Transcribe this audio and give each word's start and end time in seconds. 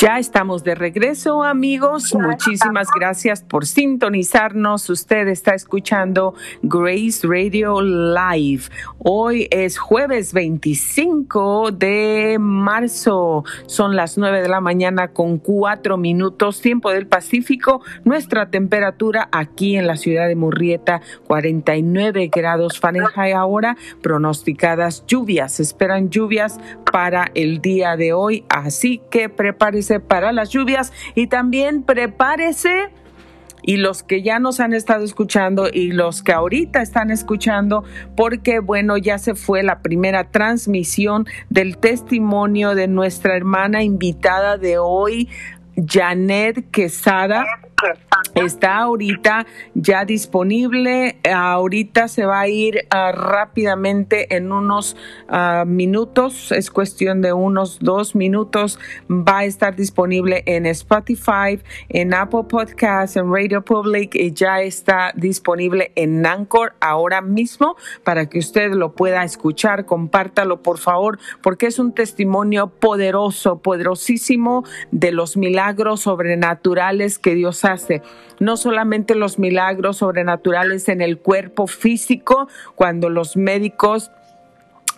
Ya 0.00 0.20
estamos 0.20 0.62
de 0.62 0.76
regreso, 0.76 1.42
amigos. 1.42 2.14
Muchísimas 2.14 2.86
gracias 2.94 3.42
por 3.42 3.66
sintonizarnos. 3.66 4.88
Usted 4.90 5.26
está 5.26 5.56
escuchando 5.56 6.34
Grace 6.62 7.26
Radio 7.26 7.80
Live. 7.80 8.62
Hoy 8.98 9.48
es 9.50 9.76
jueves 9.76 10.32
25 10.32 11.72
de 11.72 12.36
marzo. 12.38 13.44
Son 13.66 13.96
las 13.96 14.16
9 14.18 14.42
de 14.42 14.48
la 14.48 14.60
mañana 14.60 15.08
con 15.08 15.38
cuatro 15.38 15.96
minutos, 15.96 16.60
tiempo 16.60 16.92
del 16.92 17.08
Pacífico. 17.08 17.82
Nuestra 18.04 18.50
temperatura 18.50 19.28
aquí 19.32 19.76
en 19.76 19.88
la 19.88 19.96
ciudad 19.96 20.28
de 20.28 20.36
Murrieta, 20.36 21.00
49 21.26 22.30
grados 22.32 22.78
Fahrenheit 22.78 23.34
ahora. 23.34 23.76
Pronosticadas 24.00 25.04
lluvias. 25.08 25.58
Esperan 25.58 26.08
lluvias 26.08 26.60
para 26.92 27.32
el 27.34 27.60
día 27.60 27.96
de 27.96 28.12
hoy. 28.12 28.44
Así 28.48 29.02
que 29.10 29.28
prepárese 29.28 29.87
para 29.98 30.32
las 30.32 30.50
lluvias. 30.50 30.92
Y 31.14 31.26
también 31.26 31.82
prepárese 31.82 32.90
y 33.62 33.76
los 33.76 34.02
que 34.02 34.22
ya 34.22 34.38
nos 34.38 34.60
han 34.60 34.72
estado 34.72 35.04
escuchando 35.04 35.68
y 35.72 35.92
los 35.92 36.22
que 36.22 36.32
ahorita 36.32 36.80
están 36.80 37.10
escuchando, 37.10 37.84
porque 38.16 38.60
bueno, 38.60 38.96
ya 38.96 39.18
se 39.18 39.34
fue 39.34 39.62
la 39.62 39.82
primera 39.82 40.24
transmisión 40.24 41.26
del 41.50 41.76
testimonio 41.76 42.74
de 42.74 42.88
nuestra 42.88 43.36
hermana 43.36 43.82
invitada 43.82 44.56
de 44.58 44.78
hoy, 44.78 45.28
Janet 45.76 46.70
Quesada 46.70 47.44
está 48.34 48.78
ahorita 48.78 49.46
ya 49.74 50.04
disponible. 50.04 51.18
Ahorita 51.30 52.08
se 52.08 52.24
va 52.24 52.40
a 52.40 52.48
ir 52.48 52.86
ah, 52.90 53.12
rápidamente 53.12 54.36
en 54.36 54.52
unos 54.52 54.96
ah, 55.28 55.64
minutos. 55.66 56.52
Es 56.52 56.70
cuestión 56.70 57.22
de 57.22 57.32
unos 57.32 57.78
dos 57.80 58.14
minutos. 58.14 58.78
Va 59.10 59.38
a 59.38 59.44
estar 59.44 59.76
disponible 59.76 60.42
en 60.46 60.66
Spotify, 60.66 61.60
en 61.88 62.14
Apple 62.14 62.44
Podcasts, 62.48 63.16
en 63.16 63.32
Radio 63.32 63.64
Public 63.64 64.14
y 64.14 64.32
ya 64.32 64.60
está 64.60 65.12
disponible 65.14 65.92
en 65.94 66.24
Anchor 66.26 66.74
ahora 66.80 67.20
mismo 67.20 67.76
para 68.04 68.26
que 68.28 68.38
usted 68.38 68.72
lo 68.72 68.92
pueda 68.92 69.24
escuchar. 69.24 69.86
Compártalo, 69.86 70.62
por 70.62 70.78
favor, 70.78 71.18
porque 71.42 71.66
es 71.66 71.78
un 71.78 71.92
testimonio 71.92 72.68
poderoso, 72.68 73.58
poderosísimo 73.58 74.64
de 74.90 75.12
los 75.12 75.36
milagros 75.36 76.02
sobrenaturales 76.02 77.18
que 77.18 77.34
Dios 77.34 77.58
no 78.40 78.56
solamente 78.56 79.14
los 79.14 79.38
milagros 79.38 79.98
sobrenaturales 79.98 80.88
en 80.88 81.00
el 81.00 81.18
cuerpo 81.18 81.66
físico, 81.66 82.48
cuando 82.74 83.08
los 83.08 83.36
médicos 83.36 84.10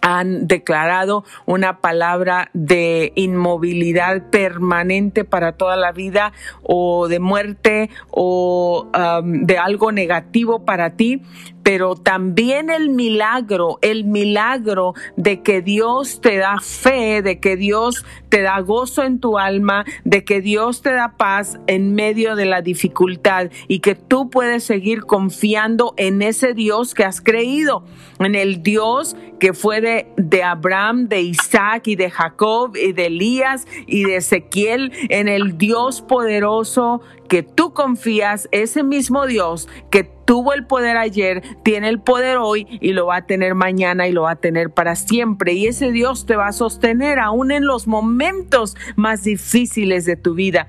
han 0.03 0.47
declarado 0.47 1.25
una 1.47 1.81
palabra 1.81 2.51
de 2.55 3.13
inmovilidad 3.17 4.31
permanente 4.31 5.25
para 5.25 5.53
toda 5.53 5.77
la 5.77 5.93
vida 5.93 6.33
o 6.63 7.09
de 7.09 7.21
muerte 7.21 7.91
o 8.11 8.89
um, 8.95 9.45
de 9.45 9.59
algo 9.59 9.93
negativo 9.93 10.65
para 10.65 10.91
ti, 10.91 11.23
pero 11.63 11.95
también 11.95 12.71
el 12.71 12.91
milagro, 12.91 13.79
el 13.83 14.05
milagro 14.05 14.95
de 15.17 15.43
que 15.43 15.63
Dios 15.63 16.21
te 16.21 16.37
da 16.37 16.59
fe, 16.61 17.23
de 17.23 17.39
que 17.39 17.57
Dios 17.57 18.05
te 18.29 18.43
da 18.43 18.61
gozo 18.61 19.03
en 19.03 19.21
tu 19.21 19.39
alma, 19.39 19.85
de 20.05 20.25
que 20.25 20.41
Dios 20.41 20.83
te 20.83 20.93
da 20.93 21.17
paz 21.17 21.59
en 21.67 21.95
medio 21.95 22.37
de 22.37 22.47
la 22.47 22.63
dificultad 22.63 23.51
y 23.69 23.81
que 23.81 23.95
tú 23.95 24.31
puedes 24.31 24.65
seguir 24.65 25.05
confiando 25.05 25.95
en 25.97 26.23
ese 26.23 26.55
Dios 26.55 26.95
que 26.95 27.05
has 27.05 27.21
creído, 27.21 27.85
en 28.19 28.35
el 28.35 28.63
Dios 28.63 29.17
que 29.39 29.55
fue 29.55 29.81
de, 29.81 30.07
de 30.17 30.43
Abraham, 30.43 31.09
de 31.09 31.23
Isaac 31.23 31.89
y 31.89 31.97
de 31.97 32.11
Jacob 32.11 32.77
y 32.77 32.93
de 32.93 33.07
Elías 33.07 33.67
y 33.87 34.05
de 34.05 34.17
Ezequiel, 34.17 34.93
en 35.09 35.29
el 35.29 35.57
Dios 35.57 36.03
poderoso 36.03 37.01
que 37.31 37.45
tú 37.45 37.73
confías, 37.73 38.49
ese 38.51 38.83
mismo 38.83 39.25
Dios 39.25 39.69
que 39.89 40.03
tuvo 40.03 40.53
el 40.53 40.67
poder 40.67 40.97
ayer, 40.97 41.45
tiene 41.63 41.89
el 41.89 42.01
poder 42.01 42.39
hoy 42.39 42.67
y 42.81 42.93
lo 42.93 43.07
va 43.07 43.19
a 43.19 43.27
tener 43.27 43.55
mañana 43.55 44.09
y 44.09 44.13
lo 44.13 44.23
va 44.23 44.33
a 44.33 44.37
tener 44.37 44.71
para 44.71 44.97
siempre. 44.97 45.53
Y 45.53 45.69
ese 45.69 45.93
Dios 45.93 46.27
te 46.27 46.35
va 46.35 46.49
a 46.49 46.53
sostener 46.53 47.21
aún 47.21 47.53
en 47.53 47.67
los 47.67 47.87
momentos 47.87 48.77
más 48.97 49.23
difíciles 49.23 50.07
de 50.07 50.17
tu 50.17 50.35
vida. 50.35 50.67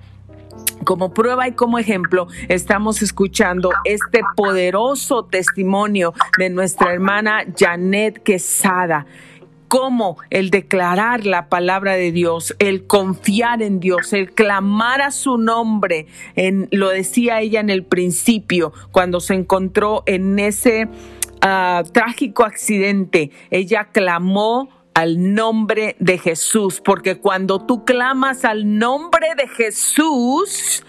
Como 0.86 1.16
prueba 1.16 1.48
y 1.48 1.54
como 1.54 1.80
ejemplo, 1.80 2.28
estamos 2.48 3.02
escuchando 3.02 3.72
este 3.84 4.22
poderoso 4.36 5.26
testimonio 5.26 6.14
de 6.38 6.52
nuestra 6.52 6.94
hermana 6.94 7.44
Janet 7.58 8.22
Quesada 8.22 9.08
cómo 9.72 10.18
el 10.30 10.50
declarar 10.50 11.26
la 11.26 11.48
palabra 11.48 11.94
de 11.94 12.12
Dios, 12.12 12.54
el 12.60 12.88
confiar 12.88 13.62
en 13.62 13.80
Dios, 13.80 14.12
el 14.12 14.34
clamar 14.34 15.02
a 15.02 15.12
su 15.12 15.38
nombre, 15.38 16.08
en, 16.36 16.68
lo 16.72 16.90
decía 16.90 17.40
ella 17.40 17.62
en 17.62 17.70
el 17.70 17.86
principio, 17.86 18.74
cuando 18.92 19.22
se 19.22 19.34
encontró 19.34 20.04
en 20.08 20.40
ese 20.40 20.90
ah, 21.40 21.84
trágico 21.94 22.44
accidente, 22.44 23.32
ella 23.50 23.88
clamó 23.94 24.68
al 24.94 25.34
nombre 25.34 25.96
de 26.00 26.18
Jesús, 26.18 26.82
porque 26.84 27.20
cuando 27.20 27.66
tú 27.66 27.86
clamas 27.86 28.44
al 28.44 28.78
nombre 28.78 29.36
de 29.38 29.48
Jesús, 29.48 30.84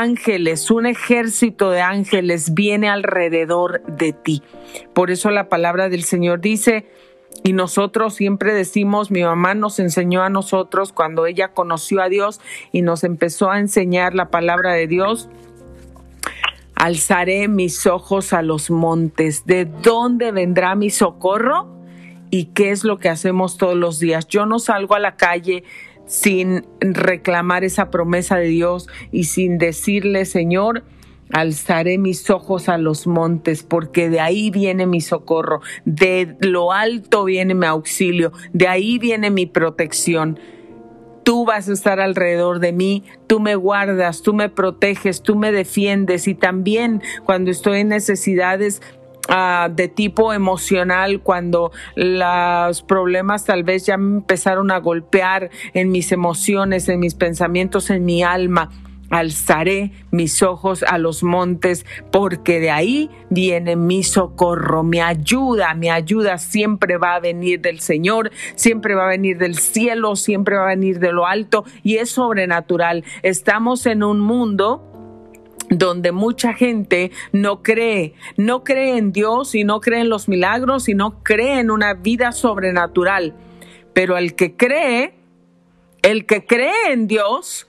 ángeles, 0.00 0.70
un 0.70 0.86
ejército 0.86 1.70
de 1.70 1.80
ángeles 1.80 2.52
viene 2.54 2.88
alrededor 2.88 3.82
de 3.86 4.12
ti. 4.12 4.42
Por 4.92 5.10
eso 5.10 5.30
la 5.30 5.48
palabra 5.48 5.88
del 5.88 6.02
Señor 6.02 6.40
dice, 6.40 6.86
y 7.42 7.52
nosotros 7.52 8.14
siempre 8.14 8.54
decimos, 8.54 9.10
mi 9.10 9.22
mamá 9.22 9.54
nos 9.54 9.78
enseñó 9.78 10.22
a 10.22 10.30
nosotros 10.30 10.92
cuando 10.92 11.26
ella 11.26 11.52
conoció 11.52 12.02
a 12.02 12.08
Dios 12.08 12.40
y 12.72 12.82
nos 12.82 13.04
empezó 13.04 13.50
a 13.50 13.60
enseñar 13.60 14.14
la 14.14 14.30
palabra 14.30 14.72
de 14.72 14.86
Dios, 14.86 15.28
alzaré 16.74 17.46
mis 17.48 17.86
ojos 17.86 18.32
a 18.32 18.42
los 18.42 18.70
montes. 18.70 19.46
¿De 19.46 19.64
dónde 19.64 20.32
vendrá 20.32 20.74
mi 20.74 20.90
socorro? 20.90 21.68
¿Y 22.30 22.46
qué 22.46 22.70
es 22.70 22.82
lo 22.82 22.98
que 22.98 23.08
hacemos 23.08 23.58
todos 23.58 23.76
los 23.76 24.00
días? 24.00 24.26
Yo 24.26 24.44
no 24.44 24.58
salgo 24.58 24.94
a 24.94 24.98
la 24.98 25.16
calle 25.16 25.62
sin 26.06 26.66
reclamar 26.80 27.64
esa 27.64 27.90
promesa 27.90 28.36
de 28.36 28.46
Dios 28.46 28.88
y 29.10 29.24
sin 29.24 29.58
decirle, 29.58 30.24
Señor, 30.24 30.84
Alzaré 31.32 31.98
mis 31.98 32.30
ojos 32.30 32.68
a 32.68 32.78
los 32.78 33.06
montes, 33.06 33.62
porque 33.62 34.10
de 34.10 34.20
ahí 34.20 34.50
viene 34.50 34.86
mi 34.86 35.00
socorro, 35.00 35.62
de 35.84 36.36
lo 36.40 36.70
alto 36.70 37.24
viene 37.24 37.54
mi 37.54 37.66
auxilio, 37.66 38.32
de 38.52 38.68
ahí 38.68 38.98
viene 38.98 39.30
mi 39.30 39.46
protección. 39.46 40.38
Tú 41.24 41.46
vas 41.46 41.68
a 41.68 41.72
estar 41.72 41.98
alrededor 41.98 42.60
de 42.60 42.72
mí, 42.72 43.04
tú 43.26 43.40
me 43.40 43.56
guardas, 43.56 44.22
tú 44.22 44.34
me 44.34 44.50
proteges, 44.50 45.22
tú 45.22 45.34
me 45.34 45.50
defiendes 45.50 46.28
y 46.28 46.34
también 46.34 47.02
cuando 47.24 47.50
estoy 47.50 47.80
en 47.80 47.88
necesidades 47.88 48.82
ah, 49.28 49.68
de 49.70 49.88
tipo 49.88 50.32
emocional, 50.32 51.20
cuando 51.20 51.72
los 51.96 52.82
problemas 52.82 53.44
tal 53.44 53.64
vez 53.64 53.86
ya 53.86 53.94
empezaron 53.94 54.70
a 54.70 54.78
golpear 54.78 55.50
en 55.72 55.90
mis 55.90 56.12
emociones, 56.12 56.88
en 56.88 57.00
mis 57.00 57.14
pensamientos, 57.14 57.90
en 57.90 58.04
mi 58.04 58.22
alma 58.22 58.70
alzaré 59.10 59.92
mis 60.10 60.42
ojos 60.42 60.82
a 60.82 60.98
los 60.98 61.22
montes, 61.22 61.86
porque 62.10 62.60
de 62.60 62.70
ahí 62.70 63.10
viene 63.30 63.76
mi 63.76 64.02
socorro, 64.02 64.82
mi 64.82 65.00
ayuda, 65.00 65.74
mi 65.74 65.88
ayuda 65.88 66.38
siempre 66.38 66.96
va 66.96 67.14
a 67.14 67.20
venir 67.20 67.60
del 67.60 67.80
Señor, 67.80 68.30
siempre 68.56 68.94
va 68.94 69.04
a 69.04 69.08
venir 69.08 69.38
del 69.38 69.56
cielo, 69.56 70.16
siempre 70.16 70.56
va 70.56 70.64
a 70.64 70.68
venir 70.68 70.98
de 70.98 71.12
lo 71.12 71.26
alto 71.26 71.64
y 71.82 71.96
es 71.96 72.10
sobrenatural. 72.10 73.04
Estamos 73.22 73.86
en 73.86 74.02
un 74.02 74.20
mundo 74.20 74.93
donde 75.78 76.12
mucha 76.12 76.54
gente 76.54 77.10
no 77.32 77.62
cree, 77.62 78.14
no 78.36 78.64
cree 78.64 78.96
en 78.96 79.12
Dios 79.12 79.54
y 79.54 79.64
no 79.64 79.80
cree 79.80 80.00
en 80.00 80.08
los 80.08 80.28
milagros 80.28 80.88
y 80.88 80.94
no 80.94 81.22
cree 81.22 81.60
en 81.60 81.70
una 81.70 81.94
vida 81.94 82.32
sobrenatural. 82.32 83.34
Pero 83.92 84.16
el 84.16 84.34
que 84.34 84.56
cree, 84.56 85.14
el 86.02 86.26
que 86.26 86.44
cree 86.44 86.92
en 86.92 87.06
Dios, 87.06 87.68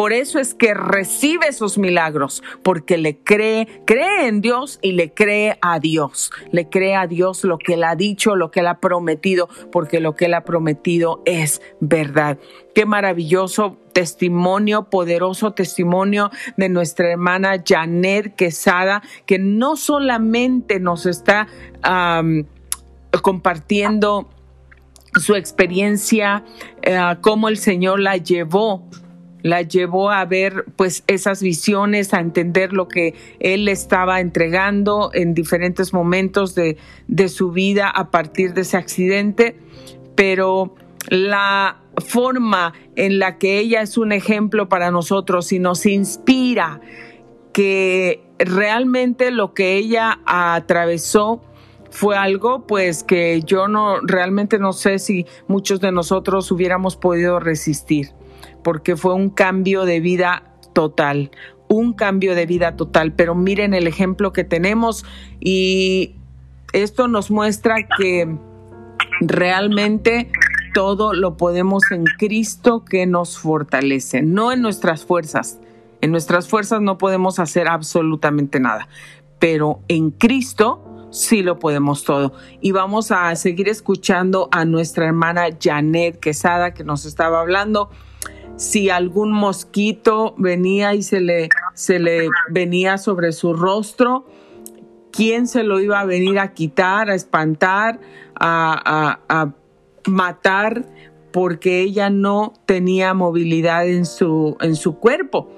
por 0.00 0.14
eso 0.14 0.38
es 0.38 0.54
que 0.54 0.72
recibe 0.72 1.48
esos 1.48 1.76
milagros, 1.76 2.42
porque 2.62 2.96
le 2.96 3.18
cree, 3.18 3.82
cree 3.84 4.28
en 4.28 4.40
Dios 4.40 4.78
y 4.80 4.92
le 4.92 5.12
cree 5.12 5.58
a 5.60 5.78
Dios. 5.78 6.30
Le 6.52 6.70
cree 6.70 6.96
a 6.96 7.06
Dios 7.06 7.44
lo 7.44 7.58
que 7.58 7.74
él 7.74 7.84
ha 7.84 7.96
dicho, 7.96 8.34
lo 8.34 8.50
que 8.50 8.60
él 8.60 8.68
ha 8.68 8.80
prometido, 8.80 9.50
porque 9.70 10.00
lo 10.00 10.16
que 10.16 10.24
él 10.24 10.32
ha 10.32 10.44
prometido 10.44 11.20
es 11.26 11.60
verdad. 11.80 12.38
Qué 12.74 12.86
maravilloso 12.86 13.76
testimonio, 13.92 14.84
poderoso 14.88 15.52
testimonio 15.52 16.30
de 16.56 16.70
nuestra 16.70 17.10
hermana 17.10 17.62
Janet 17.62 18.34
Quesada, 18.36 19.02
que 19.26 19.38
no 19.38 19.76
solamente 19.76 20.80
nos 20.80 21.04
está 21.04 21.46
compartiendo 23.20 24.30
su 25.20 25.34
experiencia, 25.34 26.42
eh, 26.80 26.98
cómo 27.20 27.50
el 27.50 27.58
Señor 27.58 28.00
la 28.00 28.16
llevó 28.16 28.88
la 29.42 29.62
llevó 29.62 30.10
a 30.10 30.24
ver 30.24 30.64
pues 30.76 31.04
esas 31.06 31.42
visiones, 31.42 32.14
a 32.14 32.20
entender 32.20 32.72
lo 32.72 32.88
que 32.88 33.14
él 33.38 33.68
estaba 33.68 34.20
entregando 34.20 35.10
en 35.14 35.34
diferentes 35.34 35.92
momentos 35.92 36.54
de, 36.54 36.76
de 37.08 37.28
su 37.28 37.52
vida 37.52 37.88
a 37.88 38.10
partir 38.10 38.54
de 38.54 38.62
ese 38.62 38.76
accidente, 38.76 39.56
pero 40.14 40.74
la 41.08 41.80
forma 41.98 42.72
en 42.96 43.18
la 43.18 43.38
que 43.38 43.58
ella 43.58 43.82
es 43.82 43.98
un 43.98 44.12
ejemplo 44.12 44.68
para 44.68 44.90
nosotros 44.90 45.52
y 45.52 45.58
nos 45.58 45.86
inspira 45.86 46.80
que 47.52 48.22
realmente 48.38 49.30
lo 49.30 49.54
que 49.54 49.76
ella 49.76 50.20
atravesó 50.24 51.42
fue 51.90 52.16
algo 52.16 52.66
pues 52.66 53.02
que 53.02 53.42
yo 53.44 53.68
no 53.68 53.98
realmente 54.00 54.58
no 54.58 54.72
sé 54.72 54.98
si 54.98 55.26
muchos 55.48 55.80
de 55.80 55.90
nosotros 55.90 56.50
hubiéramos 56.52 56.96
podido 56.96 57.40
resistir 57.40 58.10
porque 58.62 58.96
fue 58.96 59.14
un 59.14 59.30
cambio 59.30 59.84
de 59.84 60.00
vida 60.00 60.42
total, 60.72 61.30
un 61.68 61.92
cambio 61.92 62.34
de 62.34 62.46
vida 62.46 62.76
total, 62.76 63.12
pero 63.12 63.34
miren 63.34 63.74
el 63.74 63.86
ejemplo 63.86 64.32
que 64.32 64.44
tenemos 64.44 65.04
y 65.38 66.16
esto 66.72 67.08
nos 67.08 67.30
muestra 67.30 67.76
que 67.98 68.28
realmente 69.20 70.30
todo 70.72 71.12
lo 71.12 71.36
podemos 71.36 71.90
en 71.90 72.04
Cristo 72.18 72.84
que 72.84 73.06
nos 73.06 73.38
fortalece, 73.38 74.22
no 74.22 74.52
en 74.52 74.62
nuestras 74.62 75.04
fuerzas. 75.04 75.58
En 76.00 76.12
nuestras 76.12 76.48
fuerzas 76.48 76.80
no 76.80 76.96
podemos 76.96 77.38
hacer 77.38 77.68
absolutamente 77.68 78.58
nada, 78.58 78.88
pero 79.38 79.80
en 79.88 80.10
Cristo 80.10 81.08
sí 81.10 81.42
lo 81.42 81.58
podemos 81.58 82.04
todo. 82.04 82.32
Y 82.60 82.72
vamos 82.72 83.10
a 83.10 83.34
seguir 83.36 83.68
escuchando 83.68 84.48
a 84.50 84.64
nuestra 84.64 85.06
hermana 85.06 85.48
Janet 85.60 86.18
Quesada 86.20 86.72
que 86.72 86.84
nos 86.84 87.04
estaba 87.04 87.40
hablando. 87.40 87.90
Si 88.60 88.90
algún 88.90 89.32
mosquito 89.32 90.34
venía 90.36 90.92
y 90.94 91.02
se 91.02 91.22
le, 91.22 91.48
se 91.72 91.98
le 91.98 92.28
venía 92.50 92.98
sobre 92.98 93.32
su 93.32 93.54
rostro, 93.54 94.26
¿quién 95.10 95.46
se 95.46 95.62
lo 95.62 95.80
iba 95.80 95.98
a 95.98 96.04
venir 96.04 96.38
a 96.38 96.52
quitar, 96.52 97.08
a 97.08 97.14
espantar, 97.14 98.00
a, 98.34 99.18
a, 99.28 99.40
a 99.42 99.54
matar? 100.06 100.84
porque 101.32 101.80
ella 101.80 102.10
no 102.10 102.54
tenía 102.66 103.14
movilidad 103.14 103.86
en 103.86 104.04
su, 104.04 104.56
en 104.60 104.74
su 104.74 104.98
cuerpo 104.98 105.48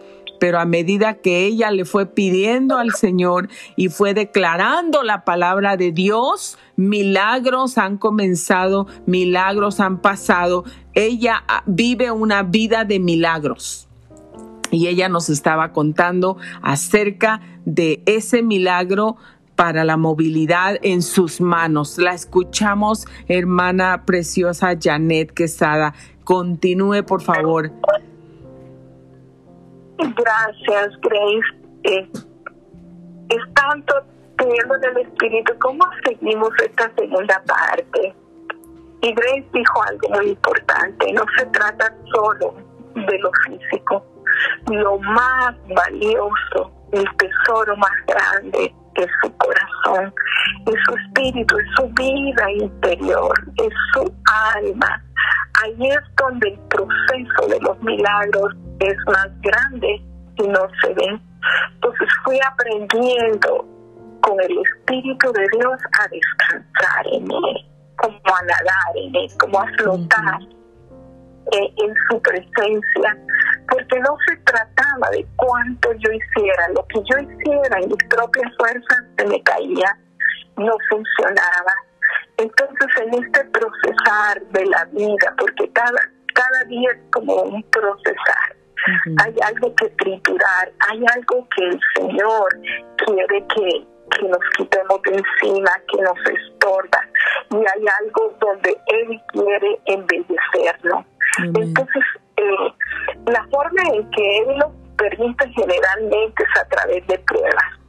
pero 0.43 0.59
a 0.59 0.65
medida 0.65 1.21
que 1.21 1.47
ella 1.47 1.71
le 1.71 1.85
fue 1.85 2.05
pidiendo 2.05 2.77
al 2.77 2.95
Señor 2.95 3.49
y 3.77 3.91
fue 3.91 4.13
declarando 4.13 5.05
la 5.05 5.25
palabra 5.25 5.77
de 5.77 5.93
Dios, 5.93 6.59
milagros 6.75 7.79
han 7.79 7.97
comenzado, 7.97 8.89
milagros 9.07 9.79
han 9.79 10.01
pasado. 10.01 10.65
Ella 10.95 11.43
ah, 11.49 11.63
vive 11.67 12.11
una 12.11 12.43
vida 12.43 12.85
de 12.85 12.99
milagros. 12.99 13.89
Y 14.71 14.87
ella 14.89 15.09
nos 15.09 15.29
estaba 15.29 15.73
contando 15.73 16.39
acerca 16.63 17.41
de 17.65 18.03
ese 18.07 18.43
milagro 18.43 19.17
para 19.55 19.85
la 19.85 19.97
movilidad 19.97 20.77
en 20.83 21.03
sus 21.03 21.41
manos. 21.41 21.99
La 21.99 22.15
escuchamos, 22.15 23.07
hermana 23.29 24.05
preciosa 24.07 24.75
Janet 24.81 25.33
Quesada. 25.33 25.95
Continúe, 26.25 27.05
por 27.05 27.21
favor. 27.21 27.71
Gracias, 29.99 31.01
Grace. 31.01 31.63
Eh, 31.85 32.09
es 33.29 33.55
tanto 33.55 33.95
teniendo 34.37 34.75
en 34.77 34.85
el 34.85 35.07
espíritu 35.07 35.53
cómo 35.61 35.85
seguimos 36.05 36.51
esta 36.65 36.91
segunda 36.97 37.43
parte. 37.47 38.15
Y 39.03 39.13
Grace 39.15 39.49
dijo 39.53 39.83
algo 39.83 40.09
muy 40.11 40.29
importante, 40.31 41.13
no 41.13 41.25
se 41.37 41.47
trata 41.47 41.93
solo 42.15 42.55
de 42.95 43.19
lo 43.19 43.31
físico. 43.47 44.05
Lo 44.71 44.99
más 44.99 45.55
valioso, 45.75 46.73
el 46.93 47.05
tesoro 47.17 47.77
más 47.77 47.91
grande 48.07 48.75
es 48.95 49.07
su 49.23 49.37
corazón, 49.37 50.15
es 50.67 50.75
su 50.87 50.95
espíritu, 50.95 51.59
es 51.59 51.67
su 51.77 51.89
vida 51.95 52.51
interior, 52.53 53.33
es 53.57 53.75
su 53.93 54.13
alma. 54.55 55.03
Ahí 55.63 55.89
es 55.89 56.01
donde 56.17 56.49
el 56.49 56.59
proceso 56.69 57.49
de 57.49 57.61
los 57.61 57.83
milagros 57.83 58.55
es 58.81 58.97
más 59.07 59.29
grande 59.41 60.01
y 60.37 60.49
no 60.49 60.69
se 60.81 60.95
ve. 60.95 61.21
Entonces 61.75 62.09
fui 62.25 62.39
aprendiendo 62.47 63.67
con 64.23 64.41
el 64.41 64.59
Espíritu 64.59 65.33
de 65.33 65.47
Dios 65.59 65.79
a 65.99 66.09
descansar 66.09 67.07
en 67.13 67.25
Él, 67.25 67.67
como 68.03 68.19
a 68.19 68.43
nadar 68.43 68.97
en 68.97 69.15
Él, 69.15 69.31
como 69.39 69.61
a 69.61 69.67
flotar 69.79 70.41
eh, 71.53 71.75
en 71.77 71.95
su 72.09 72.21
presencia, 72.21 73.17
porque 73.69 74.01
no 74.01 74.17
se 74.27 74.37
trataba 74.39 75.11
de 75.11 75.27
cuánto 75.37 75.93
yo 75.95 76.11
hiciera, 76.11 76.69
lo 76.75 76.87
que 76.89 77.01
yo 77.11 77.19
hiciera 77.19 77.79
en 77.81 77.89
mis 77.89 78.05
propias 78.09 78.53
fuerzas 78.59 78.99
se 79.17 79.27
me 79.27 79.43
caía, 79.43 79.97
no 80.57 80.77
funcionaba. 80.89 81.75
Entonces 82.37 82.89
en 82.97 83.25
este 83.25 83.45
procesar 83.47 84.43
de 84.51 84.67
la 84.67 84.85
vida, 84.87 85.35
porque 85.39 85.71
cada, 85.73 86.11
cada 86.35 86.65
día 86.69 86.91
es 86.91 87.01
como 87.11 87.35
un 87.43 87.63
procesar, 87.65 88.57
hay 89.25 89.35
algo 89.43 89.75
que 89.77 89.89
triturar, 89.91 90.73
hay 90.91 91.05
algo 91.15 91.47
que 91.55 91.65
el 91.65 91.81
Señor 91.97 92.49
quiere 92.97 93.47
que, 93.49 93.87
nos 94.29 94.39
quitemos 94.57 95.01
de 95.03 95.17
encima, 95.17 95.71
que 95.89 96.03
nos 96.03 96.19
estorba, 96.39 96.99
y 97.51 97.57
hay 97.57 97.85
algo 98.01 98.35
donde 98.41 98.77
Él 98.87 99.21
quiere 99.29 99.81
embellecerlo. 99.87 101.05
Entonces, 101.39 102.03
eh, 102.37 102.75
la 103.27 103.47
forma 103.51 103.83
en 103.93 104.11
que 104.11 104.39
Él 104.39 104.59
lo 104.59 104.73
permite 104.97 105.49
generalmente 105.51 106.43
es 106.43 106.61
a 106.61 106.69
través 106.69 107.07
de 107.07 107.19
pruebas. 107.21 107.83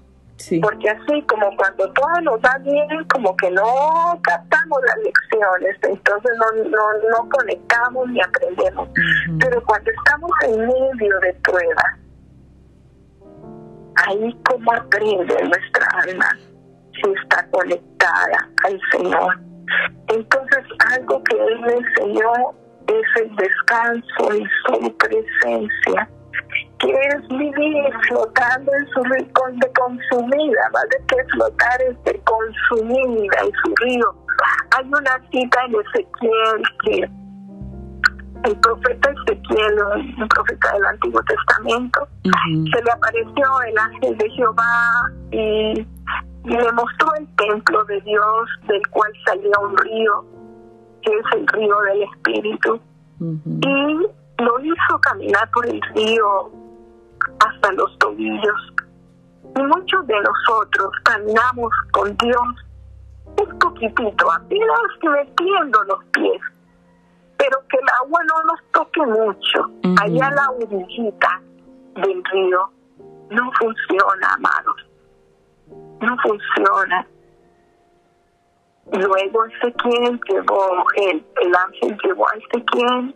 Porque 0.61 0.89
así 0.89 1.21
como 1.23 1.55
cuando 1.55 1.89
todo 1.93 2.21
nos 2.21 2.39
va 2.39 2.57
bien, 2.59 3.07
como 3.13 3.35
que 3.37 3.49
no 3.51 4.19
captamos 4.23 4.79
las 4.87 4.97
lecciones, 4.97 5.77
entonces 5.83 6.31
no, 6.37 6.63
no, 6.69 7.09
no 7.09 7.29
conectamos 7.29 8.09
ni 8.09 8.19
aprendemos. 8.21 8.89
Pero 9.39 9.63
cuando 9.63 9.91
estamos 9.91 10.31
en 10.41 10.67
medio 10.67 11.19
de 11.21 11.33
pruebas, 11.35 11.99
ahí 13.95 14.37
como 14.43 14.73
aprende 14.73 15.35
nuestra 15.43 15.87
alma 16.01 16.37
si 16.93 17.11
está 17.23 17.47
conectada 17.49 18.49
al 18.65 18.79
Señor. 18.91 19.39
Entonces 20.07 20.63
algo 20.95 21.23
que 21.23 21.37
Él 21.37 21.59
me 21.61 21.73
enseñó 21.73 22.31
es 22.87 23.21
el 23.21 23.35
descanso 23.35 24.35
y 24.35 24.45
su 24.65 24.97
presencia 24.97 26.09
que 26.79 26.91
es 26.91 27.27
vivir 27.29 27.93
flotando 28.09 28.71
en 28.73 28.87
su 28.89 29.03
rincón 29.03 29.57
de 29.59 29.71
consumida, 29.71 30.69
más 30.73 30.83
de 30.89 31.05
que 31.07 31.23
flotar 31.31 31.81
es 31.81 32.03
de 32.03 32.21
consumida 32.23 33.37
en 33.41 33.51
su 33.63 33.75
río. 33.77 34.15
Hay 34.71 34.85
una 34.87 35.29
cita 35.31 35.59
en 35.65 35.75
Ezequiel 35.75 36.63
que 36.83 37.09
el 38.49 38.59
profeta 38.59 39.09
Ezequiel, 39.11 39.79
un 40.19 40.27
profeta 40.27 40.73
del 40.73 40.85
Antiguo 40.85 41.21
Testamento, 41.23 42.07
se 42.23 42.83
le 42.83 42.91
apareció 42.91 43.61
el 43.67 43.77
ángel 43.77 44.17
de 44.17 44.29
Jehová 44.31 45.11
y, 45.31 45.87
le 46.45 46.71
mostró 46.73 47.13
el 47.15 47.27
templo 47.35 47.83
de 47.85 48.01
Dios 48.01 48.49
del 48.67 48.85
cual 48.87 49.11
salía 49.25 49.59
un 49.59 49.77
río, 49.77 50.25
que 51.01 51.11
es 51.11 51.25
el 51.35 51.47
río 51.47 51.75
del 51.81 52.03
Espíritu. 52.03 52.79
Y 53.19 54.43
lo 54.43 54.59
hizo 54.59 54.99
caminar 55.01 55.49
por 55.51 55.65
el 55.65 55.81
río 55.95 56.51
hasta 57.39 57.71
los 57.73 57.97
tobillos. 57.99 58.73
Y 59.55 59.61
muchos 59.61 60.05
de 60.07 60.15
nosotros 60.21 60.91
caminamos 61.03 61.71
con 61.91 62.15
Dios 62.17 62.47
un 63.25 63.59
poquitito, 63.59 64.31
apenas 64.31 64.79
metiendo 65.01 65.83
los 65.85 66.03
pies, 66.11 66.41
pero 67.37 67.57
que 67.69 67.77
el 67.77 67.89
agua 68.01 68.19
no 68.23 68.43
nos 68.43 68.71
toque 68.71 69.01
mucho. 69.01 69.71
Allá 70.01 70.31
la 70.31 70.49
orillita 70.51 71.41
del 71.95 72.23
río 72.25 72.69
no 73.29 73.51
funciona, 73.59 74.33
amados. 74.35 74.92
No 76.03 76.17
funciona. 76.21 77.07
Luego 78.91 79.45
Ezequiel 79.45 80.19
llevó, 80.29 80.85
el, 80.95 81.25
el 81.41 81.55
ángel 81.55 81.97
llevó 82.03 82.27
a 82.27 82.33
Ezequiel 82.33 83.15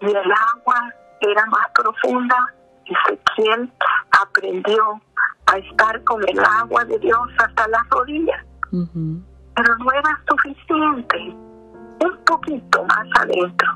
y 0.00 0.06
el 0.06 0.32
agua 0.32 0.94
era 1.20 1.46
más 1.46 1.66
profunda 1.74 2.54
Ezequiel 2.86 3.72
aprendió 4.20 5.00
a 5.46 5.58
estar 5.58 6.02
con 6.04 6.22
el 6.28 6.38
agua 6.38 6.84
de 6.84 6.98
Dios 6.98 7.28
hasta 7.38 7.68
las 7.68 7.88
rodillas. 7.90 8.44
Pero 8.70 9.76
no 9.78 9.92
era 9.92 10.20
suficiente, 10.28 11.18
un 11.18 12.24
poquito 12.24 12.84
más 12.84 13.06
adentro. 13.20 13.68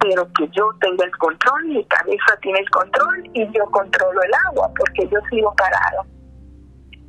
Pero 0.00 0.28
que 0.34 0.48
yo 0.52 0.70
tenga 0.80 1.04
el 1.04 1.16
control, 1.16 1.64
mi 1.64 1.84
cabeza 1.86 2.36
tiene 2.40 2.60
el 2.60 2.70
control 2.70 3.30
y 3.34 3.44
yo 3.52 3.64
controlo 3.70 4.22
el 4.22 4.30
agua 4.48 4.70
porque 4.76 5.08
yo 5.08 5.18
sigo 5.30 5.52
parado. 5.54 6.04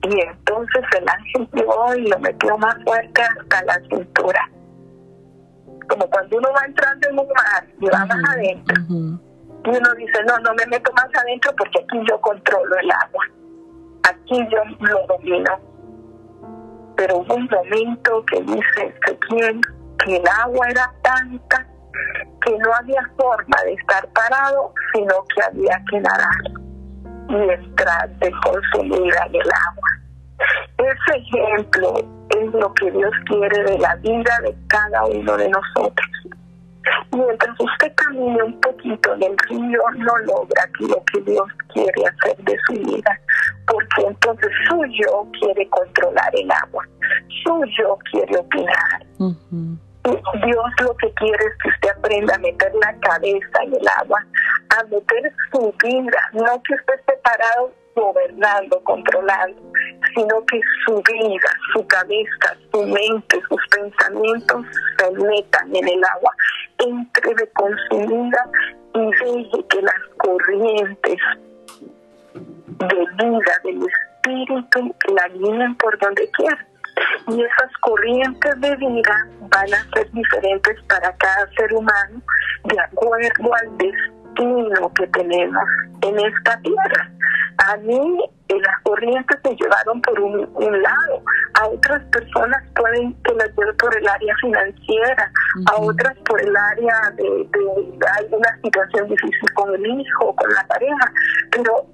Y 0.10 0.22
entonces 0.22 0.84
el 0.98 1.10
ángel 1.10 1.50
llegó 1.54 1.96
y 1.96 2.08
lo 2.08 2.20
metió 2.20 2.58
más 2.58 2.76
fuerte 2.84 3.22
hasta 3.22 3.64
la 3.66 3.76
cintura. 3.90 4.50
Como 5.90 6.10
cuando 6.10 6.38
uno 6.38 6.50
va 6.56 6.66
entrando 6.66 7.10
en 7.10 7.20
un 7.20 7.28
mar 7.28 7.68
y 7.80 7.86
va 7.88 8.06
más 8.06 8.30
adentro 8.34 8.76
y 9.66 9.70
uno 9.70 9.94
dice, 9.96 10.24
no, 10.26 10.38
no 10.40 10.54
me 10.54 10.66
meto 10.68 10.92
más 10.94 11.10
adentro 11.14 11.52
porque 11.58 11.80
aquí 11.80 12.00
yo 12.10 12.22
controlo 12.22 12.78
el 12.78 12.90
agua, 12.90 13.26
aquí 14.10 14.48
yo 14.50 14.64
lo 14.80 15.08
domino. 15.08 15.60
Pero 16.96 17.18
hubo 17.18 17.36
un 17.36 17.50
momento 17.52 18.24
que 18.26 18.42
dice 18.44 18.96
Ezequiel 19.06 19.62
que 20.06 20.18
el 20.18 20.24
agua 20.42 20.70
era 20.70 20.94
tanta 21.02 21.68
que 22.46 22.58
no 22.58 22.74
había 22.74 23.02
forma 23.18 23.58
de 23.66 23.74
estar 23.74 24.08
parado, 24.14 24.74
sino 24.94 25.26
que 25.36 25.44
había 25.44 25.82
que 25.90 26.00
nadar 26.00 26.67
y 27.30 27.36
entrar 27.36 28.10
de 28.20 28.32
consumida 28.44 29.26
en 29.28 29.36
el 29.36 29.52
agua. 29.70 29.90
Ese 30.78 31.18
ejemplo 31.18 31.98
es 32.30 32.54
lo 32.54 32.74
que 32.76 32.92
Dios 32.92 33.12
quiere 33.26 33.64
de 33.64 33.80
la 33.80 33.96
vida 33.96 34.40
de 34.44 34.56
cada 34.68 35.06
uno 35.06 35.38
de 35.38 35.50
nosotros. 35.50 36.08
Mientras 37.12 37.60
usted 37.60 37.92
camine 37.96 38.44
un 38.44 38.62
poquito 38.62 39.14
en 39.16 39.24
el 39.24 39.38
río, 39.50 39.82
no 39.98 40.18
logra 40.26 40.70
lo 40.80 41.04
que 41.06 41.22
Dios 41.22 41.48
quiere 41.74 42.04
hacer 42.06 42.38
de 42.44 42.56
su 42.66 42.74
vida, 42.74 43.20
porque 43.66 44.08
entonces 44.08 44.50
su 44.68 44.86
yo 44.86 45.28
quiere 45.40 45.68
controlar 45.70 46.32
el 46.34 46.50
agua, 46.52 46.88
su 47.44 47.66
yo 47.78 47.98
quiere 48.12 48.38
opinar. 48.38 49.06
Dios 50.12 50.66
lo 50.82 50.96
que 50.98 51.12
quiere 51.16 51.46
es 51.46 51.54
que 51.62 51.70
usted 51.70 51.90
aprenda 51.98 52.36
a 52.36 52.40
meter 52.40 52.74
la 52.76 52.94
cabeza 53.00 53.64
en 53.64 53.74
el 53.74 53.88
agua, 54.00 54.26
a 54.78 54.84
meter 54.84 55.34
su 55.52 55.74
vida, 55.84 56.30
no 56.34 56.62
que 56.64 56.74
esté 56.76 56.94
separado 57.06 57.74
gobernando, 57.96 58.80
controlando, 58.84 59.62
sino 60.14 60.46
que 60.46 60.62
su 60.86 61.02
vida, 61.02 61.50
su 61.74 61.86
cabeza, 61.88 62.56
su 62.72 62.84
mente, 62.84 63.42
sus 63.50 63.62
pensamientos 63.68 64.66
se 64.98 65.12
metan 65.12 65.76
en 65.76 65.88
el 65.88 66.04
agua, 66.16 66.32
entre 66.78 67.34
de 67.34 67.50
consumida 67.50 68.50
y 68.94 69.00
deje 69.00 69.66
que 69.70 69.82
las 69.82 70.02
corrientes 70.18 71.18
de 72.34 73.26
vida 73.26 73.54
del 73.64 73.82
espíritu 73.84 74.96
la 75.16 75.28
guíen 75.30 75.76
por 75.76 75.98
donde 76.00 76.30
quiera. 76.32 76.68
Y 77.28 77.42
esas 77.42 77.72
corrientes 77.82 78.62
de 78.62 78.76
vida 78.76 79.28
van 79.40 79.74
a 79.74 79.94
ser 79.94 80.12
diferentes 80.12 80.82
para 80.84 81.16
cada 81.18 81.48
ser 81.58 81.74
humano 81.74 82.22
de 82.64 82.80
acuerdo 82.80 83.54
al 83.54 83.78
destino 83.78 84.94
que 84.94 85.08
tenemos 85.08 85.64
en 86.02 86.20
esta 86.20 86.60
tierra. 86.62 87.12
A 87.58 87.78
mí 87.78 88.20
las 88.50 88.82
corrientes 88.84 89.38
se 89.44 89.56
llevaron 89.56 90.02
por 90.02 90.20
un, 90.20 90.82
lado, 90.82 91.24
a 91.60 91.68
otras 91.68 92.04
personas 92.06 92.64
pueden 92.76 93.14
que 93.24 93.34
las 93.34 93.50
lleven 93.58 93.76
por 93.78 93.98
el 93.98 94.08
área 94.08 94.36
financiera, 94.42 95.32
a 95.72 95.82
otras 95.82 96.16
por 96.26 96.40
el 96.42 96.56
área 96.56 97.12
de, 97.16 97.48
de 97.52 98.08
alguna 98.20 98.60
situación 98.64 99.10
difícil 99.10 99.54
con 99.54 99.74
el 99.74 99.86
hijo, 99.86 100.36
con 100.36 100.50
la 100.54 100.66
pareja, 100.68 101.12
pero 101.52 101.86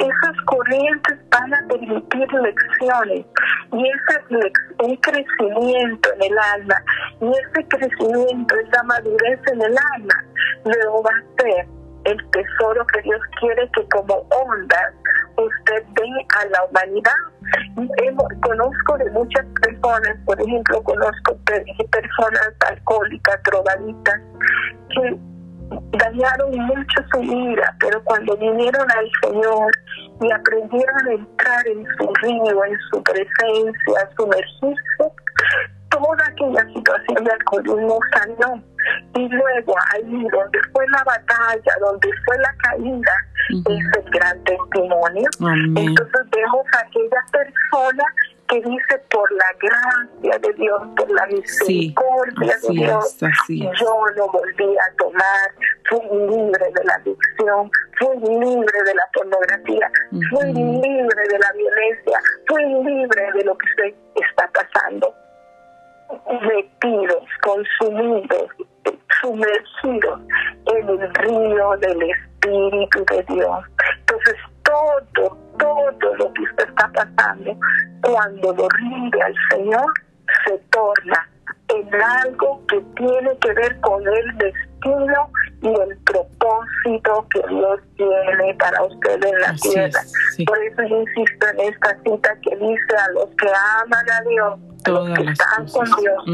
esas 0.00 0.36
corrientes 0.46 1.18
van 1.30 1.54
a 1.54 1.68
permitir 1.68 2.32
lecciones 2.32 3.26
y 3.72 3.88
ese 3.88 4.20
es 4.30 4.52
un 4.82 4.96
crecimiento 4.96 6.12
en 6.14 6.22
el 6.22 6.38
alma 6.54 6.76
y 7.20 7.28
ese 7.28 7.68
crecimiento, 7.68 8.54
esa 8.56 8.82
madurez 8.84 9.40
en 9.52 9.62
el 9.62 9.76
alma, 9.94 10.24
luego 10.64 11.02
va 11.02 11.10
a 11.10 11.42
ser 11.42 11.66
el 12.04 12.30
tesoro 12.30 12.86
que 12.86 13.02
Dios 13.02 13.20
quiere 13.38 13.70
que 13.74 13.86
como 13.88 14.14
ondas 14.30 14.94
usted 15.36 15.84
dé 15.94 16.26
a 16.38 16.46
la 16.46 16.64
humanidad. 16.64 17.12
conozco 18.42 18.98
de 18.98 19.10
muchas 19.10 19.44
personas, 19.62 20.16
por 20.24 20.40
ejemplo, 20.40 20.82
conozco 20.82 21.36
personas 21.44 22.52
alcohólicas, 22.68 23.42
drogadictas, 23.44 24.20
que 24.94 25.18
dañaron 25.92 26.50
mucho 26.66 27.02
su 27.12 27.20
vida, 27.20 27.74
pero 27.80 28.02
cuando 28.04 28.36
vinieron 28.36 28.86
al 28.90 29.10
Señor 29.22 29.72
y 30.20 30.32
aprendieron 30.32 31.08
a 31.08 31.12
entrar 31.12 31.68
en 31.68 31.86
su 31.96 32.12
río, 32.22 32.64
en 32.64 32.78
su 32.90 33.02
presencia, 33.02 34.00
a 34.02 34.16
sumergirse, 34.16 35.12
toda 35.90 36.26
aquella 36.26 36.64
situación 36.74 37.24
de 37.24 37.32
alcoholismo 37.32 37.98
sanó. 38.12 38.62
Y 39.14 39.28
luego 39.28 39.74
ahí 39.92 40.26
donde 40.32 40.58
fue 40.72 40.86
la 40.88 41.04
batalla, 41.04 41.72
donde 41.80 42.08
fue 42.24 42.38
la 42.38 42.54
caída, 42.58 43.12
es 43.50 43.98
el 43.98 44.10
gran 44.10 44.44
testimonio. 44.44 45.28
Entonces 45.76 46.20
vemos 46.30 46.66
a 46.74 46.80
aquella 46.86 47.24
persona 47.32 48.04
que 48.50 48.60
dice 48.62 48.98
por 49.10 49.30
la 49.32 49.52
gracia 49.60 50.38
de 50.40 50.52
Dios, 50.54 50.82
por 50.96 51.10
la 51.12 51.26
misericordia 51.26 52.54
de 52.62 52.74
Dios, 52.74 53.16
yo 53.80 54.04
no 54.16 54.28
volví 54.28 54.76
a 54.76 54.96
tomar, 54.98 55.50
fui 55.88 56.00
libre 56.10 56.64
de 56.74 56.84
la 56.84 56.94
adicción, 56.94 57.70
fui 57.98 58.16
libre 58.18 58.82
de 58.84 58.94
la 58.94 59.08
pornografía, 59.14 59.90
fui 60.30 60.52
libre 60.52 61.28
de 61.30 61.38
la 61.38 61.52
violencia, 61.52 62.20
fui 62.48 62.64
libre 62.64 63.32
de 63.34 63.44
lo 63.44 63.56
que 63.56 63.66
se 63.76 63.94
está 64.20 64.50
pasando. 64.52 65.14
Metidos, 66.42 67.24
consumidos, 67.42 68.50
sumergidos 69.20 70.20
en 70.66 70.88
el 70.88 71.14
río 71.14 71.76
del 71.78 72.02
Espíritu 72.02 73.04
de 73.10 73.22
Dios. 73.32 73.64
Entonces 74.00 74.36
todo, 75.14 75.38
todo 75.58 76.14
lo 76.16 76.32
que 76.32 76.42
usted 76.42 76.68
está 76.68 76.90
pasando, 76.92 77.56
cuando 78.02 78.54
lo 78.54 78.68
rinde 78.68 79.22
al 79.22 79.34
Señor, 79.50 79.92
se 80.46 80.58
torna 80.70 81.28
en 81.68 81.94
algo 81.94 82.60
que 82.66 82.80
tiene 82.96 83.36
que 83.38 83.52
ver 83.52 83.80
con 83.80 84.02
el 84.06 84.38
destino 84.38 85.30
y 85.62 85.68
el 85.68 85.98
propósito 86.04 87.26
que 87.30 87.42
Dios 87.48 87.80
tiene 87.96 88.54
para 88.54 88.82
usted 88.84 89.22
en 89.24 89.40
la 89.40 89.54
tierra. 89.54 90.00
Por 90.46 90.58
eso 90.58 90.82
yo 90.88 91.00
insisto 91.00 91.46
en 91.48 91.60
esta 91.60 91.96
cita 92.02 92.36
que 92.42 92.56
dice 92.56 92.96
a 92.96 93.10
los 93.12 93.26
que 93.36 93.48
aman 93.82 94.10
a 94.10 94.22
Dios, 94.28 94.58
a 94.84 94.90
los 94.90 95.18
que 95.18 95.30
están 95.30 95.68
con 95.68 95.84
Dios, 96.00 96.24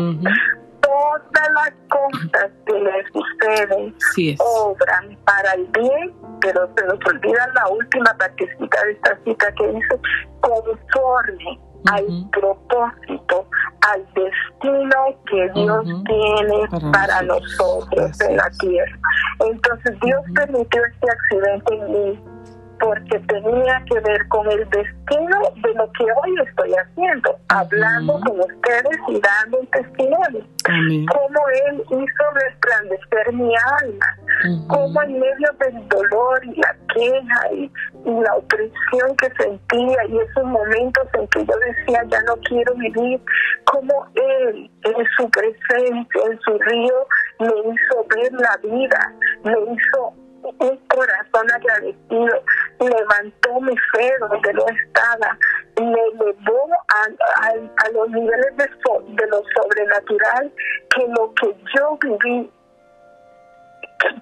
todas 0.86 1.48
las 1.52 1.72
cosas 1.88 2.50
que 2.64 3.04
suceden 3.12 3.94
obran 4.38 5.16
para 5.24 5.52
el 5.54 5.66
bien, 5.66 6.14
pero 6.40 6.68
se 6.76 6.84
nos 6.86 6.98
olvida 7.06 7.48
la 7.54 7.68
última 7.68 8.14
partecita 8.18 8.84
de 8.84 8.92
esta 8.92 9.18
cita 9.24 9.52
que 9.52 9.66
dice 9.68 10.00
conforme 10.40 11.60
al 11.86 12.30
propósito, 12.30 13.46
al 13.88 14.06
destino 14.14 14.96
que 15.30 15.50
Dios 15.54 15.84
tiene 16.04 16.92
para, 16.92 17.22
nosotros. 17.22 18.20
en 18.20 18.36
la 18.36 18.50
tierra. 18.58 18.98
Entonces 19.40 19.96
Dios 20.02 20.20
permitió 20.34 20.82
este 20.84 21.10
accidente 21.10 21.74
en 21.74 21.92
mí 21.92 22.35
porque 22.80 23.18
tenía 23.20 23.82
que 23.86 24.00
ver 24.00 24.28
con 24.28 24.50
el 24.50 24.68
destino 24.70 25.38
de 25.62 25.74
lo 25.74 25.90
que 25.92 26.04
hoy 26.04 26.34
estoy 26.46 26.72
haciendo, 26.74 27.36
hablando 27.48 28.20
con 28.20 28.40
ustedes 28.40 28.98
y 29.08 29.20
dando 29.20 29.60
un 29.60 29.66
testimonio. 29.68 30.44
Cómo 30.66 31.40
Él 31.68 31.82
hizo 31.86 32.24
resplandecer 32.34 33.32
mi 33.32 33.52
alma, 33.80 34.16
cómo 34.68 35.02
en 35.02 35.12
medio 35.20 35.48
del 35.60 35.88
dolor 35.88 36.44
y 36.44 36.60
la 36.60 36.76
queja 36.94 37.52
y, 37.52 37.70
la 38.06 38.34
opresión 38.36 39.16
que 39.18 39.28
sentía 39.42 39.98
y 40.08 40.18
esos 40.18 40.44
momentos 40.44 41.08
en 41.14 41.26
que 41.28 41.44
yo 41.44 41.54
decía 41.58 42.04
ya 42.08 42.22
no 42.22 42.36
quiero 42.48 42.74
vivir, 42.74 43.20
cómo 43.64 44.06
Él 44.14 44.70
en 44.84 45.04
su 45.16 45.28
presencia, 45.30 46.20
en 46.30 46.40
su 46.40 46.58
río, 46.58 47.06
me 47.40 47.48
hizo 47.48 48.06
ver 48.14 48.32
la 48.32 48.56
vida, 48.62 49.12
me 49.42 49.52
hizo 49.52 50.14
un 50.58 50.76
corazón 50.88 51.50
agradecido, 51.52 52.42
levantó 52.80 53.60
mi 53.60 53.76
fe 53.92 54.12
donde 54.20 54.52
no 54.54 54.64
estaba, 54.68 55.38
me 55.80 56.00
elevó 56.12 56.68
a, 56.88 57.90
los 57.92 58.08
niveles 58.10 58.56
de, 58.56 58.64
de 58.64 59.26
lo 59.28 59.42
sobrenatural 59.54 60.52
que 60.94 61.06
lo 61.08 61.32
que 61.34 61.56
yo 61.74 61.98
viví 62.02 62.50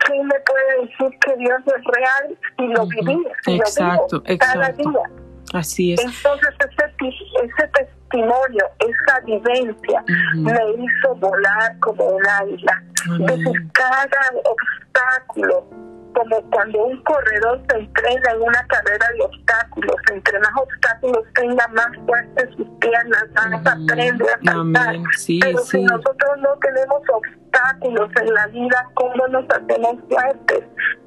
¿quién 0.07 0.27
me 0.27 0.35
puede 0.41 0.87
decir 0.87 1.19
que 1.21 1.37
Dios 1.37 1.61
es 1.67 1.85
real 1.85 2.39
si 2.57 2.67
lo 2.69 2.87
viví, 2.87 3.23
si 3.45 3.57
exacto, 3.57 4.17
lo 4.17 4.23
vivo 4.23 4.39
cada 4.39 4.69
día? 4.71 5.11
Así 5.53 5.93
es. 5.93 6.01
Entonces 6.01 6.55
ese, 6.59 7.09
ese 7.45 7.69
testimonio, 7.69 8.65
esa 8.81 9.21
vivencia 9.21 10.05
me 10.35 10.53
hizo 10.53 11.15
volar 11.17 11.79
como 11.81 12.05
un 12.05 12.27
águila. 12.27 12.83
Entonces 13.19 13.63
cada 13.73 14.33
obstáculo 14.45 15.67
como 16.15 16.51
cuando 16.51 16.85
un 16.85 17.03
corredor 17.03 17.61
se 17.69 17.79
entrena 17.79 18.31
en 18.33 18.43
una 18.43 18.67
carrera 18.69 19.07
de 19.15 19.23
obstáculos, 19.23 19.97
entre 20.13 20.39
más 20.39 20.53
obstáculos 20.57 21.25
tenga, 21.35 21.69
más 21.69 21.91
fuertes 22.07 22.49
sus 22.57 22.69
piernas, 22.81 23.25
más 23.35 23.67
aprende 23.67 24.25
a 24.25 24.53
saltar. 24.53 24.97
Pero 25.41 25.59
si 25.59 25.83
nosotros 25.83 26.39
no 26.39 26.57
tenemos 26.61 27.03
obstáculos 27.13 28.11
en 28.21 28.35
la 28.35 28.47
vida, 28.49 28.89
¿cómo 28.95 29.29
nos 29.29 29.45
hacemos 29.51 29.97
fuertes? 30.09 30.65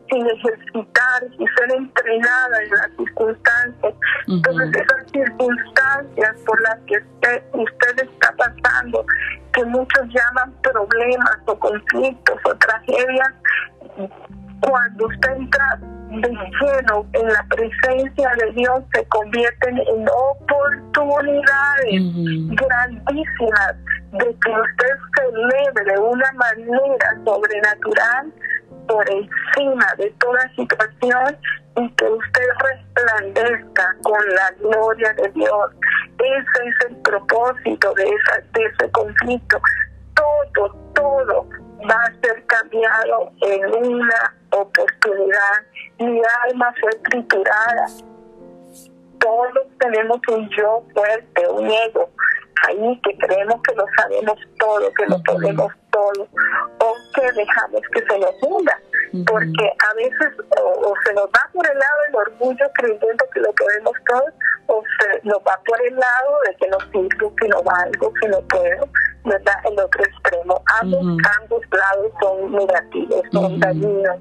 sin 0.10 0.26
ejercitar, 0.26 1.22
sin 1.38 1.48
ser 1.58 1.72
entrenada 1.78 2.64
en 2.64 2.70
las 2.70 2.92
circunstancias. 2.98 3.94
Entonces 4.28 4.70
esas 4.70 5.12
circunstancias 5.12 6.38
por 6.46 6.62
las 6.62 6.78
que 6.88 6.98
usted, 6.98 7.44
usted 7.54 8.10
está 8.10 8.34
pasando, 8.38 9.06
que 9.54 9.66
muchos 9.66 10.08
llaman 10.08 10.54
problemas 10.62 11.38
o 11.46 11.60
conflictos 11.60 12.40
o 12.46 12.56
tragedias, 12.56 13.34
cuando 14.62 15.08
usted 15.08 15.36
entra 15.36 15.80
de 16.10 16.30
lleno 16.30 17.06
en 17.14 17.28
la 17.28 17.46
presencia 17.50 18.30
de 18.38 18.52
Dios 18.54 18.82
se 18.94 19.06
convierten 19.08 19.78
en 19.78 20.08
oportunidades 20.10 22.02
grandísimas 22.56 23.76
de 24.14 24.26
que 24.26 24.52
usted 24.52 24.96
se 25.16 25.24
eleve 25.26 25.94
de 25.94 26.00
una 26.00 26.32
manera 26.34 27.24
sobrenatural 27.26 28.34
por 28.88 29.06
encima 29.10 29.86
de 29.98 30.10
toda 30.20 30.50
situación 30.56 31.38
y 31.76 31.90
que 31.92 32.06
usted 32.06 32.48
resplandezca 32.72 33.96
con 34.02 34.20
la 34.30 34.52
gloria 34.60 35.14
de 35.14 35.30
Dios. 35.32 35.72
Ese 36.20 36.70
es 36.70 36.90
el 36.90 36.96
propósito 36.98 37.94
de, 37.96 38.04
esa, 38.04 38.42
de 38.54 38.66
ese 38.66 38.92
conflicto. 38.92 39.60
Todo, 40.16 40.74
todo 40.96 41.67
va 41.90 41.96
a 41.96 42.22
ser 42.22 42.46
cambiado 42.46 43.32
en 43.42 43.66
una 43.86 44.36
oportunidad. 44.52 45.58
Mi 46.00 46.22
alma 46.46 46.74
fue 46.80 46.92
triturada. 47.10 47.88
Todos 49.20 49.68
tenemos 49.80 50.20
un 50.30 50.50
yo 50.50 50.84
fuerte, 50.94 51.48
un 51.50 51.70
ego, 51.70 52.10
ahí 52.68 53.02
que 53.04 53.18
creemos 53.18 53.62
que 53.64 53.76
lo 53.76 53.86
sabemos 53.98 54.38
todo, 54.60 54.94
que 54.94 55.06
lo 55.08 55.22
podemos 55.24 55.74
todo, 55.92 56.28
o 56.80 56.96
que 57.16 57.32
dejamos 57.32 57.82
que 57.92 58.02
se 58.06 58.20
nos 58.20 58.32
hunda, 58.44 58.80
porque 59.26 59.66
a 59.90 59.94
veces 59.96 60.34
o, 60.60 60.94
se 61.06 61.14
nos 61.14 61.26
va 61.26 61.50
por 61.54 61.66
el 61.70 61.78
lado 61.78 61.98
del 62.06 62.16
orgullo 62.16 62.66
creyendo 62.74 63.26
que 63.34 63.40
lo 63.40 63.54
podemos 63.54 63.94
todo, 64.08 64.26
o 64.68 64.84
se 65.00 65.28
nos 65.28 65.38
va 65.40 65.60
por 65.66 65.82
el 65.86 65.96
lado 65.96 66.40
de 66.48 66.56
que 66.56 66.68
no 66.68 66.78
sirvo, 66.92 67.36
que 67.36 67.48
no 67.48 67.64
valgo, 67.64 68.14
que 68.14 68.28
no 68.28 68.42
puedo, 68.42 68.90
¿verdad? 69.26 69.56
El 69.66 69.80
otro 69.80 70.04
extremo. 70.04 70.62
Ambos, 70.82 71.18
ambos 71.42 71.62
lados 71.72 72.12
son 72.22 72.52
negativos, 72.52 73.22
son 73.32 73.60
dañinos. 73.60 74.18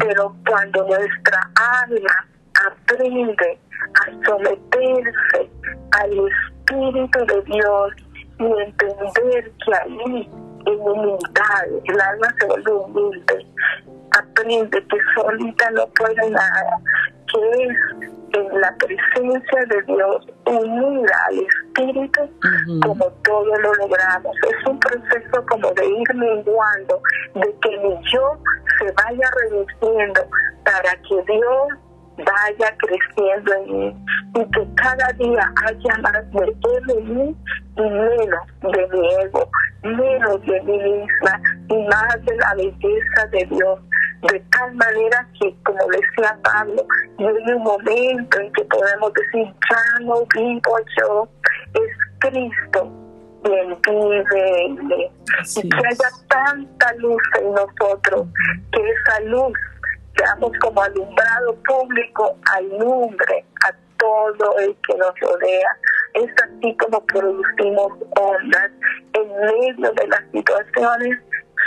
Pero 0.00 0.34
cuando 0.48 0.86
nuestra 0.86 1.50
alma 1.82 2.26
aprende 2.66 3.58
a 3.94 4.26
someterse 4.26 5.50
al 5.92 6.12
Espíritu 6.12 7.26
de 7.26 7.42
Dios 7.42 7.92
y 8.38 8.44
entender 8.44 9.52
que 9.64 9.74
ahí 9.74 10.30
en 10.66 10.80
humildad 10.80 11.66
el 11.84 12.00
alma 12.00 12.28
se 12.38 12.46
vuelve 12.46 12.72
humilde, 12.72 13.46
aprende 14.18 14.86
que 14.86 14.96
solita 15.14 15.70
no 15.70 15.86
puede 15.88 16.30
nada, 16.30 16.78
que 17.32 17.64
es 17.64 18.14
en 18.34 18.60
la 18.60 18.74
presencia 18.76 19.64
de 19.68 19.82
Dios 19.82 20.26
unida 20.46 21.16
al 21.28 21.38
Espíritu, 21.38 22.20
como 22.82 23.06
todo 23.22 23.44
lo 23.44 23.74
logramos. 23.74 24.36
Es 24.42 24.66
un 24.66 24.78
proceso 24.80 25.46
como 25.48 25.70
de 25.72 25.86
ir 25.86 26.14
menguando, 26.14 27.00
de 27.34 27.54
que 27.62 27.78
mi 27.78 27.94
yo 28.12 28.38
se 28.78 28.92
vaya 28.92 29.30
reduciendo 29.40 30.20
para 30.64 30.96
que 31.02 31.32
Dios 31.32 31.68
vaya 32.16 32.76
creciendo 32.78 33.54
en 33.54 33.78
mí 33.78 33.96
y 34.34 34.50
que 34.50 34.66
cada 34.76 35.08
día 35.12 35.52
haya 35.66 35.98
más 36.02 36.32
de 36.32 36.44
Él 36.44 36.98
en 36.98 37.14
mí 37.14 37.36
y 37.76 37.82
menos 37.82 38.46
de 38.62 38.88
mi 38.92 39.14
ego, 39.22 39.48
menos 39.82 40.42
de 40.42 40.62
mí 40.62 40.78
misma 40.78 41.40
y 41.68 41.76
más 41.88 42.24
de 42.24 42.36
la 42.36 42.54
belleza 42.54 43.26
de 43.30 43.44
Dios. 43.46 43.80
De 44.22 44.40
tal 44.52 44.74
manera 44.74 45.28
que, 45.38 45.54
como 45.64 45.86
decía 45.88 46.38
Pablo, 46.42 46.86
hay 47.18 47.52
un 47.52 47.62
momento 47.62 48.40
en 48.40 48.52
que 48.52 48.64
podemos 48.64 49.12
decir, 49.12 49.54
ya 49.70 50.04
no 50.04 50.24
vivo 50.34 50.76
yo, 50.98 51.28
es 51.74 51.96
Cristo 52.20 52.90
quien 53.44 53.78
vive 53.86 54.64
en 54.64 54.86
mí. 54.86 55.10
Y 55.56 55.68
que 55.68 55.76
haya 55.76 56.08
tanta 56.28 56.94
luz 56.94 57.22
en 57.40 57.52
nosotros, 57.52 58.26
que 58.72 58.80
esa 58.80 59.20
luz 59.20 59.52
seamos 60.16 60.52
como 60.60 60.82
alumbrado 60.82 61.54
público, 61.66 62.36
alumbre 62.52 63.44
a 63.66 63.72
todo 63.98 64.58
el 64.58 64.76
que 64.86 64.96
nos 64.96 65.18
rodea. 65.20 65.76
Es 66.14 66.30
así 66.42 66.76
como 66.76 67.04
producimos 67.06 67.92
ondas 68.20 68.70
en 69.14 69.28
medio 69.40 69.92
de 69.92 70.06
las 70.06 70.22
situaciones 70.32 71.18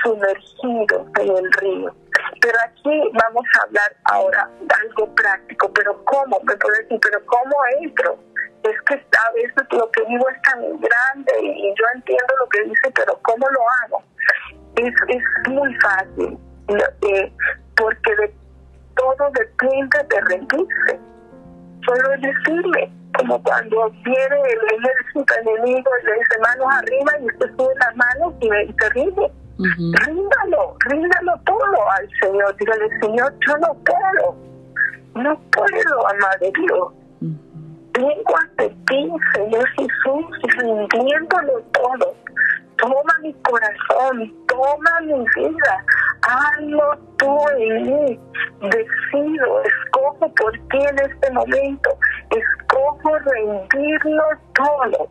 sumergidos 0.04 1.08
en 1.20 1.38
el 1.38 1.51
río. 1.54 1.95
Pero 2.41 2.58
aquí 2.65 3.12
vamos 3.13 3.43
a 3.56 3.63
hablar 3.65 3.95
ahora 4.06 4.50
de 4.62 4.76
algo 4.82 5.13
práctico, 5.15 5.72
pero 5.74 6.04
¿cómo? 6.06 6.39
Me 6.43 6.56
puede 6.56 6.84
decir, 6.84 7.00
pero 7.02 7.26
¿cómo 7.26 7.56
entro? 7.82 8.17
Es 8.63 8.82
que 8.82 8.95
a 8.95 9.32
veces 9.34 9.63
lo 9.72 9.89
que 9.91 10.04
digo 10.06 10.30
es 10.30 10.41
tan 10.43 10.62
grande 10.62 11.34
y 11.41 11.74
yo 11.76 11.86
entiendo 11.95 12.34
lo 12.39 12.50
que 12.50 12.63
dice, 12.63 12.91
pero 12.93 13.19
¿cómo 13.24 13.48
lo 13.50 13.60
hago? 13.84 14.04
Es, 14.76 14.93
es 15.08 15.52
muy 15.52 15.74
fácil. 15.76 16.38
Eh, 16.69 17.32
porque 17.78 18.15
de 18.15 18.34
todo 19.15 19.30
depende 19.32 19.98
de 20.10 20.22
rendirse. 20.30 21.00
Solo 21.86 22.13
es 22.13 22.22
decirle, 22.22 22.91
como 23.17 23.41
cuando 23.43 23.89
viene 24.04 24.36
el 24.36 24.80
ejército 24.80 25.34
enemigo 25.41 25.89
y 26.02 26.06
le 26.06 26.13
dice 26.13 26.39
manos 26.41 26.67
arriba 26.74 27.12
y 27.22 27.26
usted 27.28 27.56
sube 27.58 27.74
las 27.80 27.96
manos 27.96 28.34
y, 28.41 28.74
se 28.80 28.89
rinde. 28.89 29.32
Ríndalo, 29.58 30.76
ríndalo 30.86 31.34
todo 31.46 31.91
al 31.91 32.10
Señor. 32.22 32.56
Dígale, 32.58 33.00
Señor, 33.00 33.34
yo 33.48 33.58
no 33.58 33.74
puedo, 33.86 34.36
no 35.15 35.39
puedo, 35.52 36.08
amar 36.10 36.39
de 36.39 36.52
Dios. 36.52 36.93
Ante 38.06 38.70
ti, 38.88 39.12
Señor 39.34 39.68
Jesús, 39.70 40.26
rindiéndolo 40.58 41.62
todo 41.74 42.16
toma 42.78 43.14
mi 43.22 43.34
corazón, 43.34 44.34
toma 44.48 45.02
mi 45.02 45.26
vida, 45.36 45.84
hazlo 46.22 46.98
tú 47.18 47.38
en 47.58 47.84
mí. 47.84 48.20
Decido, 48.62 49.64
escojo 49.64 50.34
por 50.36 50.52
ti 50.52 50.78
en 50.78 51.00
este 51.00 51.32
momento, 51.32 51.90
escojo 52.32 53.18
rendirlo 53.20 54.24
todo. 54.54 55.10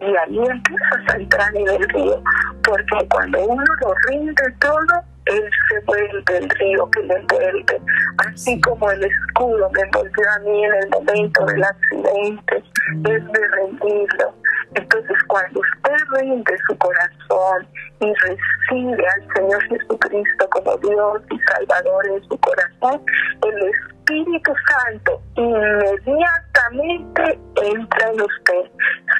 Y 0.00 0.16
ahí 0.16 0.38
empiezas 0.38 1.14
a 1.14 1.16
entrar 1.16 1.56
en 1.56 1.68
el 1.68 1.88
río, 1.88 2.22
porque 2.64 3.08
cuando 3.10 3.44
uno 3.46 3.64
lo 3.80 3.94
rinde 4.08 4.42
todo, 4.60 5.15
él 5.26 5.50
se 5.68 5.80
vuelve 5.80 6.38
el 6.38 6.48
río 6.50 6.88
que 6.90 7.02
le 7.02 7.14
envuelve, 7.14 7.80
así 8.18 8.60
como 8.60 8.90
el 8.90 9.04
escudo 9.04 9.70
me 9.70 9.80
envolvió 9.82 10.30
a 10.34 10.38
mí 10.40 10.64
en 10.64 10.74
el 10.74 10.90
momento 10.90 11.46
del 11.46 11.64
accidente, 11.64 12.56
es 12.56 13.32
de 13.32 13.48
rendirlo. 13.56 14.34
Entonces, 14.74 15.16
cuando 15.28 15.60
usted 15.60 15.96
rinde 16.12 16.58
su 16.68 16.76
corazón 16.78 17.66
y 18.00 18.12
recibe 18.12 19.08
al 19.08 19.26
Señor 19.34 19.62
Jesucristo 19.68 20.48
como 20.50 20.76
Dios 20.78 21.22
y 21.30 21.38
Salvador 21.52 22.06
en 22.08 22.20
su 22.28 22.36
corazón, 22.38 23.00
el 23.42 23.70
Espíritu 23.70 24.52
Santo 24.68 25.22
inmediatamente 25.36 27.38
entra 27.62 28.10
en 28.10 28.20
usted, 28.20 28.70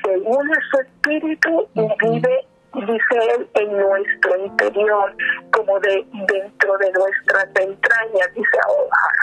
se 0.04 0.18
une 0.18 0.54
su 0.70 0.80
espíritu 0.80 1.68
y 1.74 1.88
vive 2.02 2.46
dice 2.84 3.34
él, 3.34 3.48
en 3.54 3.78
nuestro 3.78 4.36
interior, 4.44 5.14
como 5.52 5.78
de 5.80 6.04
dentro 6.12 6.78
de 6.78 6.92
nuestras 6.92 7.46
entrañas, 7.54 8.34
dice 8.34 8.58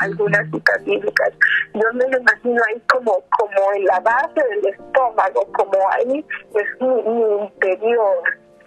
algunas 0.02 0.50
citas 0.50 0.84
bíblicas. 0.84 1.34
Yo 1.74 1.94
me 1.94 2.08
lo 2.08 2.20
imagino 2.20 2.62
ahí 2.68 2.82
como, 2.92 3.24
como 3.38 3.74
en 3.76 3.86
la 3.86 4.00
base 4.00 4.42
del 4.50 4.74
estómago, 4.74 5.48
como 5.54 5.90
ahí 5.92 6.26
es 6.56 6.82
mi, 6.82 7.44
interior. 7.44 8.24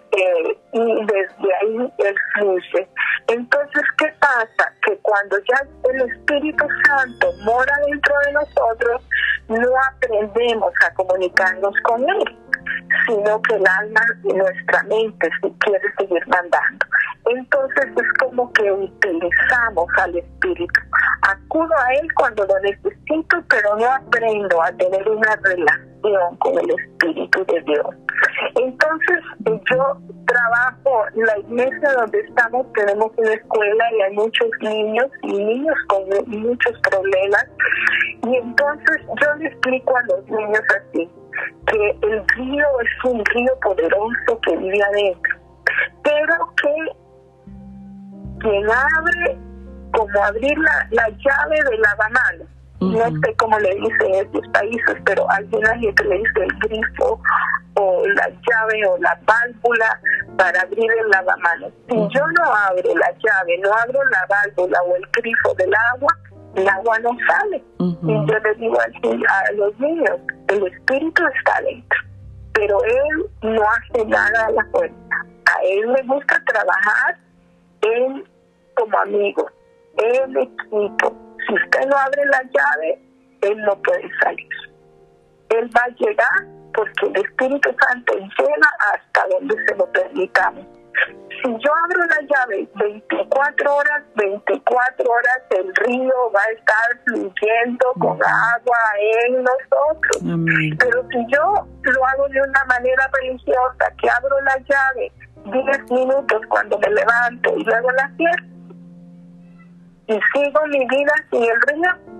Eh, 0.09 0.57
y 0.71 1.05
desde 1.05 1.55
ahí 1.61 1.93
él 1.97 2.15
fluye. 2.33 2.87
Entonces, 3.27 3.83
¿qué 3.97 4.11
pasa? 4.19 4.73
Que 4.85 4.97
cuando 4.99 5.37
ya 5.39 5.67
el 5.91 6.01
Espíritu 6.09 6.65
Santo 6.85 7.33
mora 7.43 7.73
dentro 7.87 8.15
de 8.25 8.31
nosotros, 8.31 9.01
no 9.49 9.69
aprendemos 9.91 10.73
a 10.85 10.93
comunicarnos 10.93 11.75
con 11.83 12.09
Él 12.09 12.37
sino 13.05 13.41
que 13.41 13.55
el 13.55 13.63
alma 13.67 14.01
y 14.23 14.33
nuestra 14.33 14.83
mente 14.83 15.29
si 15.41 15.51
quiere 15.59 15.93
seguir 15.97 16.27
mandando. 16.27 16.85
Entonces 17.25 17.85
es 17.95 18.13
como 18.19 18.51
que 18.53 18.71
utilizamos 18.71 19.87
al 19.97 20.17
espíritu. 20.17 20.81
Acudo 21.23 21.73
a 21.85 21.93
él 21.95 22.07
cuando 22.15 22.45
lo 22.45 22.59
necesito, 22.61 23.37
pero 23.49 23.75
no 23.77 23.91
aprendo 23.91 24.61
a 24.61 24.71
tener 24.73 25.07
una 25.09 25.35
relación 25.43 26.37
con 26.39 26.57
el 26.57 26.69
espíritu 26.69 27.45
de 27.45 27.61
Dios. 27.61 27.95
Entonces 28.55 29.17
yo 29.45 29.97
trabajo, 30.25 31.05
la 31.15 31.37
iglesia 31.39 31.93
donde 31.97 32.19
estamos 32.19 32.65
tenemos 32.73 33.11
una 33.17 33.33
escuela 33.33 33.83
y 33.97 34.01
hay 34.01 34.13
muchos 34.13 34.47
niños 34.61 35.07
y 35.23 35.33
niños 35.33 35.75
con 35.87 36.03
muchos 36.27 36.73
problemas. 36.89 37.45
Y 38.23 38.35
entonces 38.37 39.01
yo 39.21 39.35
le 39.35 39.47
explico 39.47 39.95
a 39.97 40.03
los 40.03 40.25
niños 40.29 40.61
así 40.75 41.09
que 41.67 41.91
el 42.01 42.27
río 42.29 42.65
es 42.81 43.05
un 43.05 43.23
río 43.25 43.51
poderoso 43.61 44.39
que 44.43 44.57
vive 44.57 44.81
adentro, 44.83 45.37
pero 46.03 46.53
que 46.61 46.75
quien 48.39 48.65
abre, 48.69 49.37
como 49.93 50.23
abrir 50.23 50.57
la, 50.57 50.87
la 50.91 51.09
llave 51.09 51.57
de 51.69 51.77
lavamanos, 51.77 52.47
no 52.79 53.05
sé 53.21 53.35
cómo 53.37 53.57
le 53.57 53.73
dicen 53.75 54.13
en 54.13 54.25
estos 54.25 54.47
países, 54.53 54.95
pero 55.03 55.29
alguna 55.31 55.75
gente 55.79 56.03
le 56.03 56.17
dice 56.19 56.43
el 56.43 56.59
grifo 56.59 57.19
o 57.73 58.03
la 58.07 58.29
llave 58.29 58.87
o 58.87 58.97
la 58.99 59.19
válvula 59.25 59.99
para 60.37 60.61
abrir 60.61 60.91
el 60.91 61.09
lavamanos. 61.09 61.71
Si 61.89 61.95
yo 61.95 62.21
no 62.37 62.53
abro 62.53 62.95
la 62.95 63.11
llave, 63.11 63.57
no 63.63 63.73
abro 63.73 63.99
la 64.11 64.25
válvula 64.29 64.79
o 64.83 64.95
el 64.95 65.03
grifo 65.11 65.53
del 65.55 65.73
agua, 65.93 66.13
el 66.57 66.67
agua 66.67 66.99
no 66.99 67.15
sale. 67.27 67.63
Y 67.79 68.13
yo 68.13 68.39
le 68.39 68.55
digo 68.55 68.77
a, 68.79 69.51
los 69.53 69.79
niños, 69.79 70.19
el 70.49 70.67
espíritu 70.67 71.23
está 71.37 71.61
dentro, 71.61 71.99
pero 72.53 72.83
él 72.83 73.25
no 73.43 73.61
hace 73.61 74.05
nada 74.05 74.47
a 74.47 74.51
la 74.51 74.65
fuerza. 74.71 74.95
A 75.45 75.61
él 75.63 75.93
le 75.93 76.03
gusta 76.03 76.43
trabajar 76.45 77.17
él 77.81 78.27
como 78.75 78.97
amigo, 78.99 79.49
el 79.97 80.37
equipo. 80.37 81.15
Si 81.47 81.53
usted 81.53 81.85
no 81.87 81.95
abre 81.95 82.25
la 82.25 82.41
llave, 82.43 83.01
él 83.41 83.57
no 83.59 83.75
puede 83.83 84.09
salir. 84.21 84.49
Él 85.49 85.69
va 85.75 85.83
a 85.83 85.89
llegar 85.89 86.47
porque 86.73 87.05
el 87.05 87.25
Espíritu 87.25 87.69
Santo 87.79 88.13
llena 88.15 88.69
hasta 88.93 89.27
donde 89.29 89.55
se 89.65 89.75
lo 89.75 89.85
permitamos. 89.91 90.65
Si 91.43 91.49
yo 91.49 91.71
abro 91.85 92.05
la 92.05 92.21
llave 92.21 92.67
24 92.75 93.75
horas, 93.75 94.03
24 94.15 95.05
horas 95.11 95.39
el 95.51 95.75
río 95.75 96.31
va 96.35 96.41
a 96.41 96.51
estar 96.51 96.99
fluyendo 97.05 97.93
con 97.99 98.19
agua 98.23 98.77
en 99.25 99.43
nosotros. 99.43 100.77
Pero 100.79 101.07
si 101.09 101.25
yo 101.31 101.67
lo 101.83 102.05
hago 102.05 102.27
de 102.29 102.41
una 102.41 102.65
manera 102.65 103.09
religiosa, 103.21 103.93
que 104.01 104.09
abro 104.09 104.41
la 104.41 104.57
llave 104.57 105.11
10 105.45 105.91
minutos 105.91 106.41
cuando 106.49 106.79
me 106.79 106.89
levanto 106.89 107.55
y 107.55 107.63
luego 107.63 107.91
la 107.91 108.11
cierro, 108.17 108.45
y 110.07 110.19
sigo 110.33 110.65
mi 110.67 110.85
vida 110.87 111.13
sin 111.29 111.43
el 111.43 111.61
río, 111.67 112.17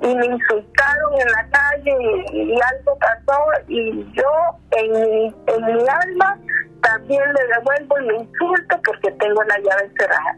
y 0.00 0.14
me 0.14 0.26
insultaron 0.26 1.20
en 1.20 1.32
la 1.32 1.48
calle 1.50 2.24
y, 2.32 2.52
algo 2.52 2.98
pasó 2.98 3.44
y 3.66 4.12
yo 4.12 4.30
en 4.70 4.92
mi, 4.92 5.34
en 5.46 5.64
mi 5.66 5.88
alma 5.88 6.38
también 6.90 7.22
le 7.34 7.46
devuelvo 7.54 7.98
y 8.00 8.06
le 8.06 8.16
insulto 8.16 8.80
porque 8.84 9.10
tengo 9.12 9.42
la 9.44 9.58
llave 9.58 9.90
cerrada. 9.98 10.36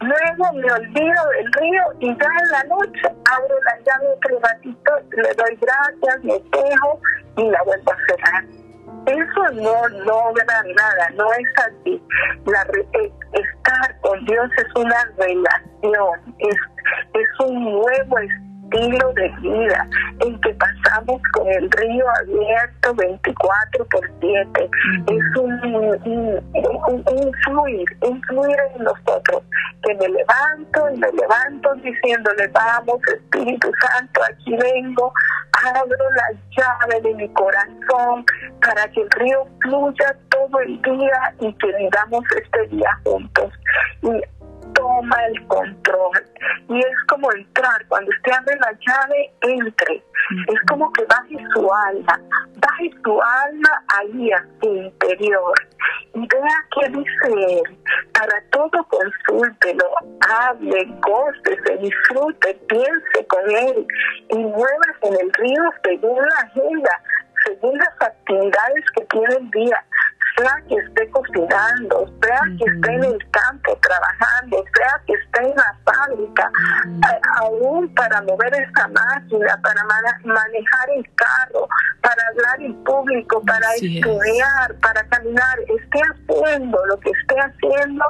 Luego 0.00 0.52
me 0.54 0.72
olvido 0.72 1.22
del 1.36 1.52
río 1.52 1.82
y 2.00 2.06
ya 2.08 2.28
en 2.42 2.50
la 2.50 2.64
noche 2.64 3.02
abro 3.30 3.56
la 3.64 3.78
llave 3.84 4.08
otro 4.16 4.40
ratito, 4.40 4.92
le 5.10 5.34
doy 5.34 5.58
gracias, 5.60 6.24
me 6.24 6.40
quejo 6.50 7.00
y 7.36 7.50
la 7.50 7.62
vuelvo 7.62 7.92
a 7.92 7.96
cerrar. 8.08 8.44
Eso 9.06 9.54
no 9.54 9.88
logra 10.04 10.62
nada, 10.74 11.10
no 11.14 11.32
es 11.32 11.48
así. 11.66 12.02
Eh, 12.94 13.12
estar 13.32 14.00
con 14.00 14.24
Dios 14.24 14.50
es 14.58 14.74
una 14.76 15.04
relación, 15.18 16.34
es, 16.38 16.56
es 17.14 17.40
un 17.46 17.64
nuevo 17.64 18.18
estilo 18.18 18.51
estilo 18.72 19.12
de 19.14 19.28
vida 19.40 19.88
en 20.20 20.40
que 20.40 20.54
pasamos 20.54 21.20
con 21.32 21.48
el 21.48 21.70
río 21.70 22.04
abierto 22.20 22.94
24 22.94 23.84
por 23.86 24.10
7. 24.20 24.70
Es 25.08 25.40
un, 25.40 25.74
un, 25.74 26.42
un, 26.54 27.32
fluir, 27.44 27.96
un 28.02 28.22
fluir 28.22 28.56
en 28.74 28.84
nosotros, 28.84 29.42
que 29.82 29.94
me 29.94 30.08
levanto 30.08 30.90
y 30.90 30.98
me 30.98 31.12
levanto 31.12 31.74
diciéndole, 31.76 32.48
vamos 32.48 33.00
Espíritu 33.08 33.70
Santo, 33.80 34.20
aquí 34.30 34.56
vengo, 34.56 35.12
abro 35.74 35.96
la 36.16 36.38
llave 36.56 37.00
de 37.02 37.14
mi 37.14 37.28
corazón 37.30 38.24
para 38.60 38.88
que 38.88 39.00
el 39.02 39.10
río 39.10 39.46
fluya 39.60 40.16
todo 40.30 40.60
el 40.60 40.80
día 40.82 41.34
y 41.40 41.52
que 41.54 41.66
vivamos 41.78 42.24
este 42.36 42.66
día 42.68 42.98
juntos. 43.04 43.52
Y 44.02 44.41
toma 44.74 45.16
el 45.26 45.46
control. 45.46 46.12
Y 46.68 46.78
es 46.78 46.96
como 47.08 47.32
entrar, 47.32 47.86
cuando 47.88 48.10
usted 48.10 48.32
abre 48.32 48.56
la 48.56 48.72
llave, 48.72 49.32
entre. 49.42 49.96
Es 50.48 50.60
como 50.68 50.92
que 50.92 51.04
baje 51.04 51.36
su 51.54 51.72
alma, 51.88 52.20
baje 52.56 52.90
su 53.04 53.20
alma 53.22 53.84
ahí 53.98 54.32
a 54.32 54.44
su 54.60 54.74
interior. 54.74 55.54
Y 56.14 56.20
vea 56.20 56.66
qué 56.74 56.88
dice 56.90 57.60
él. 57.60 57.78
Para 58.12 58.42
todo 58.50 58.86
consúltelo, 58.88 59.84
hable, 60.28 60.82
se 61.66 61.76
disfrute, 61.78 62.54
piense 62.68 63.26
con 63.28 63.50
él 63.50 63.86
y 64.30 64.38
muevas 64.38 64.96
en 65.02 65.14
el 65.14 65.32
río 65.34 65.62
según 65.84 66.16
la 66.16 66.40
agenda, 66.40 67.02
según 67.44 67.78
las 67.78 68.02
actividades 68.08 68.84
que 68.94 69.04
tiene 69.06 69.34
el 69.36 69.50
día 69.50 69.84
sea 70.36 70.56
que 70.68 70.74
esté 70.74 71.10
cocinando, 71.10 72.06
sea 72.22 72.40
que 72.58 72.64
esté 72.64 72.94
en 72.94 73.04
el 73.04 73.30
campo 73.30 73.78
trabajando, 73.80 74.64
sea 74.76 75.00
que 75.06 75.12
esté 75.14 75.40
en 75.42 75.56
la 75.56 75.76
fábrica, 75.84 76.50
eh, 76.86 77.20
aún 77.40 77.92
para 77.94 78.22
mover 78.22 78.52
esa 78.54 78.88
máquina, 78.88 79.58
para 79.62 79.84
manejar 79.84 80.90
el 80.96 81.14
carro, 81.14 81.68
para 82.00 82.22
hablar 82.30 82.60
en 82.60 82.84
público, 82.84 83.42
para 83.42 83.74
estudiar, 83.74 84.74
para 84.80 85.04
caminar, 85.08 85.58
esté 85.60 86.00
haciendo 86.00 86.86
lo 86.86 86.98
que 87.00 87.10
esté 87.10 87.34
haciendo, 87.38 88.04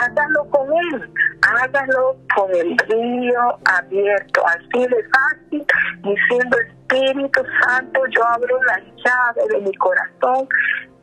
hágalo 0.00 0.44
con 0.50 0.68
él, 0.76 1.10
hágalo 1.42 2.16
con 2.34 2.50
el 2.54 2.76
río 2.88 3.58
abierto, 3.64 4.42
así 4.46 4.86
de 4.86 5.08
fácil, 5.08 5.66
diciendo 6.02 6.56
Espíritu 6.58 7.42
Santo, 7.62 8.00
yo 8.10 8.24
abro 8.26 8.62
la 8.64 8.78
llave 8.78 9.48
de 9.48 9.60
mi 9.60 9.74
corazón 9.74 10.48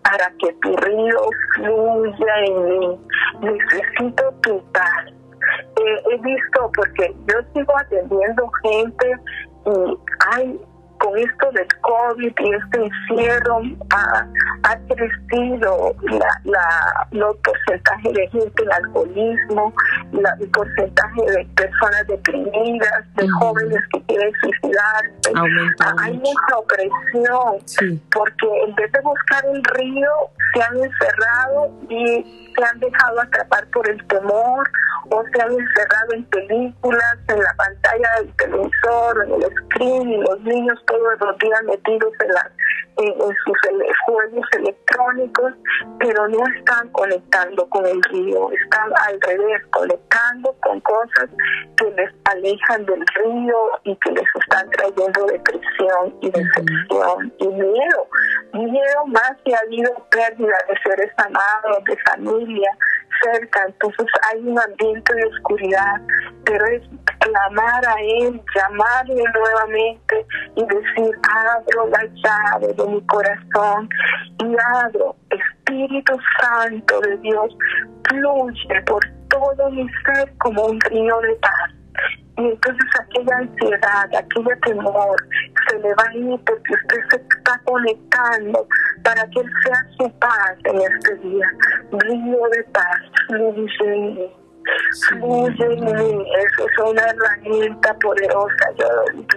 para 0.04 0.32
que 0.40 0.54
tu 0.62 0.76
río 0.78 1.30
fluya 1.56 2.34
en 2.46 2.80
mí. 2.80 3.00
Necesito 3.42 4.32
tu 4.42 4.64
paz. 4.72 5.06
Eh, 5.08 6.02
he 6.12 6.18
visto, 6.22 6.72
porque 6.76 7.14
yo 7.28 7.40
sigo 7.54 7.78
atendiendo 7.78 8.50
gente 8.64 9.12
y 9.66 9.98
hay 10.32 10.60
con 11.04 11.18
esto 11.18 11.52
del 11.52 11.68
COVID 11.82 12.34
y 12.40 12.56
este 12.56 12.86
encierro 12.86 13.62
ha, 13.90 14.26
ha 14.64 14.78
crecido 14.88 15.94
la, 16.04 16.42
la, 16.46 17.08
los 17.12 17.36
porcentajes 17.38 18.14
de 18.14 18.30
gente 18.30 18.64
en 18.64 18.72
alcoholismo, 18.72 19.74
la, 20.14 20.34
el 20.40 20.50
porcentaje 20.52 21.22
de 21.22 21.46
personas 21.56 22.08
deprimidas, 22.08 23.16
de 23.16 23.28
jóvenes 23.30 23.82
que 23.92 24.02
quieren 24.04 24.32
suicidarse. 24.42 25.34
Hay 26.00 26.14
mucha 26.14 26.58
opresión 26.58 28.00
porque 28.14 28.48
en 28.66 28.76
vez 28.76 28.92
de 28.94 29.02
buscar 29.02 29.46
el 29.46 29.64
río 29.76 30.10
se 30.54 30.64
han 30.64 30.78
encerrado 30.78 31.72
y 31.90 32.54
se 32.56 32.64
han 32.64 32.80
dejado 32.80 33.22
atrapar 33.22 33.68
por 33.72 33.90
el 33.90 34.08
temor 34.08 34.70
o 35.10 35.24
se 35.34 35.42
han 35.42 35.52
encerrado 35.52 36.14
en 36.14 36.24
películas, 36.26 37.18
en 37.28 37.40
la 37.40 37.54
pantalla 37.56 38.10
del 38.20 38.34
televisor, 38.36 39.26
en 39.26 39.44
el 39.44 39.52
screen 39.58 40.10
y 40.10 40.18
los 40.22 40.42
niños 40.42 40.80
todos 40.94 41.20
los 41.20 41.38
días 41.40 41.64
metidos 41.64 42.14
en, 42.20 42.34
la, 42.34 42.52
en, 42.98 43.36
sus 43.46 43.58
juegos 44.06 44.46
electrónicos, 44.58 45.54
pero 46.00 46.28
no 46.28 46.40
están 46.56 46.88
conectando 46.90 47.68
con 47.70 47.86
el 47.86 48.02
río, 48.04 48.52
están 48.52 48.92
al 49.08 49.20
revés, 49.22 49.62
conectando 49.72 50.56
con 50.62 50.80
cosas 50.82 51.30
que 51.78 51.90
les 51.92 52.12
alejan 52.26 52.86
del 52.86 53.04
río 53.16 53.58
y 53.84 53.96
que 53.98 54.12
les 54.12 54.28
están 54.42 54.70
trayendo 54.70 55.26
depresión 55.26 56.16
y 56.22 56.30
decepción 56.30 57.34
y 57.40 57.48
miedo. 57.48 58.08
Miedo 58.54 59.06
más 59.08 59.34
que 59.44 59.56
ha 59.56 59.60
habido 59.60 59.92
pérdida 60.12 60.58
de 60.68 60.78
seres 60.84 61.12
amados, 61.18 61.84
de 61.86 61.98
familia, 62.06 62.70
cerca, 63.24 63.66
entonces 63.68 64.06
hay 64.30 64.40
un 64.42 64.60
ambiente 64.60 65.16
de 65.16 65.26
oscuridad, 65.26 66.02
pero 66.46 66.66
es 66.66 66.82
clamar 67.20 67.88
a 67.88 67.96
Él, 68.02 68.42
llamarle 68.56 69.24
nuevamente 69.34 70.26
y 70.56 70.62
decir, 70.62 71.16
abro 71.30 71.88
la 71.90 72.04
llave 72.06 72.74
de 72.74 72.88
mi 72.88 73.02
corazón 73.08 73.90
y 74.40 74.56
abro, 74.76 75.16
Espíritu 75.30 76.14
Santo 76.42 77.00
de 77.02 77.18
Dios, 77.18 77.56
fluye 78.10 78.82
por 78.86 79.04
todo 79.30 79.70
mi 79.72 79.88
ser 80.06 80.32
como 80.38 80.66
un 80.66 80.80
río 80.82 81.20
de 81.22 81.36
paz. 81.36 81.72
Y 82.38 82.48
entonces 82.48 82.86
aquella 83.00 83.38
ansiedad, 83.38 84.16
aquel 84.16 84.60
temor 84.62 85.16
se 85.74 85.80
le 85.80 85.94
va 85.96 86.04
a 86.08 86.16
ir 86.16 86.40
porque 86.46 86.74
usted 86.74 86.98
se 87.10 87.16
está 87.18 87.62
conectando 87.66 88.68
para 89.04 89.26
que 89.30 89.40
Él 89.40 89.52
sea 89.64 89.78
su 89.98 90.20
paz 90.20 90.56
en 90.66 90.82
este 90.82 91.16
día. 91.16 91.46
Río 91.92 92.40
de 92.52 92.64
paz, 92.72 92.98
fluye 93.28 94.34
fluye 95.10 95.66
en 95.66 95.86
mí. 95.86 96.26
Eso 96.38 96.68
es 96.68 96.92
una 96.92 97.02
herramienta 97.02 97.94
poderosa. 97.96 98.66
Yo, 98.78 98.88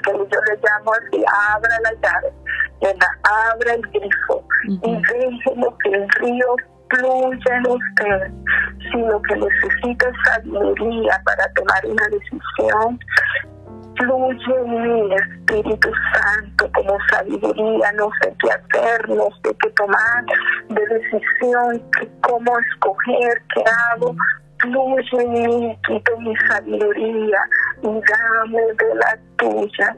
yo 0.06 0.38
le 0.48 0.58
llamo 0.62 0.92
así, 0.92 1.24
abra 1.52 1.76
la 1.82 1.92
llave, 2.02 2.96
abra 3.22 3.74
el 3.74 3.82
grifo 3.82 4.44
y 4.64 4.78
déjelo 4.78 5.76
que 5.78 5.90
el 5.90 6.08
río 6.20 6.56
fluya 6.90 7.56
en 7.56 7.66
usted, 7.66 8.32
sino 8.92 9.22
que 9.22 9.36
necesita 9.36 10.12
sabiduría 10.24 11.20
para 11.24 11.52
tomar 11.54 11.86
una 11.86 12.08
decisión. 12.08 12.98
Fluye 13.96 14.54
en 14.64 15.12
Espíritu 15.12 15.90
Santo, 16.12 16.70
como 16.74 16.96
sabiduría, 17.10 17.92
no 17.92 18.10
sé 18.20 18.34
qué 18.40 18.50
hacer, 18.50 19.08
no 19.08 19.28
sé 19.42 19.56
qué 19.60 19.70
tomar 19.70 20.24
de 20.68 20.86
decisión, 20.86 21.82
cómo 22.22 22.52
escoger, 22.58 23.42
qué 23.54 23.64
hago, 23.92 24.14
fluye 24.60 25.22
en 25.22 25.32
mí, 25.32 25.78
quito 25.86 26.18
mi 26.18 26.34
sabiduría 26.48 27.38
y 27.82 27.86
dame 27.86 28.62
de 28.62 28.94
la 28.94 29.18
tuya. 29.36 29.96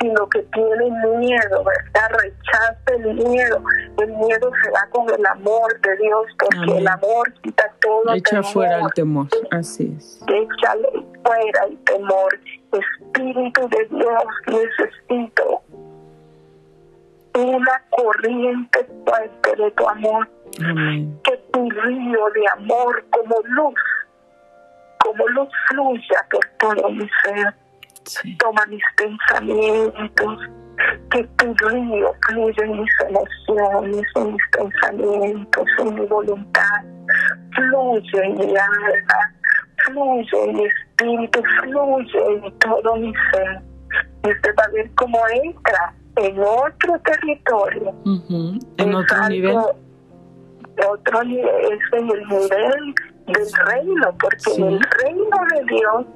sino 0.00 0.28
que 0.28 0.42
tiene 0.52 0.90
miedo, 1.18 1.64
¿verdad? 1.64 2.18
Rechaza 2.22 2.94
el 2.94 3.14
miedo. 3.14 3.62
El 3.98 4.12
miedo 4.16 4.50
se 4.62 4.70
va 4.70 4.86
con 4.90 5.08
el 5.10 5.26
amor 5.26 5.80
de 5.80 5.96
Dios, 5.96 6.26
porque 6.38 6.78
el 6.78 6.88
amor 6.88 7.32
quita 7.42 7.70
todo. 7.80 8.14
Echa 8.14 8.42
fuera 8.42 8.80
el 8.80 8.92
temor, 8.94 9.28
así 9.50 9.94
es. 9.96 10.20
Échale 10.26 11.06
fuera 11.22 11.64
el 11.68 11.78
temor. 11.84 12.38
Espíritu 12.70 13.68
de 13.68 13.84
Dios, 13.90 14.24
necesito 14.46 15.62
una 17.34 17.82
corriente 17.90 18.86
fuerte 19.04 19.56
de 19.62 19.70
tu 19.72 19.88
amor. 19.88 20.28
Que 21.24 21.36
tu 21.52 21.70
río 21.70 22.20
de 22.34 22.44
amor 22.56 23.04
como 23.10 23.36
luz, 23.44 23.74
como 24.98 25.28
luz 25.28 25.48
fluya 25.68 26.26
por 26.30 26.44
todo 26.58 26.90
mi 26.90 27.08
ser. 27.24 27.54
Toma 28.38 28.64
mis 28.66 28.82
pensamientos, 28.96 30.38
que 31.10 31.24
tu 31.36 31.54
río 31.68 32.14
fluya 32.26 32.64
en 32.64 32.80
mis 32.80 32.90
emociones, 33.08 34.06
en 34.16 34.32
mis 34.32 34.42
pensamientos, 34.52 35.66
en 35.78 35.94
mi 35.94 36.06
voluntad. 36.06 36.80
Fluye 37.54 38.24
en 38.24 38.34
mi 38.34 38.56
alma, 38.56 39.34
fluye 39.84 40.44
en 40.44 40.56
mi 40.56 40.64
espíritu, 40.64 41.42
fluye 41.62 42.26
en 42.26 42.58
todo 42.58 42.96
mi 42.96 43.12
ser. 43.32 43.60
Y 44.24 44.30
usted 44.30 44.54
va 44.58 44.64
a 44.64 44.70
ver 44.70 44.90
cómo 44.94 45.18
entra 45.42 45.94
en 46.16 46.38
otro 46.40 46.98
territorio. 47.04 47.94
En 48.78 48.94
otro 48.94 49.28
nivel. 49.28 49.56
Otro 50.86 51.24
nivel, 51.24 51.72
es 51.72 51.80
en 51.92 52.10
el 52.10 52.28
nivel 52.28 52.94
del 53.26 53.52
reino, 53.66 54.16
porque 54.20 54.60
en 54.60 54.72
el 54.74 54.80
reino 55.02 55.36
de 55.54 55.74
Dios 55.74 56.06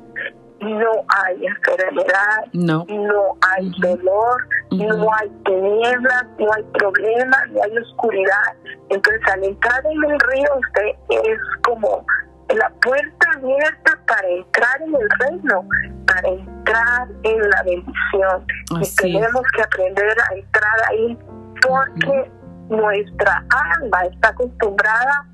no 0.61 1.05
hay 1.09 1.47
enfermedad, 1.47 2.45
no, 2.53 2.87
no 2.89 3.37
hay 3.51 3.71
dolor, 3.81 4.47
no 4.71 5.09
hay 5.15 5.29
tinieblas, 5.45 6.25
no 6.39 6.53
hay 6.53 6.63
problemas, 6.75 7.51
no 7.51 7.63
hay 7.63 7.79
oscuridad. 7.79 8.55
Entonces, 8.91 9.23
al 9.33 9.45
entrar 9.45 9.81
en 9.85 10.11
el 10.11 10.21
río, 10.21 10.49
usted 10.61 11.27
es 11.29 11.39
como 11.65 12.07
la 12.55 12.71
puerta 12.83 13.27
abierta 13.37 13.99
para 14.07 14.29
entrar 14.29 14.83
en 14.83 14.95
el 14.95 15.09
reino, 15.19 15.69
para 16.07 16.29
entrar 16.29 17.09
en 17.25 17.51
la 17.51 17.63
bendición. 17.65 18.47
y 18.81 18.97
tenemos 18.97 19.43
que 19.57 19.63
aprender 19.63 20.17
a 20.31 20.35
entrar 20.35 20.77
ahí 20.91 21.19
porque 21.67 22.31
nuestra 22.73 23.45
alma 23.51 24.05
está 24.05 24.29
acostumbrada 24.29 25.27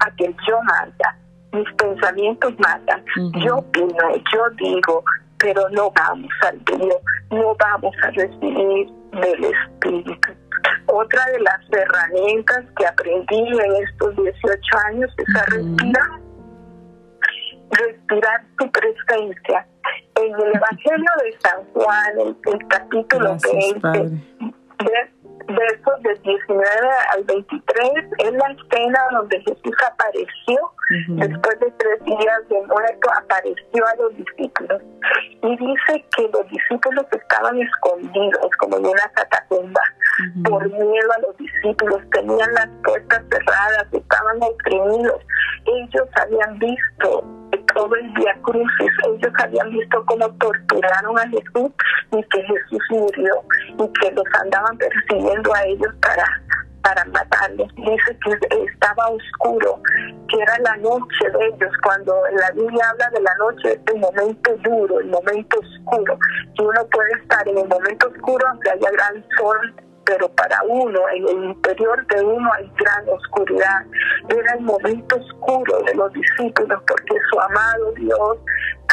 a 0.00 0.10
que 0.12 0.34
yo 0.48 0.60
manda, 0.62 1.16
mis 1.52 1.72
pensamientos 1.74 2.54
matan, 2.58 3.04
yo 3.44 3.56
opino, 3.56 4.16
yo 4.32 4.50
digo, 4.58 5.04
pero 5.38 5.68
no 5.70 5.90
vamos 5.92 6.32
al 6.42 6.64
Dios, 6.64 6.96
no 7.30 7.54
vamos 7.56 7.94
a 8.02 8.10
recibir 8.10 8.90
del 9.12 9.44
Espíritu. 9.44 10.32
Otra 10.86 11.24
de 11.32 11.40
las 11.40 11.60
herramientas 11.70 12.64
que 12.76 12.86
aprendí 12.86 13.38
en 13.38 13.84
estos 13.84 14.16
18 14.16 14.60
años 14.88 15.10
es 15.18 15.36
a 15.36 15.44
respirar 15.46 16.26
respirar 17.70 18.44
tu 18.58 18.70
presencia. 18.70 19.66
En 20.14 20.34
el 20.34 20.54
Evangelio 20.54 21.10
de 21.22 21.38
San 21.40 21.64
Juan, 21.72 22.20
el, 22.20 22.36
el 22.52 22.68
capítulo 22.68 23.36
20, 23.82 24.22
versos 25.46 26.02
del 26.02 26.22
19 26.22 26.64
al 27.14 27.24
23, 27.24 27.90
es 28.18 28.32
la 28.32 28.46
escena 28.52 29.00
donde 29.12 29.40
Jesús 29.40 29.76
apareció, 29.86 30.56
después 31.08 31.60
de 31.60 31.70
tres 31.78 32.04
días 32.04 32.48
de 32.48 32.62
muerto, 32.66 33.10
apareció 33.22 33.86
a 33.86 33.96
los 33.96 34.16
discípulos. 34.16 34.82
Y 35.42 35.56
dice 35.56 36.04
que 36.16 36.28
los 36.32 36.48
discípulos 36.48 37.06
estaban 37.12 37.60
escondidos, 37.60 38.50
como 38.58 38.78
en 38.78 38.86
una 38.86 39.08
catacumba, 39.14 39.80
por 40.44 40.66
miedo 40.68 41.12
a 41.16 41.20
los 41.20 41.36
discípulos, 41.36 42.00
tenían 42.12 42.52
las 42.54 42.68
puertas 42.84 43.22
cerradas, 43.30 43.86
estaban 43.92 44.42
oprimidos. 44.42 45.20
Ellos 45.66 46.08
habían 46.20 46.58
visto 46.58 47.24
todo 47.74 47.94
el 47.96 48.14
día 48.14 48.34
crucis. 48.42 48.92
Ellos 49.06 49.32
habían 49.38 49.70
visto 49.70 50.04
cómo 50.06 50.28
torturaron 50.34 51.18
a 51.18 51.28
Jesús 51.28 51.70
y 52.12 52.22
que 52.22 52.42
Jesús 52.42 52.82
murió 52.90 53.42
y 53.78 53.92
que 54.00 54.10
los 54.12 54.24
andaban 54.42 54.76
persiguiendo 54.78 55.54
a 55.54 55.64
ellos 55.64 55.94
para 56.00 56.24
para 56.86 57.04
matarlos. 57.06 57.68
Dice 57.74 58.16
que 58.22 58.64
estaba 58.64 59.08
oscuro, 59.08 59.80
que 60.28 60.40
era 60.40 60.56
la 60.60 60.76
noche 60.76 61.30
de 61.36 61.46
ellos. 61.46 61.72
Cuando 61.82 62.14
la 62.38 62.50
Biblia 62.52 62.88
habla 62.90 63.10
de 63.10 63.20
la 63.22 63.34
noche, 63.38 63.72
es 63.72 63.92
el 63.92 64.00
momento 64.00 64.56
duro, 64.62 65.00
el 65.00 65.08
momento 65.08 65.58
oscuro. 65.58 66.16
Que 66.56 66.62
uno 66.62 66.86
puede 66.86 67.10
estar 67.20 67.48
en 67.48 67.58
el 67.58 67.68
momento 67.68 68.06
oscuro 68.06 68.46
aunque 68.48 68.70
haya 68.70 68.90
gran 68.92 69.24
sol 69.36 69.74
pero 70.06 70.28
para 70.30 70.56
uno, 70.68 71.00
en 71.14 71.28
el 71.28 71.44
interior 71.50 72.06
de 72.06 72.24
uno 72.24 72.50
hay 72.54 72.70
gran 72.78 73.08
oscuridad. 73.08 73.84
Era 74.28 74.54
el 74.54 74.60
momento 74.62 75.16
oscuro 75.16 75.82
de 75.82 75.94
los 75.94 76.12
discípulos 76.12 76.80
porque 76.86 77.16
su 77.30 77.40
amado 77.40 77.92
Dios 77.96 78.38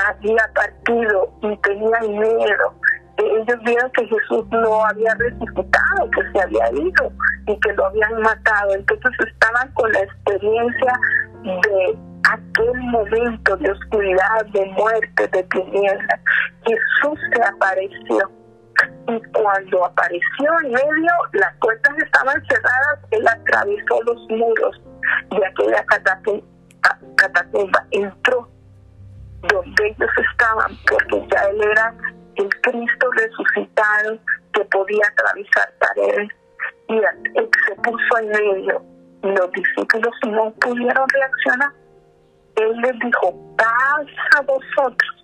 había 0.07 0.51
partido 0.53 1.31
y 1.43 1.55
tenían 1.57 2.09
miedo. 2.09 2.73
Ellos 3.17 3.59
vieron 3.63 3.91
que 3.91 4.07
Jesús 4.07 4.45
no 4.49 4.85
había 4.85 5.13
resucitado, 5.13 6.09
que 6.15 6.31
se 6.31 6.41
había 6.41 6.71
ido 6.71 7.11
y 7.45 7.59
que 7.59 7.73
lo 7.73 7.85
habían 7.85 8.21
matado. 8.21 8.73
Entonces 8.73 9.11
estaban 9.31 9.71
con 9.73 9.91
la 9.91 9.99
experiencia 9.99 10.93
de 11.43 11.97
aquel 12.31 12.73
momento 12.81 13.55
de 13.57 13.71
oscuridad, 13.71 14.45
de 14.51 14.65
muerte, 14.65 15.27
de 15.27 15.43
tinieblas. 15.43 16.19
Jesús 16.65 17.19
se 17.31 17.43
apareció 17.43 18.42
y 19.07 19.21
cuando 19.31 19.85
apareció 19.85 20.59
en 20.63 20.71
medio, 20.71 21.11
las 21.33 21.55
puertas 21.57 21.95
estaban 21.97 22.43
cerradas, 22.47 22.99
él 23.11 23.27
atravesó 23.27 24.01
los 24.03 24.17
muros 24.29 24.81
de 25.29 25.45
aquella 25.45 25.85
catacumba, 25.85 27.85
entró 27.91 28.49
donde 29.41 29.87
ellos 29.87 30.09
estaban, 30.31 30.71
porque 30.89 31.27
ya 31.31 31.43
él 31.49 31.61
era 31.61 31.93
el 32.35 32.49
Cristo 32.61 33.11
resucitado 33.11 34.17
que 34.53 34.65
podía 34.65 35.05
atravesar 35.11 35.73
paredes 35.79 36.29
y 36.87 37.01
se 37.67 37.75
puso 37.83 38.17
en 38.19 38.29
medio. 38.29 38.81
Los 39.21 39.51
discípulos 39.51 40.13
no 40.27 40.51
pudieron 40.59 41.07
reaccionar. 41.09 41.71
Él 42.55 42.77
les 42.81 42.99
dijo, 42.99 43.55
paz 43.57 44.07
a 44.37 44.41
vosotros 44.41 45.22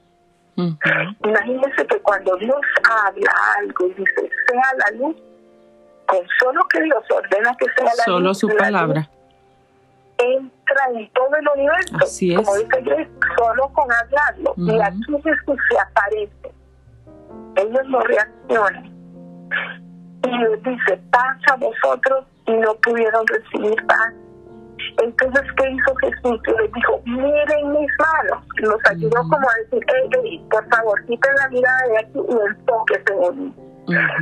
Imagínense 1.23 1.87
que 1.87 1.99
cuando 2.01 2.35
Dios 2.37 2.59
habla 2.83 3.31
algo 3.57 3.87
y 3.87 3.93
dice, 3.93 4.29
sea 4.47 4.63
la 4.77 4.97
luz, 4.97 5.15
con 6.05 6.19
solo 6.39 6.61
que 6.69 6.81
Dios 6.83 7.03
ordena 7.09 7.55
que 7.57 7.65
sea 7.75 7.85
la 7.85 7.91
luz. 7.91 8.05
Solo 8.05 8.33
su 8.33 8.47
palabra. 8.49 9.09
entra 10.17 10.85
en 10.93 11.09
todo 11.13 11.35
el 11.35 11.47
universo. 11.55 11.97
Así 12.01 12.33
es. 12.33 12.37
Como 12.37 12.55
dice 12.55 12.81
Dios, 12.81 13.07
solo 13.37 13.69
con 13.73 13.87
hablarlo. 13.91 14.53
Y 14.57 14.81
aquí 14.81 15.23
Jesús 15.23 15.57
se 15.69 15.79
aparece. 15.79 16.53
Ellos 17.55 17.87
no 17.87 17.99
reaccionan. 18.01 18.85
Y 20.23 20.37
les 20.37 20.63
dice, 20.63 20.99
paz 21.11 21.37
a 21.51 21.55
vosotros 21.55 22.25
y 22.45 22.53
no 22.53 22.75
pudieron 22.75 23.25
recibir 23.27 23.75
paz 23.87 24.13
entonces, 25.01 25.43
¿qué 25.57 25.69
hizo 25.69 25.95
Jesús? 25.95 26.41
Les 26.59 26.71
dijo, 26.73 27.01
miren 27.05 27.71
mis 27.71 27.91
manos. 27.99 28.43
Los 28.57 28.79
ayudó 28.89 29.21
como 29.29 29.49
a 29.49 29.55
decir, 29.63 29.85
hey, 29.87 30.45
por 30.49 30.67
favor, 30.69 31.05
quiten 31.05 31.35
la 31.35 31.49
mirada 31.49 31.87
de 31.87 31.97
aquí 31.99 32.19
y 32.27 32.33
enfóquense 32.47 33.13
en 33.23 33.45
mí. 33.45 33.53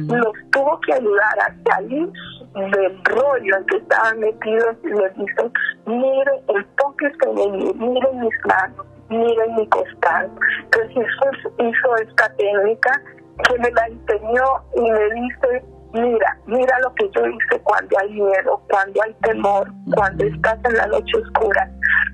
Los 0.08 0.34
tuvo 0.52 0.80
que 0.82 0.94
ayudar 0.94 1.40
a 1.42 1.72
salir 1.72 2.10
del 2.54 3.04
rollo 3.04 3.58
en 3.58 3.66
que 3.66 3.78
estaban 3.78 4.20
metidos 4.20 4.76
y 4.84 4.88
les 4.88 5.16
dijo, 5.18 5.52
miren, 5.86 6.40
enfóquense 6.48 7.30
en 7.30 7.52
mí, 7.52 7.74
miren 7.76 8.20
mis 8.22 8.46
manos, 8.46 8.86
miren 9.10 9.56
mi 9.56 9.68
costado. 9.68 10.30
Entonces 10.64 10.94
Jesús 10.96 11.54
hizo 11.60 11.96
esta 11.98 12.34
técnica 12.36 13.02
que 13.44 13.60
me 13.60 13.72
la 13.72 13.88
enseñó 13.88 14.46
y 14.76 14.82
me 14.82 15.22
dice, 15.22 15.66
mira, 15.94 16.38
mira 16.46 16.80
lo 16.80 16.94
que 16.96 17.10
yo 17.16 17.28
hice 17.28 17.60
cuando 17.64 17.98
hay 18.00 18.10
miedo, 18.14 18.62
cuando 18.70 19.02
hay 19.04 19.14
temor, 19.22 19.72
cuando 19.96 20.26
estás 20.26 20.58
en 20.66 20.78
la 20.78 20.88
noche 20.88 21.18
oscura. 21.18 21.70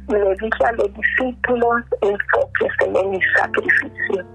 Le 0.10 0.36
dije 0.36 0.66
a 0.66 0.72
los 0.74 0.90
discípulos, 0.94 1.84
enfóquese 2.02 3.00
en 3.00 3.12
mi 3.12 3.20
sacrificio. 3.38 4.26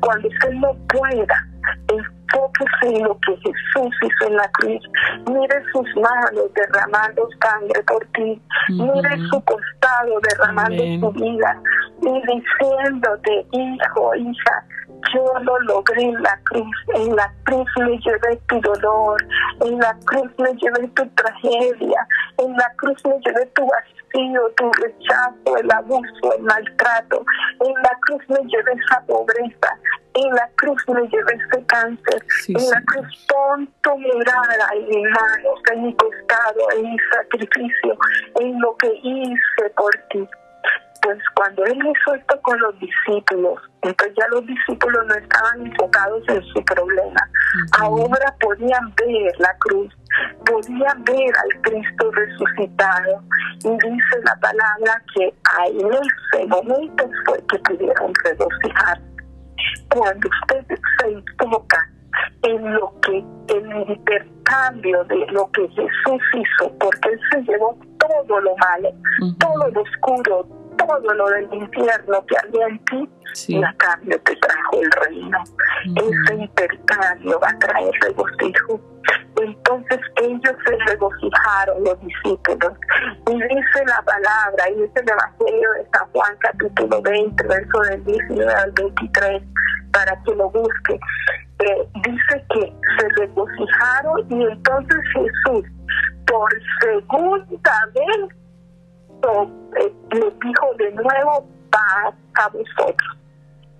Cuando 0.00 0.28
usted 0.28 0.50
no 0.52 0.76
pueda, 0.88 1.46
enfóquese 1.88 2.96
en 2.96 3.04
lo 3.04 3.18
que 3.20 3.36
Jesús 3.36 3.94
hizo 4.02 4.28
en 4.28 4.36
la 4.36 4.48
cruz. 4.52 4.82
Mire 5.26 5.62
sus 5.72 5.86
manos 5.96 6.52
derramando 6.54 7.28
sangre 7.40 7.82
por 7.84 8.04
ti. 8.12 8.40
Mire 8.68 9.16
su 9.30 9.40
costado 9.44 10.20
derramando 10.30 10.82
su 11.00 11.12
vida. 11.12 11.60
Y 12.02 12.22
diciéndote, 12.26 13.46
hijo, 13.52 14.14
hija, 14.16 14.64
yo 15.12 15.38
lo 15.40 15.58
logré 15.60 16.02
en 16.02 16.22
la 16.22 16.38
cruz. 16.44 16.76
En 16.94 17.16
la 17.16 17.32
cruz 17.44 17.68
me 17.78 17.98
llevé 17.98 18.40
tu 18.48 18.60
dolor, 18.60 19.22
en 19.64 19.78
la 19.78 19.96
cruz 20.04 20.30
me 20.38 20.52
llevé 20.54 20.88
tu 20.88 21.06
tragedia, 21.10 22.06
en 22.38 22.52
la 22.56 22.72
cruz 22.76 23.02
me 23.04 23.18
llevé 23.20 23.46
tu 23.54 23.66
vacío, 23.66 24.50
tu 24.56 24.70
rechazo, 24.72 25.56
el 25.58 25.70
abuso, 25.70 26.34
el 26.36 26.42
maltrato. 26.42 27.24
En 27.60 27.74
la 27.82 27.98
cruz 28.00 28.22
me 28.28 28.48
llevé 28.48 28.72
esa 28.72 29.00
pobreza, 29.06 29.78
en 30.14 30.34
la 30.34 30.48
cruz 30.56 30.82
me 30.88 31.02
llevé 31.08 31.34
ese 31.34 31.64
cáncer, 31.66 32.24
en 32.48 32.70
la 32.70 32.82
cruz 32.86 33.26
pon 33.28 33.68
tu 33.82 33.98
mirada 33.98 34.66
en 34.74 34.88
mis 34.88 35.04
manos, 35.04 35.60
en 35.72 35.82
mi 35.84 35.94
costado, 35.94 36.70
en 36.76 36.90
mi 36.90 36.96
sacrificio, 37.12 37.96
en 38.40 38.60
lo 38.60 38.76
que 38.76 38.92
hice 39.02 39.70
por 39.76 39.92
ti 40.10 40.28
pues 41.04 41.18
cuando 41.36 41.62
él 41.66 41.76
hizo 41.76 42.14
esto 42.14 42.40
con 42.40 42.58
los 42.60 42.74
discípulos, 42.80 43.60
entonces 43.82 44.16
ya 44.18 44.26
los 44.28 44.46
discípulos 44.46 45.06
no 45.06 45.14
estaban 45.14 45.66
enfocados 45.66 46.22
en 46.28 46.42
su 46.44 46.64
problema. 46.64 47.20
Ahora 47.78 48.34
podían 48.40 48.94
ver 48.96 49.38
la 49.38 49.54
cruz, 49.58 49.94
podían 50.46 51.04
ver 51.04 51.30
al 51.36 51.60
Cristo 51.60 52.10
resucitado. 52.10 53.22
Y 53.64 53.68
dice 53.68 54.16
la 54.24 54.34
palabra 54.36 55.02
que 55.14 55.34
a 55.44 55.66
ese 55.66 56.46
momento 56.46 57.10
fue 57.26 57.38
que 57.50 57.58
pudieron 57.58 58.12
regocijar. 58.24 58.98
Cuando 59.90 60.28
usted 60.40 60.78
se 61.00 61.08
enfoca 61.08 61.86
en 62.44 62.74
lo 62.74 62.94
que, 63.02 63.18
el 63.48 63.90
intercambio 63.90 65.04
de 65.04 65.26
lo 65.32 65.50
que 65.50 65.68
Jesús 65.68 66.22
hizo, 66.32 66.72
porque 66.78 67.10
Él 67.10 67.20
se 67.30 67.42
llevó 67.42 67.76
todo 67.98 68.40
lo 68.40 68.56
malo, 68.56 68.90
todo 69.38 69.68
lo 69.68 69.82
oscuro, 69.82 70.63
todo 70.76 71.14
lo 71.14 71.28
del 71.28 71.52
infierno 71.52 72.24
que 72.26 72.36
había 72.42 72.66
en 72.68 72.84
ti, 72.84 73.08
y 73.48 73.62
a 73.62 73.74
cambio 73.78 74.20
te 74.20 74.36
trajo 74.36 74.80
el 74.80 74.90
reino. 74.92 75.38
Ese 75.96 76.34
intercambio 76.34 77.40
va 77.40 77.48
a 77.48 77.58
traer 77.58 77.92
regocijo. 78.02 78.80
Entonces 79.42 80.00
ellos 80.22 80.54
se 80.64 80.76
regocijaron, 80.86 81.84
los 81.84 82.00
discípulos. 82.00 82.72
Y 83.28 83.34
dice 83.34 83.84
la 83.86 84.02
palabra, 84.02 84.70
y 84.70 84.82
dice 84.82 85.00
el 85.00 85.10
Evangelio 85.10 85.68
de 85.78 85.88
San 85.92 86.08
Juan, 86.12 86.36
capítulo 86.38 87.02
20, 87.02 87.46
verso 87.46 87.80
del 87.90 88.04
19 88.04 88.54
al 88.54 88.72
23, 88.72 89.42
para 89.92 90.22
que 90.22 90.34
lo 90.34 90.50
busque. 90.50 91.00
Eh, 91.60 91.88
dice 92.02 92.44
que 92.50 92.72
se 92.98 93.08
regocijaron 93.20 94.26
y 94.30 94.44
entonces 94.44 94.98
Jesús, 95.12 95.64
por 96.26 96.50
segunda 96.80 97.90
vez, 97.94 98.43
eh, 99.76 99.92
le 100.12 100.30
dijo 100.30 100.74
de 100.78 100.90
nuevo 100.92 101.46
paz 101.70 102.14
a 102.34 102.48
vosotros. 102.48 103.18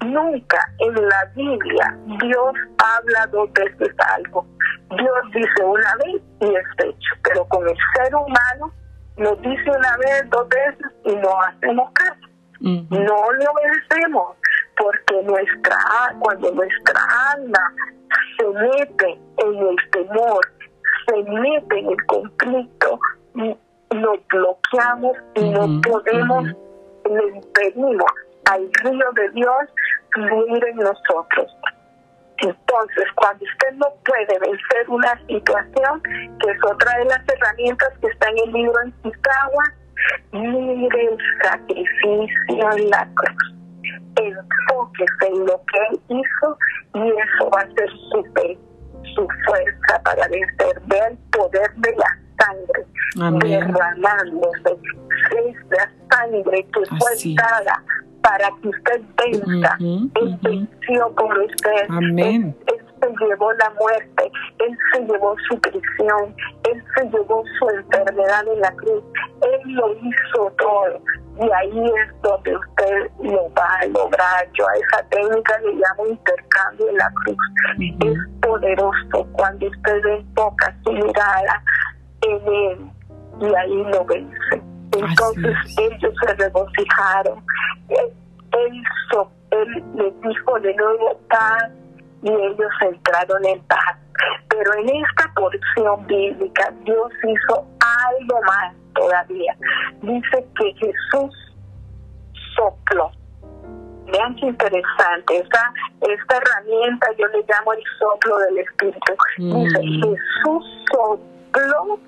Nunca 0.05 0.59
en 0.79 0.95
la 0.95 1.25
Biblia 1.35 1.99
Dios 2.21 2.55
habla 2.79 3.27
dos 3.33 3.53
veces 3.53 3.95
algo. 4.17 4.47
Dios 4.91 5.33
dice 5.33 5.65
una 5.65 5.95
vez 6.05 6.23
y 6.41 6.55
es 6.55 6.67
hecho, 6.85 7.15
pero 7.23 7.45
con 7.47 7.67
el 7.67 7.77
ser 7.95 8.15
humano 8.15 8.73
nos 9.17 9.41
dice 9.43 9.71
una 9.71 9.97
vez, 9.99 10.29
dos 10.31 10.49
veces 10.49 10.93
y 11.05 11.15
no 11.17 11.41
hacemos 11.41 11.91
caso. 11.93 12.21
No 12.61 13.33
le 13.33 13.47
obedecemos 13.47 14.37
porque 14.77 15.23
nuestra 15.23 15.77
cuando 16.19 16.51
nuestra 16.53 17.01
alma 17.33 17.75
se 18.39 18.47
mete 18.47 19.21
en 19.37 19.59
el 19.59 19.77
temor, 19.91 20.41
se 21.07 21.23
mete 21.25 21.79
en 21.79 21.91
el 21.91 22.07
conflicto, 22.07 22.99
lo 23.95 24.19
bloqueamos 24.29 25.17
y 25.35 25.51
no 25.51 25.81
podemos, 25.83 26.45
le 26.45 27.29
impedimos 27.37 28.13
al 28.51 28.71
río 28.83 29.13
de 29.15 29.31
Dios 29.31 29.63
fluir 30.13 30.65
en 30.65 30.77
nosotros. 30.77 31.57
Entonces, 32.39 33.05
cuando 33.15 33.45
usted 33.45 33.73
no 33.77 33.87
puede 34.05 34.39
vencer 34.39 34.89
una 34.89 35.19
situación, 35.27 36.03
que 36.41 36.51
es 36.51 36.59
otra 36.65 36.99
de 36.99 37.05
las 37.05 37.21
herramientas 37.29 37.89
que 38.01 38.09
está 38.09 38.29
en 38.29 38.39
el 38.39 38.53
libro 38.53 38.75
en 38.83 39.13
agua, 39.43 39.65
mire 40.33 41.09
el 41.11 41.19
sacrificio 41.43 42.73
en 42.73 42.91
la 42.91 43.09
cruz. 43.15 43.55
Enfóquese 44.17 45.27
en 45.29 45.47
lo 45.47 45.61
que 45.67 45.79
él 45.91 46.01
hizo 46.09 46.59
y 46.95 47.09
eso 47.09 47.51
va 47.51 47.61
a 47.61 47.67
ser 47.75 47.91
su 48.11 48.25
fe, 48.35 48.59
su 49.15 49.29
fuerza 49.47 50.03
para 50.05 50.29
vencer. 50.29 50.81
Ve 50.87 50.99
el 51.11 51.19
poder 51.31 51.73
de 51.77 51.95
la 51.97 52.24
sangre 52.45 53.49
derramándose. 53.49 54.77
Es 55.31 55.57
la 55.71 55.91
sangre 56.11 56.67
que 56.73 56.81
fue 56.97 57.35
dada 57.35 57.83
para 58.23 58.49
que 58.63 58.69
usted 58.69 59.03
venza. 59.17 59.77
Él 59.81 60.39
venció 60.43 61.15
por 61.15 61.39
usted. 61.39 61.87
Amén. 61.89 62.57
Él, 62.67 62.81
se 63.01 63.27
llevó 63.27 63.53
la 63.53 63.71
muerte, 63.79 64.33
Él 64.61 64.79
se 64.93 65.01
llevó 65.01 65.37
su 65.47 65.61
prisión, 65.61 66.35
Él 66.71 66.83
se 66.97 67.05
llevó 67.11 67.45
su 67.59 67.69
enfermedad 67.69 68.49
en 68.51 68.61
la 68.61 68.73
cruz. 68.77 69.05
Él 69.43 69.75
lo 69.75 69.93
hizo 69.93 70.51
todo. 70.57 71.03
Y 71.39 71.51
ahí 71.51 71.85
es 71.85 72.23
donde 72.23 72.57
usted 72.57 73.11
lo 73.23 73.53
va 73.53 73.69
a 73.81 73.87
lograr. 73.87 74.49
Yo 74.55 74.65
a 74.67 74.77
esa 74.77 75.09
técnica 75.09 75.59
le 75.59 75.75
llamo 75.75 76.07
intercambio 76.07 76.89
en 76.89 76.97
la 76.97 77.13
cruz. 77.25 77.37
Es 78.01 78.41
poderoso 78.41 79.27
cuando 79.33 79.67
usted 79.67 80.07
enfoca 80.07 80.75
su 80.85 80.93
mirada 80.93 81.63
en 82.27 82.55
Él 82.55 82.91
y 83.41 83.55
ahí 83.55 83.85
lo 83.85 84.05
vence. 84.05 84.63
Entonces 84.93 85.57
ellos 85.79 86.15
se 86.25 86.35
regocijaron. 86.35 87.43
Él, 87.89 88.13
él, 88.53 89.85
les 89.95 90.21
dijo 90.21 90.61
de 90.61 90.75
nuevo 90.75 91.19
paz 91.29 91.71
y 92.23 92.29
ellos 92.31 92.71
entraron 92.81 93.45
en 93.45 93.61
paz. 93.63 93.99
Pero 94.49 94.73
en 94.75 94.89
esta 94.89 95.33
porción 95.35 96.07
bíblica 96.07 96.73
Dios 96.85 97.13
hizo 97.23 97.67
algo 97.81 98.41
más 98.47 98.75
todavía. 98.95 99.57
Dice 100.03 100.47
que 100.59 100.75
Jesús 100.75 101.55
sopló. 102.57 103.11
Vean 104.13 104.37
qué 104.37 104.47
interesante. 104.47 105.39
Esta, 105.39 105.73
esta 106.01 106.37
herramienta 106.37 107.09
yo 107.19 107.27
le 107.29 107.45
llamo 107.49 107.73
el 107.73 107.83
soplo 107.99 108.39
del 108.39 108.59
Espíritu. 108.59 109.13
Dice, 109.39 109.81
mm. 109.83 110.03
Jesús 110.03 110.85
sopló 110.93 111.99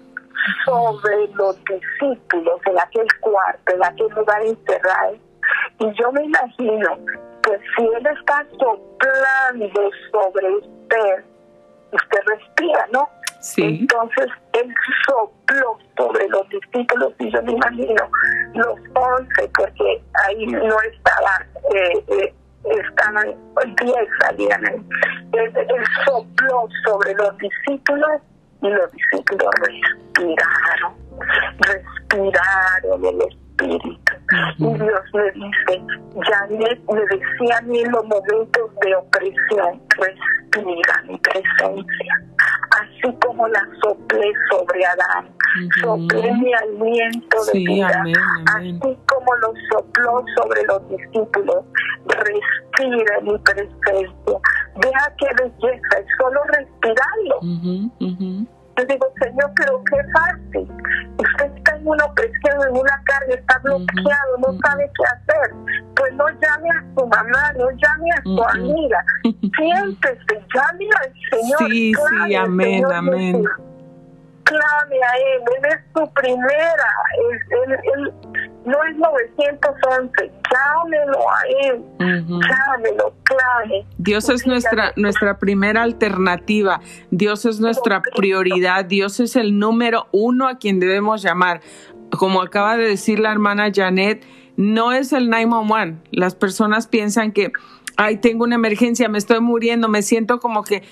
sobre 0.65 1.29
los 1.35 1.57
discípulos 1.65 2.61
en 2.67 2.79
aquel 2.79 3.07
cuarto, 3.21 3.75
en 3.75 3.85
aquel 3.85 4.09
lugar 4.09 4.43
encerrado. 4.43 5.17
Y 5.79 5.93
yo 6.01 6.13
me 6.13 6.25
imagino 6.25 6.99
que 7.43 7.59
si 7.77 7.85
Él 7.85 8.07
está 8.07 8.47
soplando 8.59 9.91
sobre 10.13 10.51
usted, 10.57 11.25
usted 11.93 12.19
respira, 12.27 12.87
¿no? 12.93 13.09
Sí. 13.41 13.79
Entonces 13.81 14.27
Él 14.55 14.75
sopló 15.07 15.79
sobre 15.97 16.29
los 16.29 16.49
discípulos 16.49 17.13
y 17.19 17.31
yo 17.31 17.43
me 17.43 17.53
imagino 17.53 18.11
los 18.55 18.79
once, 18.95 19.51
porque 19.57 20.03
ahí 20.27 20.47
no 20.47 20.77
estaba, 20.81 21.47
eh, 21.75 22.05
eh, 22.09 22.35
estaban 22.65 23.37
diez 23.77 24.09
salían. 24.21 24.65
Él, 25.33 25.53
él 25.55 25.85
sopló 26.05 26.69
sobre 26.85 27.15
los 27.15 27.37
discípulos 27.39 28.23
y 28.67 28.71
los 28.71 28.93
discípulos 28.93 29.51
respiraron, 29.61 30.95
respiraron 31.59 33.05
el 33.05 33.23
Espíritu. 33.23 34.13
Y 34.59 34.65
Dios 34.65 35.01
me 35.15 35.31
dice, 35.33 35.83
ya 36.29 36.47
me 36.51 36.59
decía 36.59 37.59
a 37.59 37.63
mí 37.63 37.81
en 37.81 37.93
los 37.93 38.05
momentos 38.05 38.71
de 38.83 38.95
opresión, 38.97 39.83
respira 39.97 41.03
mi 41.09 41.19
presencia. 41.19 42.15
Así 42.71 43.17
como 43.25 43.47
la 43.49 43.67
soplé 43.83 44.33
sobre 44.51 44.85
Adán, 44.85 45.31
soplé 45.81 46.33
mi 46.33 46.53
aliento 46.53 47.45
de 47.53 47.59
vida, 47.59 48.05
así 48.57 48.99
como 49.07 49.35
lo 49.37 49.55
sopló 49.71 50.25
sobre 50.37 50.63
los 50.65 50.89
discípulos, 50.89 51.65
respira 52.07 53.21
mi 53.23 53.39
presencia. 53.39 54.41
Vea 54.77 55.15
qué 55.19 55.27
belleza, 55.39 55.99
es 55.99 56.07
solo 56.19 56.41
respirarlo. 56.49 57.41
Yo 58.77 58.85
digo, 58.85 59.07
Señor, 59.21 59.51
pero 59.57 59.83
qué 59.91 59.97
fácil. 60.13 60.71
Usted 61.19 61.57
está 61.57 61.77
en 61.77 61.89
una 61.89 62.05
opresión, 62.05 62.69
en 62.69 62.77
una 62.77 63.03
carga, 63.05 63.35
está 63.35 63.59
bloqueado, 63.61 64.39
no 64.39 64.59
sabe 64.61 64.91
qué 64.97 65.05
hacer. 65.05 65.55
Pues 65.97 66.13
no 66.15 66.29
llame 66.29 66.71
a 66.71 66.85
su 66.95 67.07
mamá, 67.07 67.53
no 67.55 67.71
llame 67.71 68.11
a 68.13 68.23
su 68.23 68.43
amiga. 68.43 69.05
Siéntese, 69.57 70.45
llame 70.55 70.89
al 71.03 71.13
Señor. 71.31 71.71
Sí, 71.71 71.95
sí, 72.27 72.35
amén, 72.35 72.85
amén 72.93 73.45
clame 74.47 74.97
a 75.03 75.17
Él, 75.17 75.43
Él 75.59 75.65
es 75.73 75.81
su 75.95 76.13
primera, 76.15 76.89
él, 77.95 78.15
no 78.67 78.83
es 78.85 78.97
911, 78.97 80.33
llámelo 80.51 81.19
a 81.19 81.69
Él, 81.69 81.85
llámelo, 81.99 83.15
clame. 83.23 83.87
Dios 83.97 84.29
es 84.29 84.45
nuestra, 84.47 84.93
nuestra 84.97 85.39
primera 85.39 85.83
alternativa, 85.85 86.81
Dios 87.11 87.45
es 87.45 87.61
nuestra 87.61 88.03
prioridad, 88.17 88.85
Dios 88.85 89.21
es 89.21 89.37
el 89.37 89.59
número 89.59 90.09
uno 90.11 90.49
a 90.49 90.59
quien 90.59 90.81
debemos 90.81 91.23
llamar. 91.23 91.61
Como 92.11 92.43
acaba 92.43 92.77
de 92.77 92.89
decir 92.89 93.21
la 93.21 93.31
hermana 93.31 93.71
Janet, 93.73 94.25
no 94.57 94.93
es 94.93 95.13
el 95.13 95.31
911. 95.31 95.99
Las 96.11 96.35
personas 96.35 96.89
piensan 96.89 97.31
que 97.31 97.53
ay, 97.97 98.17
tengo 98.17 98.45
una 98.45 98.57
emergencia, 98.57 99.09
me 99.09 99.19
estoy 99.19 99.41
muriendo, 99.41 99.89
me 99.89 100.03
siento 100.03 100.41
como 100.41 100.63
que 100.65 100.83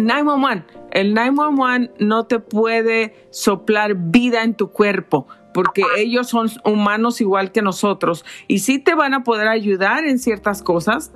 911, 0.00 0.58
eh, 0.58 0.64
el 0.92 1.14
911 1.14 1.92
no 1.98 2.26
te 2.26 2.40
puede 2.40 3.26
soplar 3.30 3.94
vida 3.96 4.42
en 4.42 4.54
tu 4.54 4.70
cuerpo 4.70 5.26
porque 5.52 5.82
ellos 5.96 6.28
son 6.28 6.50
humanos 6.64 7.20
igual 7.20 7.52
que 7.52 7.62
nosotros 7.62 8.24
y 8.48 8.60
sí 8.60 8.78
te 8.78 8.94
van 8.94 9.14
a 9.14 9.24
poder 9.24 9.48
ayudar 9.48 10.04
en 10.04 10.18
ciertas 10.18 10.62
cosas, 10.62 11.12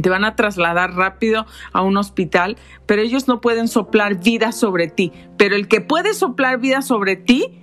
te 0.00 0.10
van 0.10 0.24
a 0.24 0.34
trasladar 0.36 0.94
rápido 0.94 1.46
a 1.72 1.82
un 1.82 1.96
hospital, 1.96 2.56
pero 2.86 3.02
ellos 3.02 3.28
no 3.28 3.40
pueden 3.40 3.68
soplar 3.68 4.20
vida 4.22 4.52
sobre 4.52 4.88
ti. 4.88 5.12
Pero 5.36 5.54
el 5.54 5.68
que 5.68 5.80
puede 5.80 6.14
soplar 6.14 6.58
vida 6.58 6.82
sobre 6.82 7.16
ti 7.16 7.60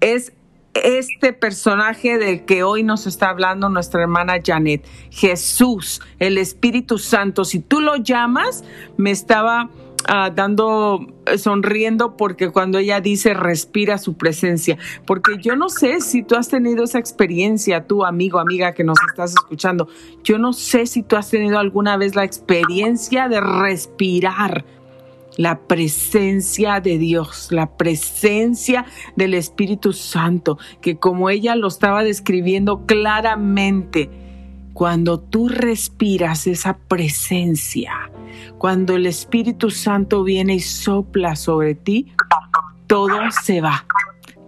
es 0.00 0.32
este 0.74 1.32
personaje 1.32 2.18
del 2.18 2.44
que 2.44 2.64
hoy 2.64 2.82
nos 2.82 3.06
está 3.06 3.30
hablando 3.30 3.68
nuestra 3.68 4.02
hermana 4.02 4.34
Janet, 4.44 4.84
Jesús, 5.10 6.00
el 6.18 6.36
Espíritu 6.36 6.98
Santo. 6.98 7.44
Si 7.44 7.60
tú 7.60 7.80
lo 7.80 7.96
llamas, 7.96 8.64
me 8.96 9.10
estaba 9.10 9.70
ah, 10.08 10.30
dando, 10.34 11.06
eh, 11.26 11.38
sonriendo 11.38 12.16
porque 12.16 12.50
cuando 12.50 12.78
ella 12.78 13.00
dice 13.00 13.34
respira 13.34 13.98
su 13.98 14.16
presencia, 14.16 14.78
porque 15.06 15.38
yo 15.38 15.56
no 15.56 15.68
sé 15.68 16.00
si 16.00 16.22
tú 16.22 16.36
has 16.36 16.48
tenido 16.48 16.84
esa 16.84 16.98
experiencia, 16.98 17.86
tú 17.86 18.04
amigo, 18.04 18.38
amiga 18.38 18.72
que 18.72 18.84
nos 18.84 18.98
estás 19.08 19.32
escuchando, 19.32 19.88
yo 20.22 20.38
no 20.38 20.52
sé 20.52 20.86
si 20.86 21.02
tú 21.02 21.16
has 21.16 21.30
tenido 21.30 21.58
alguna 21.58 21.96
vez 21.96 22.14
la 22.14 22.24
experiencia 22.24 23.28
de 23.28 23.40
respirar 23.40 24.64
la 25.36 25.58
presencia 25.60 26.80
de 26.80 26.98
Dios, 26.98 27.48
la 27.50 27.76
presencia 27.76 28.86
del 29.16 29.34
Espíritu 29.34 29.92
Santo, 29.92 30.58
que 30.80 30.96
como 30.96 31.30
ella 31.30 31.56
lo 31.56 31.68
estaba 31.68 32.04
describiendo 32.04 32.86
claramente, 32.86 34.10
cuando 34.74 35.20
tú 35.20 35.48
respiras 35.48 36.46
esa 36.48 36.76
presencia, 36.76 38.10
cuando 38.58 38.96
el 38.96 39.06
Espíritu 39.06 39.70
Santo 39.70 40.24
viene 40.24 40.56
y 40.56 40.60
sopla 40.60 41.36
sobre 41.36 41.76
ti, 41.76 42.12
todo 42.88 43.16
se 43.42 43.60
va. 43.60 43.86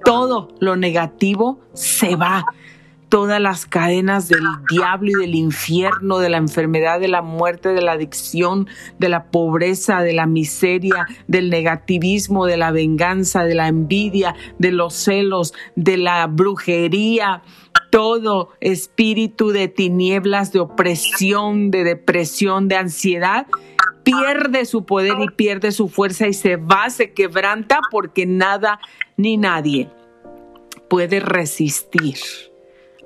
Todo 0.04 0.48
lo 0.60 0.76
negativo 0.76 1.60
se 1.72 2.16
va 2.16 2.44
todas 3.08 3.40
las 3.40 3.66
cadenas 3.66 4.28
del 4.28 4.44
diablo 4.70 5.10
y 5.10 5.14
del 5.14 5.34
infierno, 5.34 6.18
de 6.18 6.28
la 6.28 6.38
enfermedad, 6.38 7.00
de 7.00 7.08
la 7.08 7.22
muerte, 7.22 7.70
de 7.70 7.82
la 7.82 7.92
adicción, 7.92 8.68
de 8.98 9.08
la 9.08 9.30
pobreza, 9.30 10.00
de 10.00 10.12
la 10.12 10.26
miseria, 10.26 11.06
del 11.28 11.50
negativismo, 11.50 12.46
de 12.46 12.56
la 12.56 12.72
venganza, 12.72 13.44
de 13.44 13.54
la 13.54 13.68
envidia, 13.68 14.34
de 14.58 14.72
los 14.72 14.94
celos, 14.94 15.54
de 15.76 15.96
la 15.96 16.26
brujería, 16.26 17.42
todo 17.90 18.50
espíritu 18.60 19.50
de 19.50 19.68
tinieblas, 19.68 20.52
de 20.52 20.60
opresión, 20.60 21.70
de 21.70 21.84
depresión, 21.84 22.68
de 22.68 22.76
ansiedad, 22.76 23.46
pierde 24.02 24.64
su 24.66 24.84
poder 24.84 25.14
y 25.20 25.28
pierde 25.28 25.72
su 25.72 25.88
fuerza 25.88 26.28
y 26.28 26.32
se 26.32 26.56
va, 26.56 26.90
se 26.90 27.12
quebranta 27.12 27.80
porque 27.90 28.26
nada 28.26 28.78
ni 29.16 29.36
nadie 29.36 29.90
puede 30.88 31.20
resistir 31.20 32.16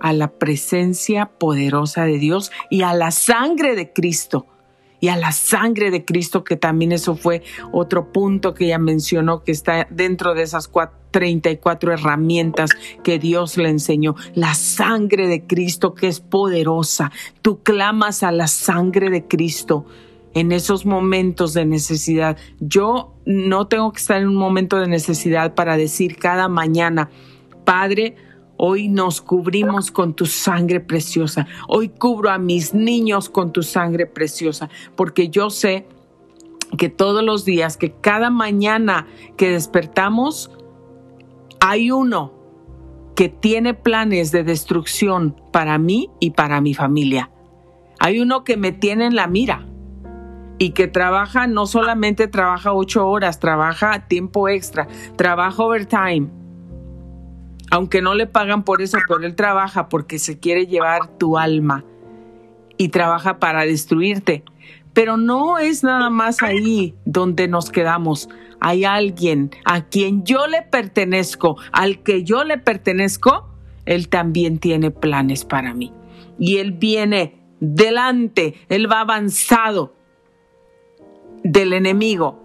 a 0.00 0.12
la 0.12 0.28
presencia 0.32 1.26
poderosa 1.26 2.04
de 2.04 2.18
Dios 2.18 2.50
y 2.70 2.82
a 2.82 2.94
la 2.94 3.10
sangre 3.10 3.74
de 3.74 3.92
Cristo. 3.92 4.46
Y 5.00 5.08
a 5.08 5.16
la 5.16 5.32
sangre 5.32 5.90
de 5.90 6.04
Cristo, 6.04 6.44
que 6.44 6.56
también 6.56 6.92
eso 6.92 7.16
fue 7.16 7.42
otro 7.72 8.12
punto 8.12 8.54
que 8.54 8.66
ella 8.66 8.78
mencionó, 8.78 9.42
que 9.42 9.52
está 9.52 9.86
dentro 9.90 10.34
de 10.34 10.42
esas 10.42 10.68
34 11.10 11.92
herramientas 11.92 12.70
que 13.02 13.18
Dios 13.18 13.56
le 13.56 13.68
enseñó. 13.68 14.14
La 14.34 14.54
sangre 14.54 15.26
de 15.26 15.46
Cristo 15.46 15.94
que 15.94 16.08
es 16.08 16.20
poderosa. 16.20 17.10
Tú 17.42 17.62
clamas 17.62 18.22
a 18.22 18.32
la 18.32 18.46
sangre 18.46 19.10
de 19.10 19.26
Cristo 19.26 19.86
en 20.34 20.52
esos 20.52 20.86
momentos 20.86 21.54
de 21.54 21.64
necesidad. 21.64 22.36
Yo 22.60 23.14
no 23.26 23.66
tengo 23.66 23.92
que 23.92 23.98
estar 23.98 24.20
en 24.20 24.28
un 24.28 24.36
momento 24.36 24.78
de 24.78 24.86
necesidad 24.86 25.54
para 25.54 25.76
decir 25.76 26.16
cada 26.16 26.48
mañana, 26.48 27.10
Padre, 27.64 28.16
Hoy 28.62 28.88
nos 28.88 29.22
cubrimos 29.22 29.90
con 29.90 30.12
tu 30.12 30.26
sangre 30.26 30.80
preciosa. 30.80 31.46
Hoy 31.66 31.88
cubro 31.88 32.28
a 32.28 32.36
mis 32.36 32.74
niños 32.74 33.30
con 33.30 33.54
tu 33.54 33.62
sangre 33.62 34.04
preciosa, 34.04 34.68
porque 34.96 35.30
yo 35.30 35.48
sé 35.48 35.86
que 36.76 36.90
todos 36.90 37.24
los 37.24 37.46
días, 37.46 37.78
que 37.78 37.92
cada 37.92 38.28
mañana 38.28 39.06
que 39.38 39.48
despertamos, 39.48 40.50
hay 41.58 41.90
uno 41.90 42.34
que 43.16 43.30
tiene 43.30 43.72
planes 43.72 44.30
de 44.30 44.44
destrucción 44.44 45.40
para 45.54 45.78
mí 45.78 46.10
y 46.20 46.32
para 46.32 46.60
mi 46.60 46.74
familia. 46.74 47.30
Hay 47.98 48.20
uno 48.20 48.44
que 48.44 48.58
me 48.58 48.72
tiene 48.72 49.06
en 49.06 49.14
la 49.14 49.26
mira 49.26 49.66
y 50.58 50.72
que 50.72 50.86
trabaja, 50.86 51.46
no 51.46 51.64
solamente 51.64 52.28
trabaja 52.28 52.74
ocho 52.74 53.08
horas, 53.08 53.40
trabaja 53.40 54.06
tiempo 54.06 54.50
extra, 54.50 54.86
trabaja 55.16 55.62
overtime 55.62 56.39
aunque 57.70 58.02
no 58.02 58.14
le 58.14 58.26
pagan 58.26 58.64
por 58.64 58.82
eso, 58.82 58.98
pero 59.06 59.24
él 59.24 59.34
trabaja 59.34 59.88
porque 59.88 60.18
se 60.18 60.38
quiere 60.38 60.66
llevar 60.66 61.06
tu 61.18 61.38
alma 61.38 61.84
y 62.76 62.88
trabaja 62.88 63.38
para 63.38 63.64
destruirte. 63.64 64.42
Pero 64.92 65.16
no 65.16 65.58
es 65.58 65.84
nada 65.84 66.10
más 66.10 66.42
ahí 66.42 66.94
donde 67.04 67.46
nos 67.46 67.70
quedamos. 67.70 68.28
Hay 68.60 68.84
alguien 68.84 69.50
a 69.64 69.84
quien 69.84 70.24
yo 70.24 70.46
le 70.46 70.62
pertenezco, 70.62 71.56
al 71.72 72.02
que 72.02 72.24
yo 72.24 72.44
le 72.44 72.58
pertenezco, 72.58 73.48
él 73.86 74.08
también 74.08 74.58
tiene 74.58 74.90
planes 74.90 75.44
para 75.44 75.74
mí. 75.74 75.92
Y 76.38 76.56
él 76.56 76.72
viene 76.72 77.40
delante, 77.60 78.54
él 78.68 78.90
va 78.90 79.00
avanzado 79.00 79.94
del 81.44 81.72
enemigo, 81.72 82.39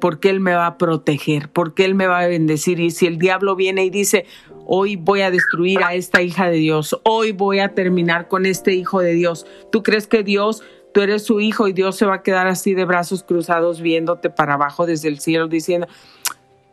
porque 0.00 0.30
él 0.30 0.40
me 0.40 0.54
va 0.54 0.66
a 0.66 0.78
proteger, 0.78 1.50
porque 1.50 1.84
él 1.84 1.94
me 1.94 2.06
va 2.06 2.20
a 2.20 2.26
bendecir. 2.26 2.80
Y 2.80 2.90
si 2.90 3.06
el 3.06 3.18
diablo 3.18 3.54
viene 3.54 3.84
y 3.84 3.90
dice, 3.90 4.26
hoy 4.66 4.96
voy 4.96 5.20
a 5.20 5.30
destruir 5.30 5.82
a 5.84 5.94
esta 5.94 6.22
hija 6.22 6.48
de 6.50 6.56
Dios, 6.56 6.98
hoy 7.04 7.32
voy 7.32 7.60
a 7.60 7.74
terminar 7.74 8.28
con 8.28 8.46
este 8.46 8.74
hijo 8.74 9.00
de 9.00 9.12
Dios. 9.12 9.46
¿Tú 9.70 9.82
crees 9.82 10.06
que 10.06 10.22
Dios, 10.22 10.62
tú 10.92 11.02
eres 11.02 11.24
su 11.24 11.40
hijo 11.40 11.68
y 11.68 11.72
Dios 11.72 11.96
se 11.96 12.06
va 12.06 12.16
a 12.16 12.22
quedar 12.22 12.46
así 12.46 12.74
de 12.74 12.84
brazos 12.84 13.22
cruzados 13.22 13.80
viéndote 13.80 14.30
para 14.30 14.54
abajo 14.54 14.86
desde 14.86 15.08
el 15.08 15.20
cielo 15.20 15.46
diciendo, 15.48 15.86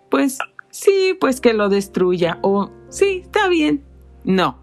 pues 0.10 0.40
sí, 0.70 1.16
pues 1.20 1.42
que 1.42 1.54
lo 1.54 1.70
destruya 1.70 2.40
o 2.42 2.72
sí, 2.90 3.22
está 3.24 3.50
bien? 3.50 3.84
No. 4.24 4.60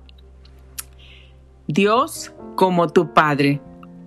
Dios 1.67 2.33
como 2.57 2.89
tu 2.89 3.13
Padre 3.15 3.61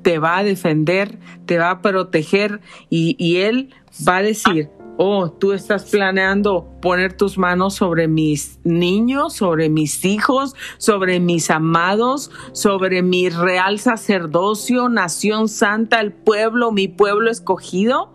te 0.08 0.20
va 0.20 0.38
a 0.38 0.44
defender, 0.46 1.20
te 1.46 1.58
va 1.58 1.70
a 1.70 1.82
proteger 1.82 2.62
y, 2.90 3.36
Él 3.42 3.74
va 4.08 4.16
a 4.16 4.22
decir, 4.22 4.70
oh, 4.96 5.30
tú 5.30 5.52
estás 5.52 5.84
planeando 5.90 6.66
poner 6.82 7.12
tus 7.12 7.38
manos 7.38 7.74
sobre 7.74 8.08
mis 8.08 8.58
niños, 8.64 9.34
sobre 9.34 9.68
mis 9.68 10.06
hijos, 10.06 10.56
sobre 10.78 11.20
mis 11.20 11.52
amados, 11.52 12.32
sobre 12.54 13.02
mi 13.02 13.28
real 13.28 13.80
sacerdocio, 13.80 14.88
nación 14.88 15.50
santa, 15.50 16.00
el 16.00 16.14
pueblo, 16.14 16.72
mi 16.72 16.88
pueblo 16.88 17.30
escogido, 17.30 18.10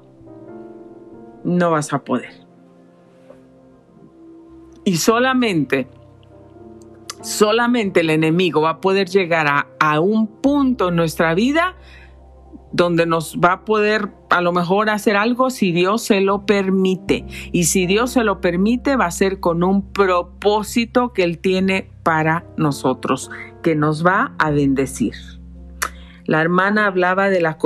no 1.44 1.72
vas 1.72 1.92
a 1.92 2.04
poder. 2.04 2.32
Y 4.86 4.96
solamente, 4.96 5.88
solamente 7.22 8.00
el 8.00 8.10
enemigo 8.10 8.60
va 8.60 8.70
a 8.70 8.80
poder 8.80 9.08
llegar 9.08 9.46
a, 9.78 10.00
un 10.00 10.26
punto 10.26 10.88
en 10.88 10.96
nuestra 10.96 11.34
vida 11.34 11.76
donde 12.72 13.06
nos 13.06 13.38
va 13.38 13.52
a 13.52 13.64
poder 13.64 14.10
a 14.30 14.40
lo 14.40 14.52
mejor 14.52 14.88
hacer 14.88 15.16
algo 15.16 15.50
si 15.50 15.72
Dios 15.72 16.02
se 16.02 16.20
lo 16.20 16.46
permite. 16.46 17.26
Y 17.52 17.64
si 17.64 17.86
Dios 17.86 18.12
se 18.12 18.24
lo 18.24 18.40
permite, 18.40 18.96
va 18.96 19.06
a 19.06 19.10
ser 19.10 19.40
con 19.40 19.62
un 19.62 19.92
propósito 19.92 21.12
que 21.12 21.22
Él 21.22 21.38
tiene 21.38 21.90
para 22.02 22.46
nosotros, 22.56 23.30
que 23.62 23.74
nos 23.74 24.04
va 24.04 24.34
a 24.38 24.50
bendecir. 24.50 25.14
La 26.24 26.40
hermana 26.40 26.86
hablaba 26.86 27.28
de, 27.28 27.40
la, 27.40 27.58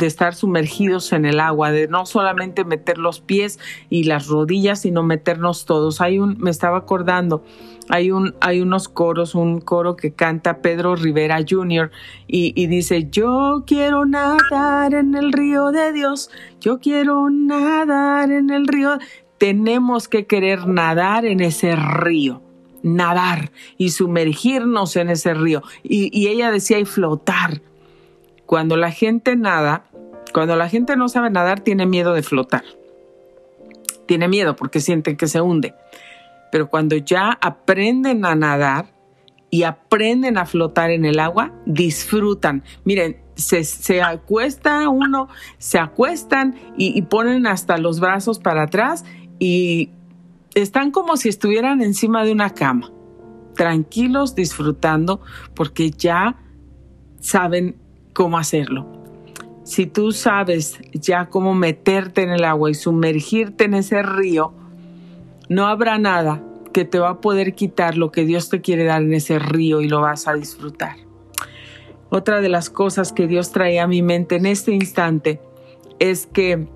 estar 0.00 0.34
sumergidos 0.34 1.12
en 1.12 1.24
el 1.24 1.40
agua, 1.40 1.72
de 1.72 1.88
no 1.88 2.06
solamente 2.06 2.64
meter 2.64 2.98
los 2.98 3.20
pies 3.20 3.58
y 3.90 4.04
las 4.04 4.28
rodillas, 4.28 4.80
sino 4.80 5.02
meternos 5.02 5.66
todos. 5.66 6.00
Hay 6.00 6.18
un, 6.18 6.38
me 6.38 6.50
estaba 6.50 6.78
acordando, 6.78 7.44
hay, 7.88 8.10
un, 8.10 8.34
hay 8.40 8.60
unos 8.60 8.88
coros, 8.88 9.34
un 9.34 9.60
coro 9.60 9.96
que 9.96 10.12
canta 10.12 10.58
Pedro 10.58 10.96
Rivera 10.96 11.38
Jr. 11.48 11.90
Y, 12.26 12.66
dice, 12.66 13.08
yo 13.10 13.64
quiero 13.66 14.06
nadar 14.06 14.94
en 14.94 15.14
el 15.14 15.32
río 15.32 15.72
de 15.72 15.92
Dios, 15.92 16.30
yo 16.60 16.78
quiero 16.78 17.28
nadar 17.30 18.30
en 18.30 18.50
el 18.50 18.66
río. 18.66 18.98
Tenemos 19.38 20.08
que 20.08 20.26
querer 20.26 20.66
nadar 20.66 21.24
en 21.24 21.40
ese 21.40 21.76
río 21.76 22.42
nadar 22.84 23.52
y 23.78 23.90
sumergirnos 23.90 24.96
en 24.96 25.08
ese 25.08 25.34
río. 25.34 25.62
Y, 25.84 26.10
y, 26.12 26.26
ella 26.28 26.50
decía, 26.50 26.80
y 26.80 26.84
flotar. 26.84 27.62
Cuando 28.44 28.76
la 28.76 28.90
gente 28.90 29.36
nada, 29.36 29.84
cuando 30.32 30.56
la 30.56 30.68
gente 30.68 30.96
no 30.96 31.08
sabe 31.08 31.30
nadar, 31.30 31.60
tiene 31.60 31.86
miedo 31.86 32.12
de 32.12 32.24
flotar. 32.24 32.64
Tiene 34.06 34.26
miedo 34.26 34.56
porque 34.56 34.80
sienten 34.80 35.16
que 35.16 35.28
se 35.28 35.40
hunde. 35.40 35.74
Pero 36.52 36.70
cuando 36.70 36.96
ya 36.96 37.36
aprenden 37.40 38.24
a 38.24 38.36
nadar, 38.36 38.92
y 39.52 39.64
aprenden 39.64 40.38
a 40.38 40.46
flotar 40.46 40.90
en 40.90 41.04
el 41.04 41.20
agua, 41.20 41.52
disfrutan. 41.66 42.64
Miren, 42.84 43.18
se, 43.34 44.00
acuesta 44.00 44.88
uno, 44.88 45.28
se 45.58 45.78
acuestan 45.78 46.54
y, 46.78 47.02
ponen 47.02 47.46
hasta 47.46 47.76
los 47.76 48.00
brazos 48.00 48.38
para 48.38 48.62
atrás 48.62 49.04
y 49.38 49.90
están 50.54 50.90
como 50.90 51.18
si 51.18 51.28
estuvieran 51.28 51.82
encima 51.82 52.24
de 52.24 52.32
una 52.32 52.48
cama, 52.48 52.90
tranquilos, 53.54 54.34
disfrutando, 54.34 55.20
porque 55.54 55.90
ya 55.90 56.38
saben 57.20 57.76
cómo 58.14 58.38
hacerlo. 58.38 58.86
Si 59.64 59.84
tú 59.84 60.12
sabes 60.12 60.80
ya 60.94 61.26
cómo 61.28 61.54
meterte 61.54 62.22
en 62.22 62.30
el 62.30 62.44
agua 62.44 62.70
y 62.70 62.74
sumergirte 62.74 63.64
en 63.64 63.74
ese 63.74 64.02
río, 64.02 64.54
no 65.52 65.66
habrá 65.66 65.98
nada 65.98 66.42
que 66.72 66.84
te 66.84 66.98
va 66.98 67.10
a 67.10 67.20
poder 67.20 67.54
quitar 67.54 67.96
lo 67.96 68.10
que 68.10 68.24
Dios 68.24 68.48
te 68.48 68.60
quiere 68.60 68.84
dar 68.84 69.02
en 69.02 69.12
ese 69.12 69.38
río 69.38 69.80
y 69.82 69.88
lo 69.88 70.00
vas 70.00 70.26
a 70.26 70.34
disfrutar. 70.34 70.96
Otra 72.08 72.40
de 72.40 72.48
las 72.48 72.70
cosas 72.70 73.12
que 73.12 73.26
Dios 73.26 73.52
trae 73.52 73.78
a 73.80 73.86
mi 73.86 74.02
mente 74.02 74.36
en 74.36 74.46
este 74.46 74.72
instante 74.72 75.40
es 75.98 76.26
que 76.26 76.66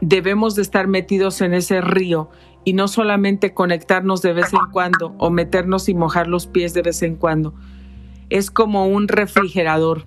debemos 0.00 0.54
de 0.54 0.62
estar 0.62 0.86
metidos 0.86 1.40
en 1.40 1.54
ese 1.54 1.80
río 1.80 2.30
y 2.64 2.74
no 2.74 2.88
solamente 2.88 3.54
conectarnos 3.54 4.22
de 4.22 4.34
vez 4.34 4.52
en 4.52 4.70
cuando 4.72 5.14
o 5.18 5.30
meternos 5.30 5.88
y 5.88 5.94
mojar 5.94 6.26
los 6.26 6.46
pies 6.46 6.74
de 6.74 6.82
vez 6.82 7.02
en 7.02 7.16
cuando. 7.16 7.54
Es 8.28 8.50
como 8.50 8.86
un 8.86 9.08
refrigerador 9.08 10.06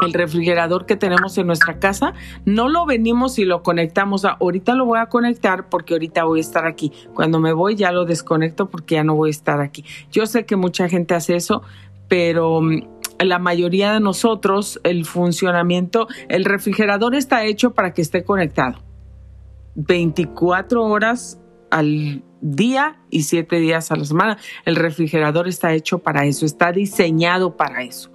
el 0.00 0.12
refrigerador 0.12 0.86
que 0.86 0.96
tenemos 0.96 1.36
en 1.38 1.46
nuestra 1.46 1.78
casa, 1.78 2.14
no 2.44 2.68
lo 2.68 2.86
venimos 2.86 3.38
y 3.38 3.44
lo 3.44 3.62
conectamos. 3.62 4.24
ahorita 4.24 4.74
lo 4.74 4.86
voy 4.86 4.98
a 4.98 5.06
conectar 5.06 5.68
porque 5.68 5.94
ahorita 5.94 6.24
voy 6.24 6.38
a 6.38 6.42
estar 6.42 6.66
aquí. 6.66 6.92
Cuando 7.14 7.40
me 7.40 7.52
voy 7.52 7.76
ya 7.76 7.92
lo 7.92 8.04
desconecto 8.04 8.68
porque 8.68 8.96
ya 8.96 9.04
no 9.04 9.14
voy 9.14 9.28
a 9.28 9.32
estar 9.32 9.60
aquí. 9.60 9.84
Yo 10.10 10.26
sé 10.26 10.44
que 10.44 10.56
mucha 10.56 10.88
gente 10.88 11.14
hace 11.14 11.36
eso, 11.36 11.62
pero 12.08 12.60
mm, 12.60 12.82
la 13.20 13.38
mayoría 13.38 13.92
de 13.92 14.00
nosotros, 14.00 14.80
el 14.84 15.04
funcionamiento, 15.04 16.08
el 16.28 16.44
refrigerador 16.44 17.14
está 17.14 17.44
hecho 17.44 17.72
para 17.72 17.92
que 17.94 18.02
esté 18.02 18.24
conectado. 18.24 18.78
24 19.74 20.84
horas 20.84 21.40
al 21.70 22.22
día 22.42 23.00
y 23.08 23.22
7 23.22 23.56
días 23.60 23.90
a 23.90 23.96
la 23.96 24.04
semana. 24.04 24.38
El 24.64 24.76
refrigerador 24.76 25.48
está 25.48 25.72
hecho 25.72 26.00
para 26.00 26.26
eso, 26.26 26.44
está 26.44 26.72
diseñado 26.72 27.56
para 27.56 27.82
eso 27.82 28.11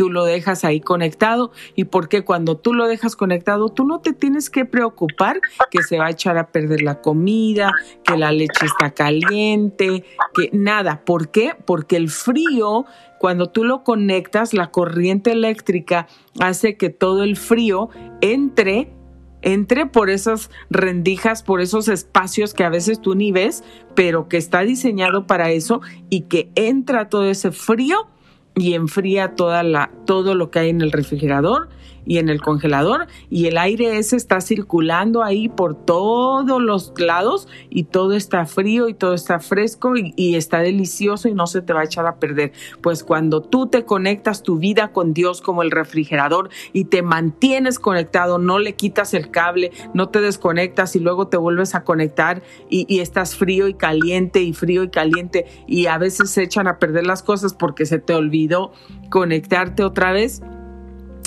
tú 0.00 0.08
lo 0.08 0.24
dejas 0.24 0.64
ahí 0.64 0.80
conectado 0.80 1.52
y 1.76 1.84
porque 1.84 2.24
cuando 2.24 2.56
tú 2.56 2.72
lo 2.72 2.86
dejas 2.86 3.16
conectado, 3.16 3.68
tú 3.68 3.84
no 3.84 4.00
te 4.00 4.14
tienes 4.14 4.48
que 4.48 4.64
preocupar 4.64 5.42
que 5.70 5.82
se 5.82 5.98
va 5.98 6.06
a 6.06 6.10
echar 6.10 6.38
a 6.38 6.46
perder 6.52 6.80
la 6.80 7.02
comida, 7.02 7.70
que 8.02 8.16
la 8.16 8.32
leche 8.32 8.64
está 8.64 8.92
caliente, 8.92 10.06
que 10.32 10.48
nada. 10.54 11.04
¿Por 11.04 11.30
qué? 11.30 11.54
Porque 11.66 11.96
el 11.96 12.08
frío, 12.08 12.86
cuando 13.18 13.50
tú 13.50 13.62
lo 13.62 13.84
conectas, 13.84 14.54
la 14.54 14.70
corriente 14.70 15.32
eléctrica 15.32 16.06
hace 16.38 16.78
que 16.78 16.88
todo 16.88 17.22
el 17.22 17.36
frío 17.36 17.90
entre 18.22 18.94
entre 19.42 19.84
por 19.84 20.08
esas 20.08 20.50
rendijas, 20.70 21.42
por 21.42 21.60
esos 21.60 21.88
espacios 21.88 22.54
que 22.54 22.64
a 22.64 22.70
veces 22.70 23.02
tú 23.02 23.14
ni 23.14 23.32
ves, 23.32 23.64
pero 23.94 24.28
que 24.28 24.38
está 24.38 24.62
diseñado 24.62 25.26
para 25.26 25.50
eso 25.50 25.82
y 26.08 26.22
que 26.22 26.50
entra 26.54 27.10
todo 27.10 27.24
ese 27.24 27.52
frío 27.52 28.08
y 28.56 28.74
enfría 28.74 29.34
toda 29.34 29.62
la, 29.62 29.90
todo 30.06 30.34
lo 30.34 30.50
que 30.50 30.60
hay 30.60 30.70
en 30.70 30.80
el 30.80 30.92
refrigerador 30.92 31.68
y 32.10 32.18
en 32.18 32.28
el 32.28 32.40
congelador 32.40 33.06
y 33.30 33.46
el 33.46 33.56
aire 33.56 33.96
ese 33.96 34.16
está 34.16 34.40
circulando 34.40 35.22
ahí 35.22 35.48
por 35.48 35.76
todos 35.76 36.60
los 36.60 36.92
lados 36.98 37.46
y 37.68 37.84
todo 37.84 38.14
está 38.14 38.46
frío 38.46 38.88
y 38.88 38.94
todo 38.94 39.14
está 39.14 39.38
fresco 39.38 39.92
y, 39.96 40.34
está 40.34 40.58
delicioso 40.58 41.28
y 41.28 41.34
no 41.34 41.46
se 41.46 41.62
te 41.62 41.72
va 41.72 41.82
a 41.82 41.84
echar 41.84 42.08
a 42.08 42.16
perder. 42.16 42.50
Pues 42.80 43.04
cuando 43.04 43.42
tú 43.42 43.68
te 43.68 43.84
conectas 43.84 44.42
tu 44.42 44.58
vida 44.58 44.88
con 44.88 45.14
Dios 45.14 45.40
como 45.40 45.62
el 45.62 45.70
refrigerador 45.70 46.50
y 46.72 46.86
te 46.86 47.02
mantienes 47.02 47.78
conectado, 47.78 48.38
no 48.38 48.58
le 48.58 48.74
quitas 48.74 49.14
el 49.14 49.30
cable, 49.30 49.70
no 49.94 50.08
te 50.08 50.20
desconectas 50.20 50.96
y 50.96 50.98
luego 50.98 51.28
te 51.28 51.36
vuelves 51.36 51.76
a 51.76 51.84
conectar 51.84 52.42
y, 52.68 52.86
y 52.92 52.98
estás 52.98 53.36
frío 53.36 53.68
y 53.68 53.74
caliente 53.74 54.42
y 54.42 54.52
frío 54.52 54.82
y 54.82 54.88
caliente 54.88 55.46
y 55.68 55.86
a 55.86 55.96
veces 55.96 56.30
se 56.30 56.42
echan 56.42 56.66
a 56.66 56.80
perder 56.80 57.06
las 57.06 57.22
cosas 57.22 57.54
porque 57.54 57.86
se 57.86 58.00
te 58.00 58.14
olvidó 58.14 58.72
conectarte 59.10 59.84
otra 59.84 60.10
vez 60.10 60.42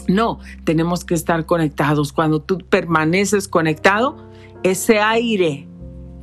no, 0.08 0.39
tenemos 0.64 1.06
que 1.06 1.14
estar 1.14 1.46
conectados. 1.46 2.14
Cuando 2.14 2.41
tú 2.41 2.60
permaneces 2.60 3.48
conectado, 3.48 4.18
ese 4.64 5.00
aire 5.00 5.68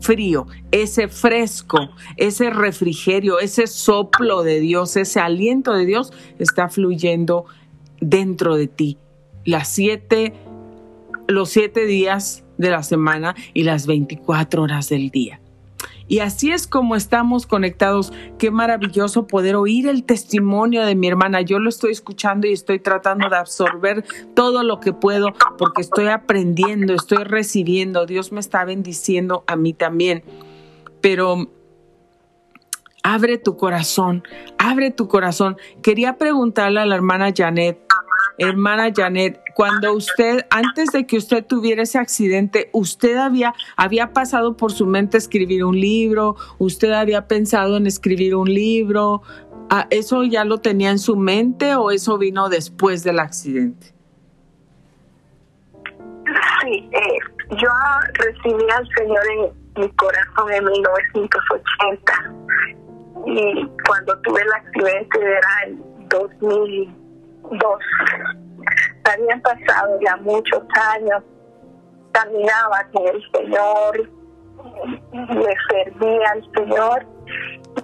frío, 0.01 0.47
ese 0.71 1.09
fresco, 1.09 1.91
ese 2.17 2.51
refrigerio, 2.51 3.39
ese 3.39 3.67
soplo 3.67 4.43
de 4.43 4.61
Dios, 4.61 4.97
ese 4.97 5.21
aliento 5.21 5.75
de 5.75 5.87
Dios 5.87 6.13
está 6.39 6.69
fluyendo 6.69 7.45
dentro 8.01 8.57
de 8.57 8.67
ti. 8.67 8.99
Las 9.45 9.69
siete, 9.69 10.35
los 11.29 11.51
siete 11.51 11.87
días 11.87 12.45
de 12.59 12.71
la 12.71 12.83
semana 12.83 13.35
y 13.55 13.63
las 13.63 13.87
24 13.87 14.63
horas 14.63 14.89
del 14.89 15.11
día. 15.11 15.40
Y 16.11 16.19
así 16.19 16.51
es 16.51 16.67
como 16.67 16.97
estamos 16.97 17.47
conectados. 17.47 18.13
Qué 18.37 18.51
maravilloso 18.51 19.29
poder 19.29 19.55
oír 19.55 19.87
el 19.87 20.03
testimonio 20.03 20.85
de 20.85 20.97
mi 20.97 21.07
hermana. 21.07 21.41
Yo 21.41 21.61
lo 21.61 21.69
estoy 21.69 21.93
escuchando 21.93 22.49
y 22.49 22.53
estoy 22.53 22.81
tratando 22.81 23.29
de 23.29 23.37
absorber 23.37 24.05
todo 24.35 24.65
lo 24.65 24.81
que 24.81 24.93
puedo 24.93 25.29
porque 25.57 25.83
estoy 25.83 26.09
aprendiendo, 26.09 26.95
estoy 26.95 27.23
recibiendo. 27.23 28.07
Dios 28.07 28.33
me 28.33 28.41
está 28.41 28.65
bendiciendo 28.65 29.45
a 29.47 29.55
mí 29.55 29.73
también. 29.73 30.25
Pero 31.01 31.49
abre 33.05 33.39
tu 33.39 33.57
corazón, 33.57 34.25
abre 34.59 34.91
tu 34.91 35.07
corazón. 35.07 35.59
Quería 35.81 36.19
preguntarle 36.19 36.81
a 36.81 36.87
la 36.87 36.97
hermana 36.97 37.33
Janet, 37.33 37.79
Hermana 38.41 38.91
Janet, 38.97 39.39
cuando 39.55 39.93
usted, 39.93 40.47
antes 40.49 40.93
de 40.93 41.07
que 41.07 41.19
usted 41.19 41.45
tuviera 41.45 41.83
ese 41.83 41.99
accidente, 41.99 42.71
usted 42.73 43.19
había, 43.19 43.53
había 43.77 44.15
pasado 44.15 44.57
por 44.57 44.73
su 44.73 44.87
mente 44.87 45.19
escribir 45.19 45.63
un 45.63 45.79
libro, 45.79 46.37
usted 46.57 46.93
había 46.93 47.29
pensado 47.29 47.77
en 47.77 47.87
escribir 47.87 48.35
un 48.35 48.49
libro, 48.49 49.21
¿eso 49.91 50.25
ya 50.25 50.47
lo 50.47 50.57
tenía 50.57 50.91
en 50.91 50.99
su 50.99 51.17
mente 51.17 51.75
o 51.75 51.91
eso 51.91 52.17
vino 52.17 52.49
después 52.49 53.05
del 53.05 53.19
accidente? 53.19 53.93
Sí, 56.63 56.89
eh, 56.93 57.19
yo 57.51 57.69
recibí 58.15 58.65
al 58.75 58.89
Señor 58.97 59.23
en 59.37 59.83
mi 59.83 59.89
corazón 59.97 60.51
en 60.51 60.65
1980 60.65 62.13
y 63.27 63.69
cuando 63.87 64.19
tuve 64.23 64.41
el 64.41 64.53
accidente 64.55 65.19
era 65.21 65.65
el 65.67 65.79
2000 66.09 67.00
dos. 67.51 67.81
Habían 69.05 69.41
pasado 69.41 69.99
ya 70.05 70.17
muchos 70.17 70.63
años. 70.95 71.23
Caminaba 72.13 72.85
con 72.93 73.07
el 73.07 73.23
Señor, 73.33 74.11
le 75.13 75.57
servía 75.69 76.31
al 76.33 76.51
Señor 76.55 77.07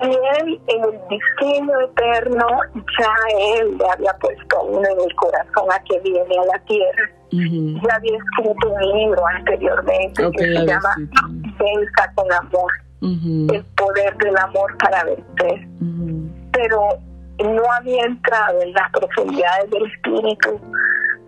y 0.03 0.07
él 0.07 0.61
en 0.67 0.85
el 0.85 1.01
destino 1.09 1.81
eterno 1.81 2.47
ya 2.99 3.15
él 3.55 3.79
le 3.79 3.89
había 3.89 4.13
puesto 4.19 4.63
uno 4.65 4.83
en 4.83 5.01
el 5.01 5.15
corazón 5.15 5.73
a 5.73 5.83
que 5.85 6.01
viene 6.01 6.37
a 6.39 6.45
la 6.45 6.59
tierra. 6.65 7.11
Uh. 7.33 7.81
Ya 7.87 7.95
había 7.95 8.19
escrito 8.19 8.73
un 8.73 8.99
libro 8.99 9.27
anteriormente 9.27 10.31
que 10.33 10.45
se 10.45 10.67
llama. 10.67 10.95
Venza 11.59 12.13
con 12.15 12.33
amor, 12.33 12.73
el 13.01 13.65
poder 13.77 14.17
del 14.19 14.37
amor 14.37 14.77
para 14.79 15.05
vencer. 15.05 15.67
Pero 16.53 16.89
no 17.39 17.63
había 17.73 18.05
entrado 18.05 18.61
en 18.63 18.73
las 18.73 18.91
profundidades 18.91 19.71
del 19.71 19.87
espíritu 19.87 20.61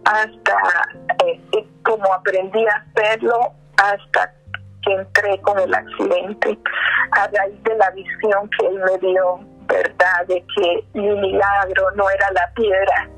hasta 0.04 0.56
eh, 1.24 1.40
como 1.82 2.12
aprendí 2.12 2.64
a 2.66 2.84
hacerlo 2.86 3.52
hasta 3.76 4.32
que 4.82 4.92
entré 4.92 5.40
con 5.42 5.58
el 5.58 5.74
accidente 5.74 6.58
a 7.12 7.26
raíz 7.26 7.62
de 7.62 7.76
la 7.76 7.90
visión 7.90 8.48
que 8.58 8.66
él 8.66 8.80
me 8.84 8.98
dio 8.98 9.40
verdad 9.66 10.26
de 10.28 10.42
que 10.56 10.84
mi 10.94 11.08
milagro 11.08 11.90
no 11.94 12.08
era 12.08 12.30
la 12.32 12.50
piedra 12.54 13.08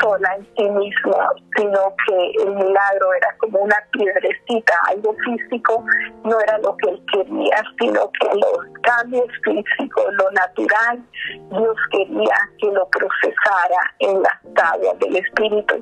sola 0.00 0.34
en 0.36 0.46
sí 0.56 0.68
misma, 0.70 1.28
sino 1.56 1.94
que 2.06 2.42
el 2.42 2.54
milagro 2.54 3.12
era 3.14 3.34
como 3.38 3.60
una 3.60 3.76
piedrecita, 3.92 4.74
algo 4.88 5.14
físico, 5.24 5.84
no 6.24 6.40
era 6.40 6.58
lo 6.58 6.76
que 6.76 6.90
él 6.90 7.02
quería, 7.12 7.62
sino 7.78 8.10
que 8.12 8.26
los 8.34 8.80
cambios 8.82 9.28
físicos, 9.42 10.04
lo 10.14 10.30
natural, 10.32 11.02
Dios 11.50 11.76
quería 11.90 12.36
que 12.58 12.66
lo 12.66 12.86
procesara 12.88 13.94
en 14.00 14.22
las 14.22 14.54
tablas 14.54 14.98
del 14.98 15.16
Espíritu. 15.16 15.74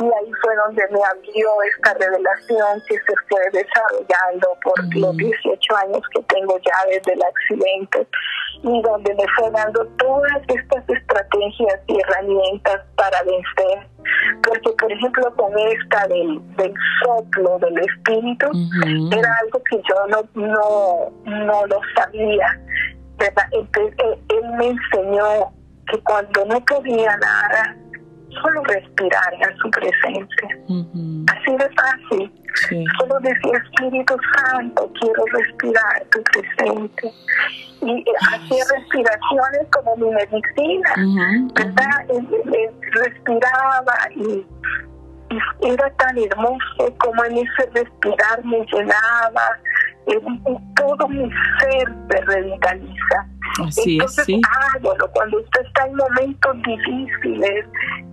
Y 0.00 0.04
ahí 0.04 0.32
fue 0.42 0.54
donde 0.56 0.82
me 0.90 1.00
abrió 1.04 1.50
esta 1.74 1.94
revelación 1.94 2.82
que 2.88 2.96
se 2.96 3.14
fue 3.28 3.40
desarrollando 3.52 4.48
por 4.62 4.96
los 4.96 5.16
18 5.16 5.76
años 5.76 6.02
que 6.12 6.22
tengo 6.24 6.58
ya 6.58 6.90
desde 6.90 7.12
el 7.14 7.22
accidente 7.22 8.06
y 8.62 8.82
donde 8.82 9.14
me 9.14 9.24
fue 9.36 9.50
dando 9.50 9.84
todas 9.98 10.42
estas 10.48 10.88
estrategias 10.88 11.80
y 11.86 11.98
herramientas 12.00 12.80
para 12.96 13.18
vencer. 13.22 13.88
Porque, 14.42 14.70
por 14.78 14.92
ejemplo, 14.92 15.34
con 15.36 15.52
esta 15.58 16.06
del, 16.08 16.40
del 16.56 16.74
soplo 17.02 17.58
del 17.58 17.78
espíritu, 17.78 18.46
era 19.12 19.36
algo 19.42 19.62
que 19.70 19.76
yo 19.76 20.06
no, 20.08 20.22
no, 20.34 21.12
no 21.24 21.66
lo 21.66 21.80
sabía. 21.96 22.46
Entonces, 23.52 23.94
él, 24.28 24.50
me 24.58 24.68
enseñó 24.68 25.52
que 25.90 25.98
cuando 26.02 26.44
no 26.46 26.60
podía 26.64 27.16
nada, 27.16 27.76
solo 28.42 28.64
respirar 28.64 29.34
a 29.34 29.56
su 29.56 29.70
presencia. 29.70 30.48
Así 31.32 31.56
de 31.56 31.70
fácil. 31.74 32.33
Solo 32.98 33.18
decía, 33.20 33.58
Espíritu 33.64 34.16
Santo, 34.36 34.90
quiero 35.00 35.24
respirar 35.32 36.04
tu 36.10 36.22
presencia. 36.22 37.10
Y 37.82 38.04
hacía 38.32 38.64
respiraciones 38.76 39.68
como 39.72 39.96
mi 39.96 40.10
medicina, 40.10 40.94
¿verdad? 41.54 42.06
respiraba 42.92 43.94
y, 44.16 44.46
era 45.62 45.90
tan 45.96 46.16
hermoso 46.16 46.94
como 46.98 47.24
en 47.24 47.38
ese 47.38 47.70
respirar 47.74 48.44
me 48.44 48.64
llenaba, 48.72 49.58
todo 50.76 51.08
mi 51.08 51.28
ser 51.58 51.88
se 52.10 52.20
revitaliza. 52.20 53.26
Así 53.66 53.94
Entonces, 53.94 54.18
es, 54.18 54.24
sí. 54.26 54.40
cuando 55.12 55.38
usted 55.38 55.60
está 55.66 55.86
en 55.86 55.96
momentos 55.96 56.56
difíciles, 56.64 57.66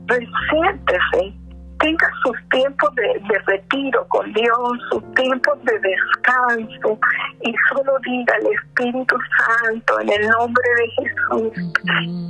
resiéntese, 0.08 1.34
tenga 1.82 2.07
sus 2.23 2.49
tiempos 2.49 2.93
de, 2.95 3.39
retiro 3.47 4.07
con 4.09 4.32
Dios, 4.34 4.79
sus 4.91 5.13
tiempos 5.15 5.57
de 5.63 5.79
descanso 5.79 6.99
y 7.41 7.53
solo 7.69 7.97
diga 8.05 8.36
al 8.36 8.47
Espíritu 8.47 9.15
Santo 9.38 9.99
en 10.01 10.09
el 10.09 10.27
nombre 10.29 10.63
de 10.77 10.88
Jesús 11.03 11.73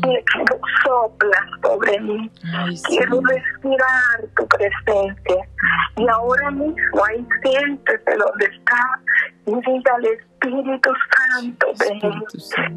que 0.03 0.23
sopla 0.83 1.47
sobre 1.61 1.99
mí. 1.99 2.31
Quiero 2.87 3.21
respirar 3.21 4.29
tu 4.37 4.47
presencia. 4.47 5.47
Y 5.97 6.07
ahora 6.07 6.51
mismo 6.51 7.05
ahí 7.07 7.25
siéntese 7.43 8.11
donde 8.17 8.45
está 8.45 8.99
y 9.45 9.51
diga 9.51 9.95
al 9.95 10.05
Espíritu 10.05 10.89
Santo, 11.11 11.67
ven 11.79 12.01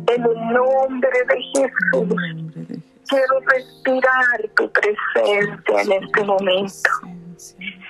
en 0.09 0.25
el 0.25 0.53
nombre 0.53 1.19
de 1.29 1.43
Jesús 1.55 2.85
quiero 3.09 3.41
respirar 3.41 4.51
tu 4.57 4.71
presencia 4.71 5.83
en 5.83 6.05
este 6.05 6.25
momento. 6.25 6.91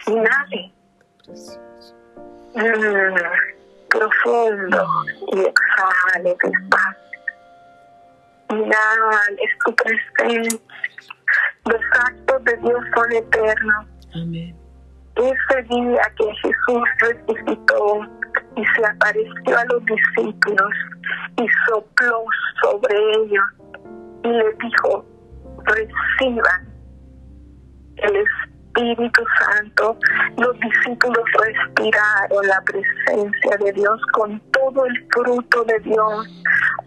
Inhale. 0.07 0.73
Mm, 2.55 3.89
profundo 3.89 4.87
y 5.33 5.41
exhale 5.41 6.37
despacio. 6.43 7.05
Inhale 8.51 9.43
tu 9.65 9.75
presencia. 9.75 10.61
Los 11.67 11.81
actos 11.93 12.45
de 12.45 12.57
Dios 12.59 12.81
son 12.95 13.13
eternos. 13.13 13.87
Amén. 14.15 14.57
Ese 15.17 15.63
día 15.63 16.13
que 16.19 16.35
Jesús 16.43 16.83
resucitó 16.99 18.01
y 18.57 18.65
se 18.65 18.87
apareció 18.87 19.59
a 19.59 19.65
los 19.67 19.85
discípulos 19.85 20.73
y 21.41 21.47
sopló 21.69 22.25
sobre 22.61 22.97
ellos 23.17 23.45
y 24.25 24.29
les 24.29 24.59
dijo, 24.59 25.05
reciban 25.65 26.75
el 27.97 28.17
Espíritu 28.17 29.23
Santo. 29.39 29.97
Los 30.37 30.59
discípulos 30.59 31.25
respiraron 31.45 32.47
la 32.47 32.61
presencia 32.63 33.57
de 33.65 33.73
Dios 33.73 34.01
con 34.13 34.41
todo 34.51 34.87
el 34.87 35.07
fruto 35.13 35.65
de 35.65 35.79
Dios, 35.81 36.43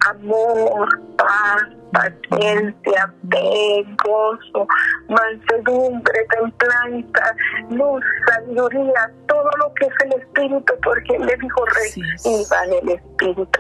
amor, 0.10 1.00
paz, 1.18 1.64
paciencia, 1.94 3.14
fe, 3.32 3.86
gozo, 4.04 4.68
mansedumbre, 5.08 6.28
templanza, 6.32 7.36
luz, 7.70 8.04
sabiduría, 8.28 9.12
todo 9.28 9.50
lo 9.60 9.74
que 9.76 9.86
es 9.86 9.94
el 10.06 10.22
Espíritu, 10.22 10.74
porque 10.84 11.20
le 11.20 11.38
dijo, 11.38 11.66
reciban 11.66 12.74
el 12.82 12.90
Espíritu. 12.90 13.60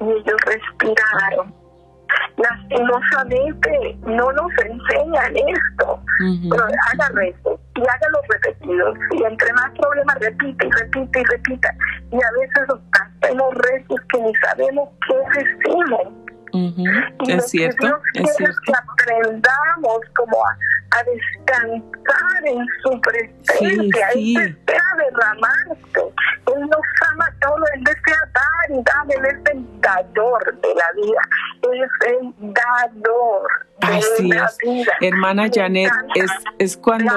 Y 0.00 0.10
ellos 0.10 0.40
respiraron 0.46 1.63
lastimosamente 2.44 3.98
no 4.06 4.32
nos 4.32 4.52
enseñan 4.58 5.36
esto. 5.36 6.00
Pero 6.50 6.64
haga 6.64 7.08
reto 7.14 7.60
y 7.76 7.80
hágalo 7.80 8.20
repetido. 8.28 8.94
Y 9.12 9.24
entre 9.24 9.52
más 9.54 9.70
problemas 9.78 10.18
repite 10.20 10.66
y 10.66 10.70
repite 10.70 11.20
y 11.20 11.24
repita. 11.24 11.74
Y 12.12 12.16
a 12.16 12.30
veces 12.40 12.68
hacemos 13.22 13.54
retos 13.54 14.00
que 14.12 14.20
ni 14.20 14.32
sabemos 14.36 14.88
qué 15.08 15.16
decimos. 15.40 16.12
Y 16.54 17.32
es 17.32 17.50
cierto, 17.50 17.98
es 18.14 18.36
que 18.36 18.72
aprendamos 18.72 20.00
como 20.16 20.38
a, 20.46 20.56
descansar 21.04 22.46
en 22.46 22.64
su 22.82 23.00
presencia. 23.00 24.10
Sí, 24.12 24.20
sí. 24.20 24.36
Él 24.36 24.56
desea 24.64 24.82
derramarse. 24.96 26.14
Él 26.54 26.60
nos 26.60 27.10
ama 27.10 27.26
todo, 27.40 27.64
Él 27.74 27.82
desea 27.82 28.16
dar 28.32 28.78
y 28.78 28.82
dar. 28.84 29.18
Él 29.18 29.24
es 29.26 29.52
el 29.52 29.80
dador 29.80 30.60
de 30.60 30.74
la 30.74 30.92
vida 30.94 31.20
es 31.72 31.90
el 32.08 32.52
dador 32.52 33.48
de 33.80 34.28
la 34.28 34.50
vida. 34.62 34.92
Hermana 35.00 35.48
Janet, 35.52 35.90
es, 36.14 36.30
es 36.58 36.76
cuando, 36.76 37.12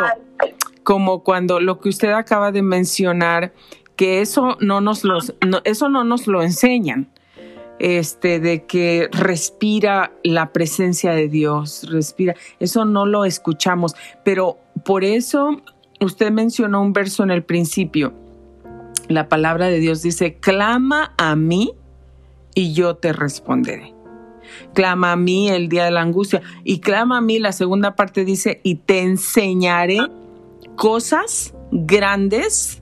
como 0.83 1.23
cuando 1.23 1.59
lo 1.59 1.79
que 1.79 1.89
usted 1.89 2.11
acaba 2.11 2.51
de 2.51 2.61
mencionar, 2.61 3.51
que 3.95 4.21
eso 4.21 4.57
no 4.59 4.81
nos 4.81 5.03
los, 5.03 5.33
eso 5.63 5.89
no 5.89 6.03
nos 6.03 6.27
lo 6.27 6.41
enseñan. 6.41 7.09
Este, 7.79 8.39
de 8.39 8.65
que 8.65 9.07
respira 9.11 10.11
la 10.23 10.51
presencia 10.51 11.11
de 11.11 11.27
Dios, 11.27 11.87
respira, 11.91 12.35
eso 12.59 12.85
no 12.85 13.05
lo 13.05 13.23
escuchamos, 13.23 13.93
pero 14.25 14.57
por 14.83 15.03
eso 15.03 15.61
usted 15.99 16.31
mencionó 16.31 16.81
un 16.81 16.93
verso 16.93 17.23
en 17.23 17.29
el 17.29 17.43
principio. 17.43 18.13
La 19.09 19.29
palabra 19.29 19.67
de 19.67 19.79
Dios 19.79 20.01
dice, 20.01 20.35
clama 20.35 21.13
a 21.17 21.35
mí 21.35 21.71
y 22.55 22.73
yo 22.73 22.95
te 22.95 23.13
responderé 23.13 23.97
clama 24.73 25.13
a 25.13 25.15
mí 25.15 25.49
el 25.49 25.69
día 25.69 25.85
de 25.85 25.91
la 25.91 26.01
angustia. 26.01 26.41
Y 26.63 26.79
clama 26.79 27.17
a 27.17 27.21
mí, 27.21 27.39
la 27.39 27.51
segunda 27.51 27.95
parte 27.95 28.25
dice, 28.25 28.61
y 28.63 28.75
te 28.75 29.01
enseñaré 29.01 29.99
cosas 30.75 31.53
grandes 31.71 32.81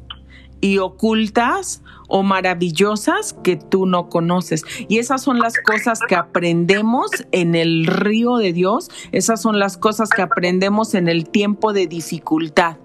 y 0.61 0.77
ocultas 0.77 1.81
o 2.07 2.23
maravillosas 2.23 3.33
que 3.43 3.55
tú 3.55 3.85
no 3.85 4.09
conoces. 4.09 4.63
Y 4.87 4.99
esas 4.99 5.21
son 5.23 5.39
las 5.39 5.55
cosas 5.57 5.99
que 6.07 6.15
aprendemos 6.15 7.09
en 7.31 7.55
el 7.55 7.85
río 7.87 8.37
de 8.37 8.53
Dios, 8.53 8.89
esas 9.11 9.41
son 9.41 9.59
las 9.59 9.77
cosas 9.77 10.09
que 10.09 10.21
aprendemos 10.21 10.93
en 10.93 11.07
el 11.07 11.29
tiempo 11.29 11.73
de 11.73 11.87
dificultad. 11.87 12.77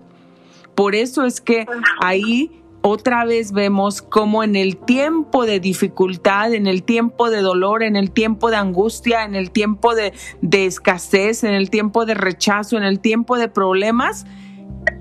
Por 0.75 0.95
eso 0.95 1.25
es 1.25 1.41
que 1.41 1.67
ahí 2.01 2.61
otra 2.83 3.25
vez 3.25 3.53
vemos 3.53 4.01
cómo 4.01 4.43
en 4.43 4.57
el 4.57 4.77
tiempo 4.79 5.45
de 5.45 5.61
dificultad, 5.61 6.55
en 6.55 6.67
el 6.67 6.83
tiempo 6.83 7.31
de 7.31 7.43
dolor, 7.43 7.83
en 7.83 7.97
el 7.97 8.11
tiempo 8.11 8.51
de 8.51 8.57
angustia, 8.57 9.25
en 9.25 9.35
el 9.35 9.51
tiempo 9.51 9.95
de, 9.95 10.13
escasez, 10.51 11.45
en 11.45 11.53
el 11.53 11.69
tiempo 11.69 12.07
de 12.07 12.15
rechazo, 12.15 12.79
en 12.79 12.85
el 12.85 13.01
tiempo 13.01 13.37
de 13.37 13.49
problemas, 13.49 14.25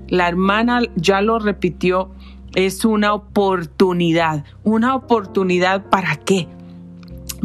la 0.08 0.28
hermana 0.28 0.82
ya 0.96 1.22
lo 1.22 1.38
repitió, 1.38 2.10
es 2.54 2.84
una 2.84 3.14
oportunidad. 3.14 4.44
¿Una 4.64 4.94
oportunidad 4.94 5.88
para 5.88 6.16
qué? 6.16 6.48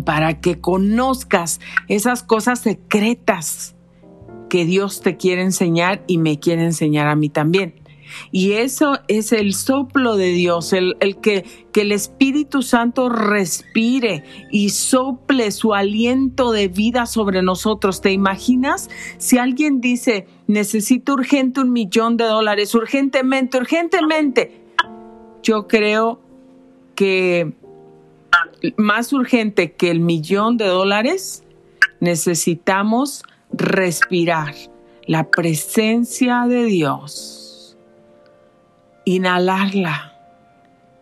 Para 0.04 0.40
que 0.42 0.60
conozcas 0.60 1.60
esas 1.88 2.24
cosas 2.24 2.60
secretas 2.60 3.76
que 4.50 4.66
Dios 4.66 5.02
te 5.02 5.18
quiere 5.18 5.42
enseñar 5.42 6.04
y 6.08 6.18
me 6.18 6.40
quiere 6.40 6.64
enseñar 6.64 7.08
a 7.08 7.16
mí 7.16 7.30
también. 7.30 7.76
Y 8.32 8.54
eso 8.54 9.00
es 9.08 9.32
el 9.32 9.54
soplo 9.54 10.16
de 10.16 10.28
Dios, 10.28 10.74
el, 10.74 10.96
que, 11.22 11.44
que 11.72 11.82
el 11.82 11.92
Espíritu 11.92 12.62
Santo 12.62 13.10
respire 13.10 14.24
y 14.52 14.70
sople 14.70 15.52
su 15.52 15.74
aliento 15.74 16.52
de 16.52 16.68
vida 16.68 17.06
sobre 17.06 17.42
nosotros. 17.42 18.02
¿Te 18.02 18.12
imaginas? 18.12 18.90
Si 19.18 19.38
alguien 19.38 19.82
dice, 19.82 20.28
necesito 20.48 21.14
urgente 21.14 21.62
un 21.62 21.72
millón 21.72 22.18
de 22.18 22.26
dólares, 22.26 22.76
urgentemente, 22.76 23.58
urgentemente, 23.58 24.65
yo 25.46 25.68
creo 25.68 26.20
que 26.96 27.54
más 28.78 29.14
urgente 29.14 29.74
que 29.74 29.92
el 29.92 30.00
millón 30.00 30.58
de 30.58 30.66
dólares, 30.66 31.44
necesitamos 32.00 33.24
respirar 33.52 34.56
la 35.06 35.30
presencia 35.30 36.46
de 36.48 36.66
Dios 36.66 37.78
inhalarla 39.06 40.14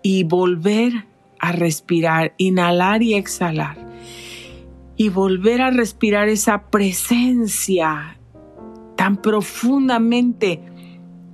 y 0.01 0.25
volver 0.25 1.05
a 1.39 1.53
respirar, 1.53 2.33
inhalar 2.37 3.01
y 3.01 3.13
exhalar. 3.13 3.77
Y 4.97 5.07
volver 5.07 5.61
a 5.61 5.71
respirar 5.71 6.27
esa 6.27 6.69
presencia 6.69 8.17
tan 8.97 9.17
profundamente 9.17 10.61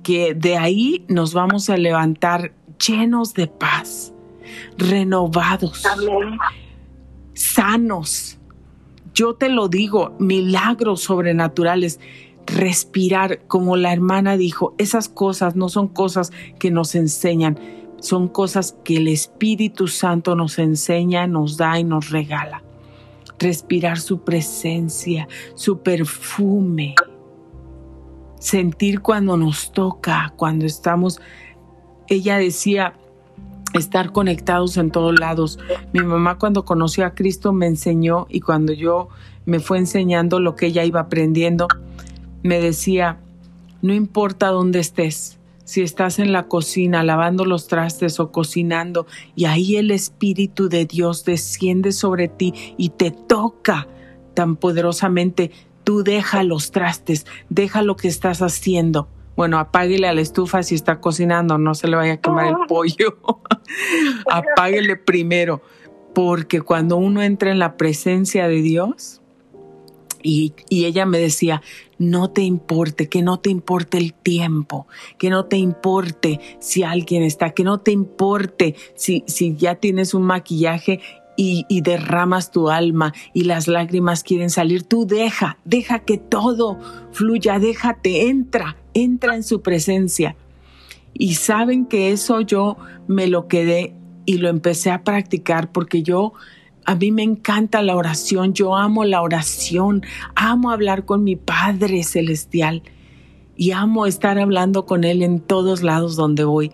que 0.02 0.34
de 0.34 0.56
ahí 0.56 1.04
nos 1.08 1.34
vamos 1.34 1.68
a 1.68 1.76
levantar 1.76 2.52
llenos 2.86 3.34
de 3.34 3.46
paz, 3.46 4.12
renovados, 4.78 5.82
sanos. 7.34 8.38
Yo 9.14 9.34
te 9.34 9.48
lo 9.48 9.68
digo, 9.68 10.16
milagros 10.18 11.02
sobrenaturales 11.02 12.00
respirar, 12.46 13.46
como 13.46 13.76
la 13.76 13.92
hermana 13.92 14.36
dijo, 14.36 14.74
esas 14.78 15.08
cosas 15.08 15.56
no 15.56 15.68
son 15.68 15.88
cosas 15.88 16.32
que 16.58 16.70
nos 16.70 16.94
enseñan, 16.94 17.58
son 18.00 18.28
cosas 18.28 18.76
que 18.84 18.96
el 18.96 19.08
Espíritu 19.08 19.88
Santo 19.88 20.34
nos 20.34 20.58
enseña, 20.58 21.26
nos 21.26 21.56
da 21.56 21.78
y 21.78 21.84
nos 21.84 22.10
regala. 22.10 22.62
respirar 23.38 23.98
su 23.98 24.20
presencia, 24.20 25.26
su 25.54 25.78
perfume, 25.78 26.94
sentir 28.38 29.00
cuando 29.00 29.38
nos 29.38 29.72
toca, 29.72 30.34
cuando 30.36 30.66
estamos, 30.66 31.22
ella 32.10 32.36
decía, 32.36 32.94
estar 33.72 34.12
conectados 34.12 34.76
en 34.76 34.90
todos 34.90 35.18
lados. 35.18 35.58
Mi 35.92 36.00
mamá 36.00 36.38
cuando 36.38 36.64
conoció 36.64 37.06
a 37.06 37.14
Cristo 37.14 37.52
me 37.52 37.66
enseñó 37.66 38.26
y 38.28 38.40
cuando 38.40 38.72
yo 38.72 39.08
me 39.46 39.60
fue 39.60 39.78
enseñando 39.78 40.40
lo 40.40 40.56
que 40.56 40.66
ella 40.66 40.84
iba 40.84 41.00
aprendiendo, 41.00 41.68
me 42.42 42.60
decía, 42.60 43.20
no 43.80 43.94
importa 43.94 44.48
dónde 44.48 44.80
estés, 44.80 45.38
si 45.64 45.82
estás 45.82 46.18
en 46.18 46.32
la 46.32 46.48
cocina 46.48 47.04
lavando 47.04 47.44
los 47.44 47.68
trastes 47.68 48.18
o 48.18 48.32
cocinando 48.32 49.06
y 49.36 49.44
ahí 49.44 49.76
el 49.76 49.92
Espíritu 49.92 50.68
de 50.68 50.84
Dios 50.84 51.24
desciende 51.24 51.92
sobre 51.92 52.26
ti 52.26 52.52
y 52.76 52.88
te 52.88 53.12
toca 53.12 53.86
tan 54.34 54.56
poderosamente, 54.56 55.52
tú 55.84 56.02
deja 56.02 56.42
los 56.42 56.72
trastes, 56.72 57.24
deja 57.50 57.82
lo 57.82 57.96
que 57.96 58.08
estás 58.08 58.42
haciendo. 58.42 59.08
Bueno, 59.40 59.58
apáguele 59.58 60.06
a 60.06 60.12
la 60.12 60.20
estufa 60.20 60.62
si 60.62 60.74
está 60.74 61.00
cocinando, 61.00 61.56
no 61.56 61.74
se 61.74 61.88
le 61.88 61.96
vaya 61.96 62.12
a 62.12 62.16
quemar 62.18 62.48
el 62.48 62.56
pollo. 62.68 63.16
apáguele 64.30 64.96
primero, 64.96 65.62
porque 66.14 66.60
cuando 66.60 66.98
uno 66.98 67.22
entra 67.22 67.50
en 67.50 67.58
la 67.58 67.78
presencia 67.78 68.48
de 68.48 68.60
Dios, 68.60 69.22
y, 70.22 70.52
ella 70.68 71.06
me 71.06 71.18
decía, 71.18 71.62
no 71.96 72.28
te 72.28 72.42
importe, 72.42 73.08
que 73.08 73.22
no 73.22 73.40
te 73.40 73.48
importe 73.48 73.96
el 73.96 74.12
tiempo, 74.12 74.86
que 75.16 75.30
no 75.30 75.46
te 75.46 75.56
importe 75.56 76.38
si 76.58 76.82
alguien 76.82 77.22
está, 77.22 77.52
que 77.52 77.64
no 77.64 77.80
te 77.80 77.92
importe 77.92 78.74
si, 78.94 79.24
si 79.26 79.56
ya 79.56 79.76
tienes 79.76 80.12
un 80.12 80.24
maquillaje 80.24 81.00
y, 81.36 81.80
derramas 81.80 82.50
tu 82.50 82.68
alma 82.68 83.14
y 83.32 83.44
las 83.44 83.66
lágrimas 83.66 84.22
quieren 84.22 84.50
salir, 84.50 84.82
tú 84.82 85.06
deja, 85.06 85.58
deja 85.64 86.00
que 86.00 86.18
todo 86.18 86.78
fluya, 87.12 87.58
déjate, 87.58 88.28
entra, 88.28 88.76
entra 88.92 89.36
en 89.36 89.42
su 89.42 89.62
presencia. 89.62 90.36
Y 91.14 91.34
saben 91.34 91.86
que 91.86 92.12
eso 92.12 92.40
yo 92.40 92.76
me 93.08 93.26
lo 93.26 93.48
quedé 93.48 93.94
y 94.26 94.38
lo 94.38 94.48
empecé 94.48 94.90
a 94.90 95.02
practicar 95.02 95.72
porque 95.72 96.02
yo 96.02 96.34
a 96.84 96.94
mí 96.94 97.10
me 97.10 97.22
encanta 97.22 97.82
la 97.82 97.96
oración, 97.96 98.52
yo 98.52 98.76
amo 98.76 99.04
la 99.04 99.22
oración, 99.22 100.02
amo 100.34 100.70
hablar 100.70 101.04
con 101.04 101.24
mi 101.24 101.36
Padre 101.36 102.02
Celestial 102.02 102.82
y 103.56 103.72
amo 103.72 104.06
estar 104.06 104.38
hablando 104.38 104.86
con 104.86 105.04
Él 105.04 105.22
en 105.22 105.40
todos 105.40 105.82
lados 105.82 106.16
donde 106.16 106.44
voy. 106.44 106.72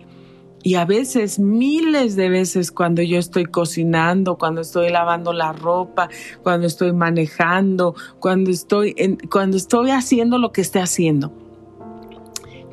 Y 0.67 0.75
a 0.75 0.83
veces, 0.83 1.39
miles 1.39 2.17
de 2.17 2.27
veces 2.27 2.73
cuando 2.73 3.01
yo 3.01 3.19
estoy 3.19 3.45
cocinando, 3.45 4.37
cuando 4.37 4.59
estoy 4.59 4.89
lavando 4.89 5.31
la 5.31 5.53
ropa, 5.53 6.09
cuando 6.43 6.67
estoy 6.67 6.91
manejando, 6.91 7.95
cuando 8.19 8.51
estoy, 8.51 8.93
cuando 9.31 9.55
estoy 9.55 9.91
haciendo 9.91 10.37
lo 10.37 10.51
que 10.51 10.59
esté 10.59 10.81
haciendo, 10.81 11.31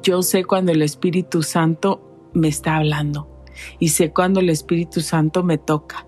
yo 0.02 0.22
sé 0.22 0.44
cuando 0.44 0.72
el 0.72 0.82
Espíritu 0.82 1.44
Santo 1.44 2.30
me 2.32 2.48
está 2.48 2.78
hablando. 2.78 3.28
Y 3.78 3.90
sé 3.90 4.12
cuando 4.12 4.40
el 4.40 4.50
Espíritu 4.50 5.00
Santo 5.00 5.44
me 5.44 5.56
toca. 5.56 6.04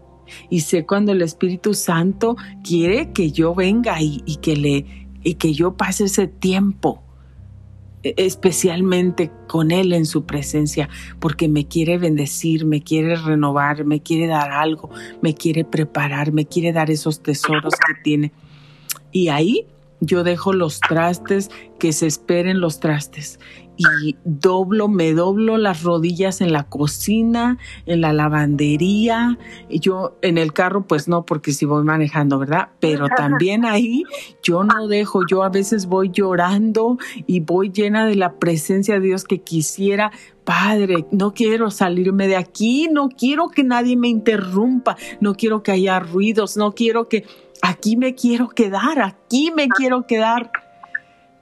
Y 0.51 0.63
sé 0.63 0.87
cuando 0.87 1.13
el 1.13 1.23
Espíritu 1.23 1.73
Santo 1.73 2.35
quiere 2.65 3.13
que 3.13 3.31
yo 3.31 3.55
venga 3.55 4.03
y, 4.03 4.23
que 4.43 4.57
le 4.57 5.07
y 5.23 5.35
que 5.35 5.55
yo 5.55 5.77
pase 5.77 6.07
ese 6.07 6.27
tiempo 6.27 7.06
especialmente 8.17 9.31
con 9.47 9.71
Él 9.71 9.93
en 9.93 10.07
su 10.07 10.25
presencia, 10.25 10.89
porque 11.19 11.49
me 11.49 11.67
quiere 11.67 11.99
bendecir, 11.99 12.65
me 12.65 12.83
quiere 12.83 13.17
renovar, 13.17 13.85
me 13.85 14.03
quiere 14.03 14.27
dar 14.27 14.51
algo, 14.51 14.91
me 15.23 15.35
quiere 15.35 15.65
preparar, 15.65 16.33
me 16.33 16.47
quiere 16.47 16.73
dar 16.73 16.91
esos 16.91 17.23
tesoros 17.23 17.75
que 17.75 17.95
tiene. 18.03 18.33
Y 19.13 19.29
ahí 19.29 19.67
yo 20.01 20.25
dejo 20.25 20.53
los 20.53 20.81
trastes, 20.81 21.51
que 21.79 21.93
se 21.93 22.07
esperen 22.07 22.61
los 22.61 22.81
trastes 22.81 23.39
y 23.77 24.17
doblo, 24.25 24.89
me 24.89 25.13
doblo 25.13 25.59
las 25.59 25.83
rodillas 25.83 26.41
en 26.41 26.53
la 26.53 26.65
cocina, 26.65 27.59
en 27.85 28.01
la 28.01 28.13
lavandería. 28.13 29.39
Yo 29.69 30.17
en 30.23 30.39
el 30.39 30.53
carro, 30.53 30.87
pues 30.87 31.09
no, 31.09 31.25
porque 31.27 31.53
si 31.53 31.67
voy 31.67 31.85
manejando, 31.85 32.39
¿verdad? 32.39 32.69
Pero 32.81 33.09
también 33.09 33.65
ahí 33.65 34.05
yo 34.43 34.65
no 34.65 34.89
dejo, 34.89 35.27
yo 35.27 35.43
a 35.43 35.49
veces 35.49 35.87
voy 35.87 36.11
llorando 36.11 36.99
y 37.27 37.41
voy 37.41 37.71
llena 37.71 38.07
de 38.07 38.17
la 38.17 38.35
presencia 38.35 38.95
de 38.95 39.01
Dios 39.01 39.25
que 39.25 39.43
quisiera. 39.43 40.11
Padre, 40.45 41.07
no 41.11 41.35
quiero 41.35 41.71
salirme 41.71 42.29
de 42.29 42.37
aquí, 42.37 42.89
no 42.91 43.09
quiero 43.09 43.49
que 43.49 43.65
nadie 43.65 43.97
me 43.97 44.09
interrumpa, 44.09 44.97
no 45.21 45.35
quiero 45.35 45.63
que 45.63 45.73
haya 45.73 45.99
ruidos, 46.01 46.57
no 46.57 46.73
quiero 46.73 47.09
que... 47.09 47.25
Aquí 47.63 47.97
me 47.97 48.15
quiero 48.15 48.51
quedar, 48.51 49.01
aquí 49.01 49.51
me 49.51 49.67
quiero 49.69 50.07
quedar 50.07 50.53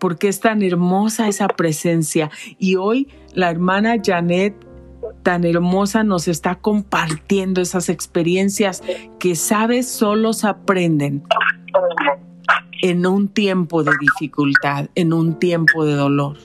porque 0.04 0.28
es 0.28 0.38
tan 0.38 0.62
hermosa 0.62 1.28
esa 1.28 1.48
presencia. 1.48 2.30
Y 2.58 2.76
hoy 2.76 3.08
la 3.32 3.50
hermana 3.50 3.96
Janet 4.04 4.54
tan 5.22 5.44
hermosa 5.44 6.04
nos 6.04 6.28
está 6.28 6.56
compartiendo 6.56 7.62
esas 7.62 7.88
experiencias 7.88 8.82
que 9.18 9.34
sabes 9.34 9.88
solo 9.88 10.34
se 10.34 10.46
aprenden 10.46 11.22
en 12.82 13.06
un 13.06 13.28
tiempo 13.28 13.82
de 13.82 13.92
dificultad, 13.98 14.90
en 14.94 15.14
un 15.14 15.38
tiempo 15.38 15.86
de 15.86 15.94
dolor. 15.94 16.36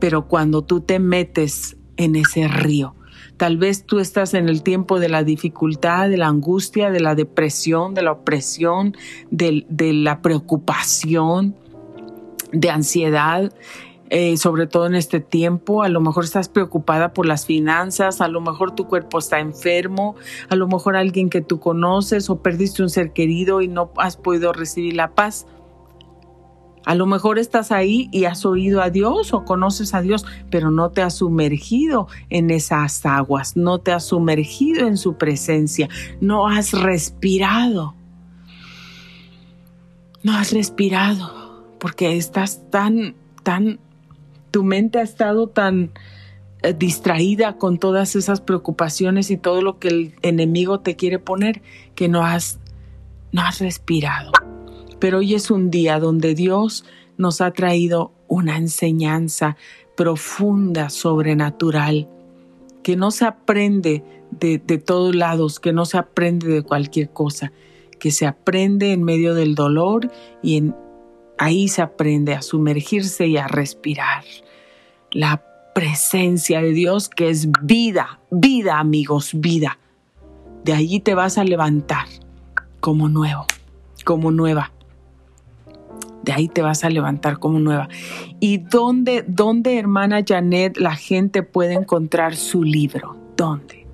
Pero 0.00 0.26
cuando 0.26 0.62
tú 0.62 0.80
te 0.80 0.98
metes 0.98 1.76
en 1.98 2.16
ese 2.16 2.48
río, 2.48 2.94
tal 3.36 3.58
vez 3.58 3.84
tú 3.84 3.98
estás 3.98 4.32
en 4.32 4.48
el 4.48 4.62
tiempo 4.62 4.98
de 4.98 5.10
la 5.10 5.24
dificultad, 5.24 6.08
de 6.08 6.16
la 6.16 6.28
angustia, 6.28 6.90
de 6.90 7.00
la 7.00 7.14
depresión, 7.14 7.92
de 7.92 8.00
la 8.00 8.12
opresión, 8.12 8.96
de, 9.30 9.66
de 9.68 9.92
la 9.92 10.22
preocupación, 10.22 11.54
de 12.52 12.70
ansiedad, 12.70 13.52
eh, 14.10 14.38
sobre 14.38 14.66
todo 14.66 14.86
en 14.86 14.94
este 14.94 15.20
tiempo. 15.20 15.82
A 15.82 15.88
lo 15.88 16.00
mejor 16.00 16.24
estás 16.24 16.48
preocupada 16.48 17.12
por 17.12 17.26
las 17.26 17.46
finanzas, 17.46 18.20
a 18.20 18.28
lo 18.28 18.40
mejor 18.40 18.74
tu 18.74 18.86
cuerpo 18.86 19.18
está 19.18 19.40
enfermo, 19.40 20.16
a 20.48 20.56
lo 20.56 20.66
mejor 20.66 20.96
alguien 20.96 21.28
que 21.28 21.42
tú 21.42 21.60
conoces 21.60 22.30
o 22.30 22.42
perdiste 22.42 22.82
un 22.82 22.90
ser 22.90 23.12
querido 23.12 23.60
y 23.60 23.68
no 23.68 23.92
has 23.96 24.16
podido 24.16 24.52
recibir 24.52 24.96
la 24.96 25.14
paz. 25.14 25.46
A 26.86 26.94
lo 26.94 27.04
mejor 27.04 27.38
estás 27.38 27.70
ahí 27.70 28.08
y 28.12 28.24
has 28.24 28.46
oído 28.46 28.80
a 28.80 28.88
Dios 28.88 29.34
o 29.34 29.44
conoces 29.44 29.92
a 29.92 30.00
Dios, 30.00 30.24
pero 30.50 30.70
no 30.70 30.90
te 30.90 31.02
has 31.02 31.16
sumergido 31.16 32.08
en 32.30 32.50
esas 32.50 33.04
aguas, 33.04 33.58
no 33.58 33.78
te 33.78 33.92
has 33.92 34.04
sumergido 34.04 34.86
en 34.86 34.96
su 34.96 35.18
presencia, 35.18 35.90
no 36.22 36.48
has 36.48 36.72
respirado. 36.72 37.94
No 40.22 40.36
has 40.36 40.52
respirado 40.52 41.37
porque 41.78 42.16
estás 42.16 42.62
tan, 42.70 43.14
tan, 43.42 43.78
tu 44.50 44.64
mente 44.64 44.98
ha 44.98 45.02
estado 45.02 45.48
tan 45.48 45.90
eh, 46.62 46.74
distraída 46.76 47.56
con 47.56 47.78
todas 47.78 48.16
esas 48.16 48.40
preocupaciones 48.40 49.30
y 49.30 49.36
todo 49.36 49.62
lo 49.62 49.78
que 49.78 49.88
el 49.88 50.14
enemigo 50.22 50.80
te 50.80 50.96
quiere 50.96 51.18
poner 51.18 51.62
que 51.94 52.08
no 52.08 52.24
has, 52.24 52.58
no 53.32 53.42
has 53.42 53.60
respirado. 53.60 54.32
Pero 54.98 55.18
hoy 55.18 55.34
es 55.34 55.50
un 55.50 55.70
día 55.70 56.00
donde 56.00 56.34
Dios 56.34 56.84
nos 57.16 57.40
ha 57.40 57.52
traído 57.52 58.12
una 58.26 58.56
enseñanza 58.56 59.56
profunda, 59.96 60.90
sobrenatural, 60.90 62.08
que 62.82 62.96
no 62.96 63.10
se 63.10 63.24
aprende 63.24 64.02
de, 64.30 64.58
de 64.58 64.78
todos 64.78 65.14
lados, 65.14 65.60
que 65.60 65.72
no 65.72 65.84
se 65.84 65.98
aprende 65.98 66.48
de 66.48 66.62
cualquier 66.62 67.10
cosa, 67.10 67.52
que 67.98 68.10
se 68.10 68.26
aprende 68.26 68.92
en 68.92 69.04
medio 69.04 69.34
del 69.34 69.54
dolor 69.54 70.10
y 70.42 70.56
en, 70.56 70.74
Ahí 71.38 71.68
se 71.68 71.82
aprende 71.82 72.34
a 72.34 72.42
sumergirse 72.42 73.26
y 73.26 73.36
a 73.36 73.46
respirar. 73.46 74.24
La 75.10 75.42
presencia 75.74 76.60
de 76.60 76.72
Dios 76.72 77.08
que 77.08 77.30
es 77.30 77.48
vida, 77.62 78.20
vida 78.30 78.78
amigos, 78.78 79.30
vida. 79.34 79.78
De 80.64 80.72
allí 80.72 81.00
te 81.00 81.14
vas 81.14 81.38
a 81.38 81.44
levantar 81.44 82.06
como 82.80 83.08
nuevo, 83.08 83.46
como 84.04 84.30
nueva. 84.32 84.72
De 86.22 86.32
ahí 86.32 86.48
te 86.48 86.62
vas 86.62 86.84
a 86.84 86.90
levantar 86.90 87.38
como 87.38 87.58
nueva. 87.60 87.88
¿Y 88.40 88.58
dónde, 88.58 89.24
dónde, 89.26 89.78
hermana 89.78 90.24
Janet, 90.26 90.76
la 90.76 90.96
gente 90.96 91.42
puede 91.42 91.74
encontrar 91.74 92.36
su 92.36 92.64
libro? 92.64 93.16
¿Dónde? 93.36 93.87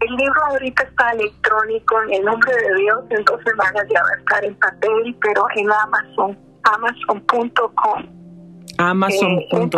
El 0.00 0.16
libro 0.16 0.44
ahorita 0.50 0.82
está 0.82 1.10
electrónico 1.10 2.02
en 2.02 2.14
el 2.14 2.24
nombre 2.24 2.54
de 2.54 2.74
Dios, 2.82 3.04
en 3.10 3.24
dos 3.24 3.40
semanas 3.44 3.84
ya 3.92 4.00
va 4.02 4.08
a 4.08 4.18
estar 4.18 4.44
en 4.44 4.54
papel, 4.56 5.16
pero 5.20 5.44
en 5.56 5.70
Amazon, 5.70 6.38
amazon.com. 6.64 8.02
Amazon.com. 8.78 9.70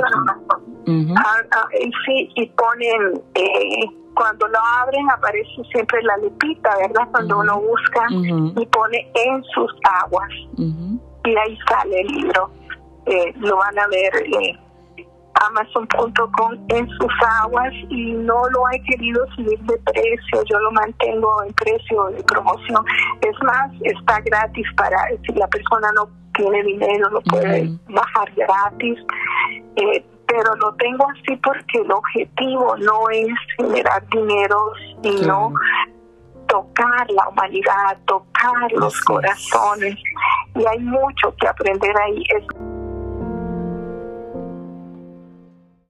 Eh, 0.88 1.14
ah, 1.16 1.42
ah, 1.52 1.68
sí, 2.06 2.30
y 2.36 2.46
ponen, 2.50 3.22
eh, 3.34 3.86
cuando 4.14 4.48
lo 4.48 4.58
abren 4.80 5.10
aparece 5.10 5.62
siempre 5.72 6.02
la 6.02 6.16
lupita, 6.18 6.76
¿verdad? 6.78 7.08
Cuando 7.10 7.38
uno 7.38 7.60
busca 7.60 8.06
y 8.10 8.66
pone 8.66 9.10
en 9.14 9.44
sus 9.54 9.72
aguas. 10.02 10.30
Y 10.56 11.36
ahí 11.36 11.58
sale 11.68 12.00
el 12.00 12.06
libro. 12.06 12.50
Eh, 13.06 13.32
lo 13.36 13.56
van 13.56 13.78
a 13.78 13.86
ver 13.88 14.12
Amazon.com 15.48 16.52
en 16.68 16.88
sus 16.88 17.12
aguas 17.42 17.72
y 17.90 18.12
no 18.12 18.48
lo 18.50 18.62
he 18.72 18.82
querido 18.82 19.24
subir 19.34 19.58
de 19.60 19.76
precio, 19.78 20.42
yo 20.44 20.58
lo 20.60 20.70
mantengo 20.72 21.42
en 21.44 21.52
precio 21.54 22.04
de 22.06 22.22
promoción. 22.24 22.84
Es 23.20 23.42
más, 23.42 23.70
está 23.82 24.20
gratis 24.20 24.66
para 24.76 24.98
si 25.26 25.32
la 25.34 25.46
persona 25.48 25.90
no 25.94 26.08
tiene 26.34 26.62
dinero, 26.62 27.10
lo 27.10 27.20
puede 27.22 27.70
bajar 27.88 28.32
gratis. 28.34 28.98
Eh, 29.76 30.04
pero 30.26 30.56
lo 30.56 30.74
tengo 30.74 31.06
así 31.10 31.36
porque 31.36 31.78
el 31.78 31.92
objetivo 31.92 32.76
no 32.78 33.08
es 33.10 33.28
generar 33.56 34.04
dinero, 34.08 34.72
sino 35.02 35.52
tocar 36.48 37.10
la 37.10 37.28
humanidad, 37.28 37.96
tocar 38.06 38.72
los 38.72 39.00
corazones. 39.02 39.96
Y 40.54 40.66
hay 40.66 40.78
mucho 40.80 41.34
que 41.38 41.48
aprender 41.48 41.94
ahí. 41.98 42.22
Es 42.36 42.44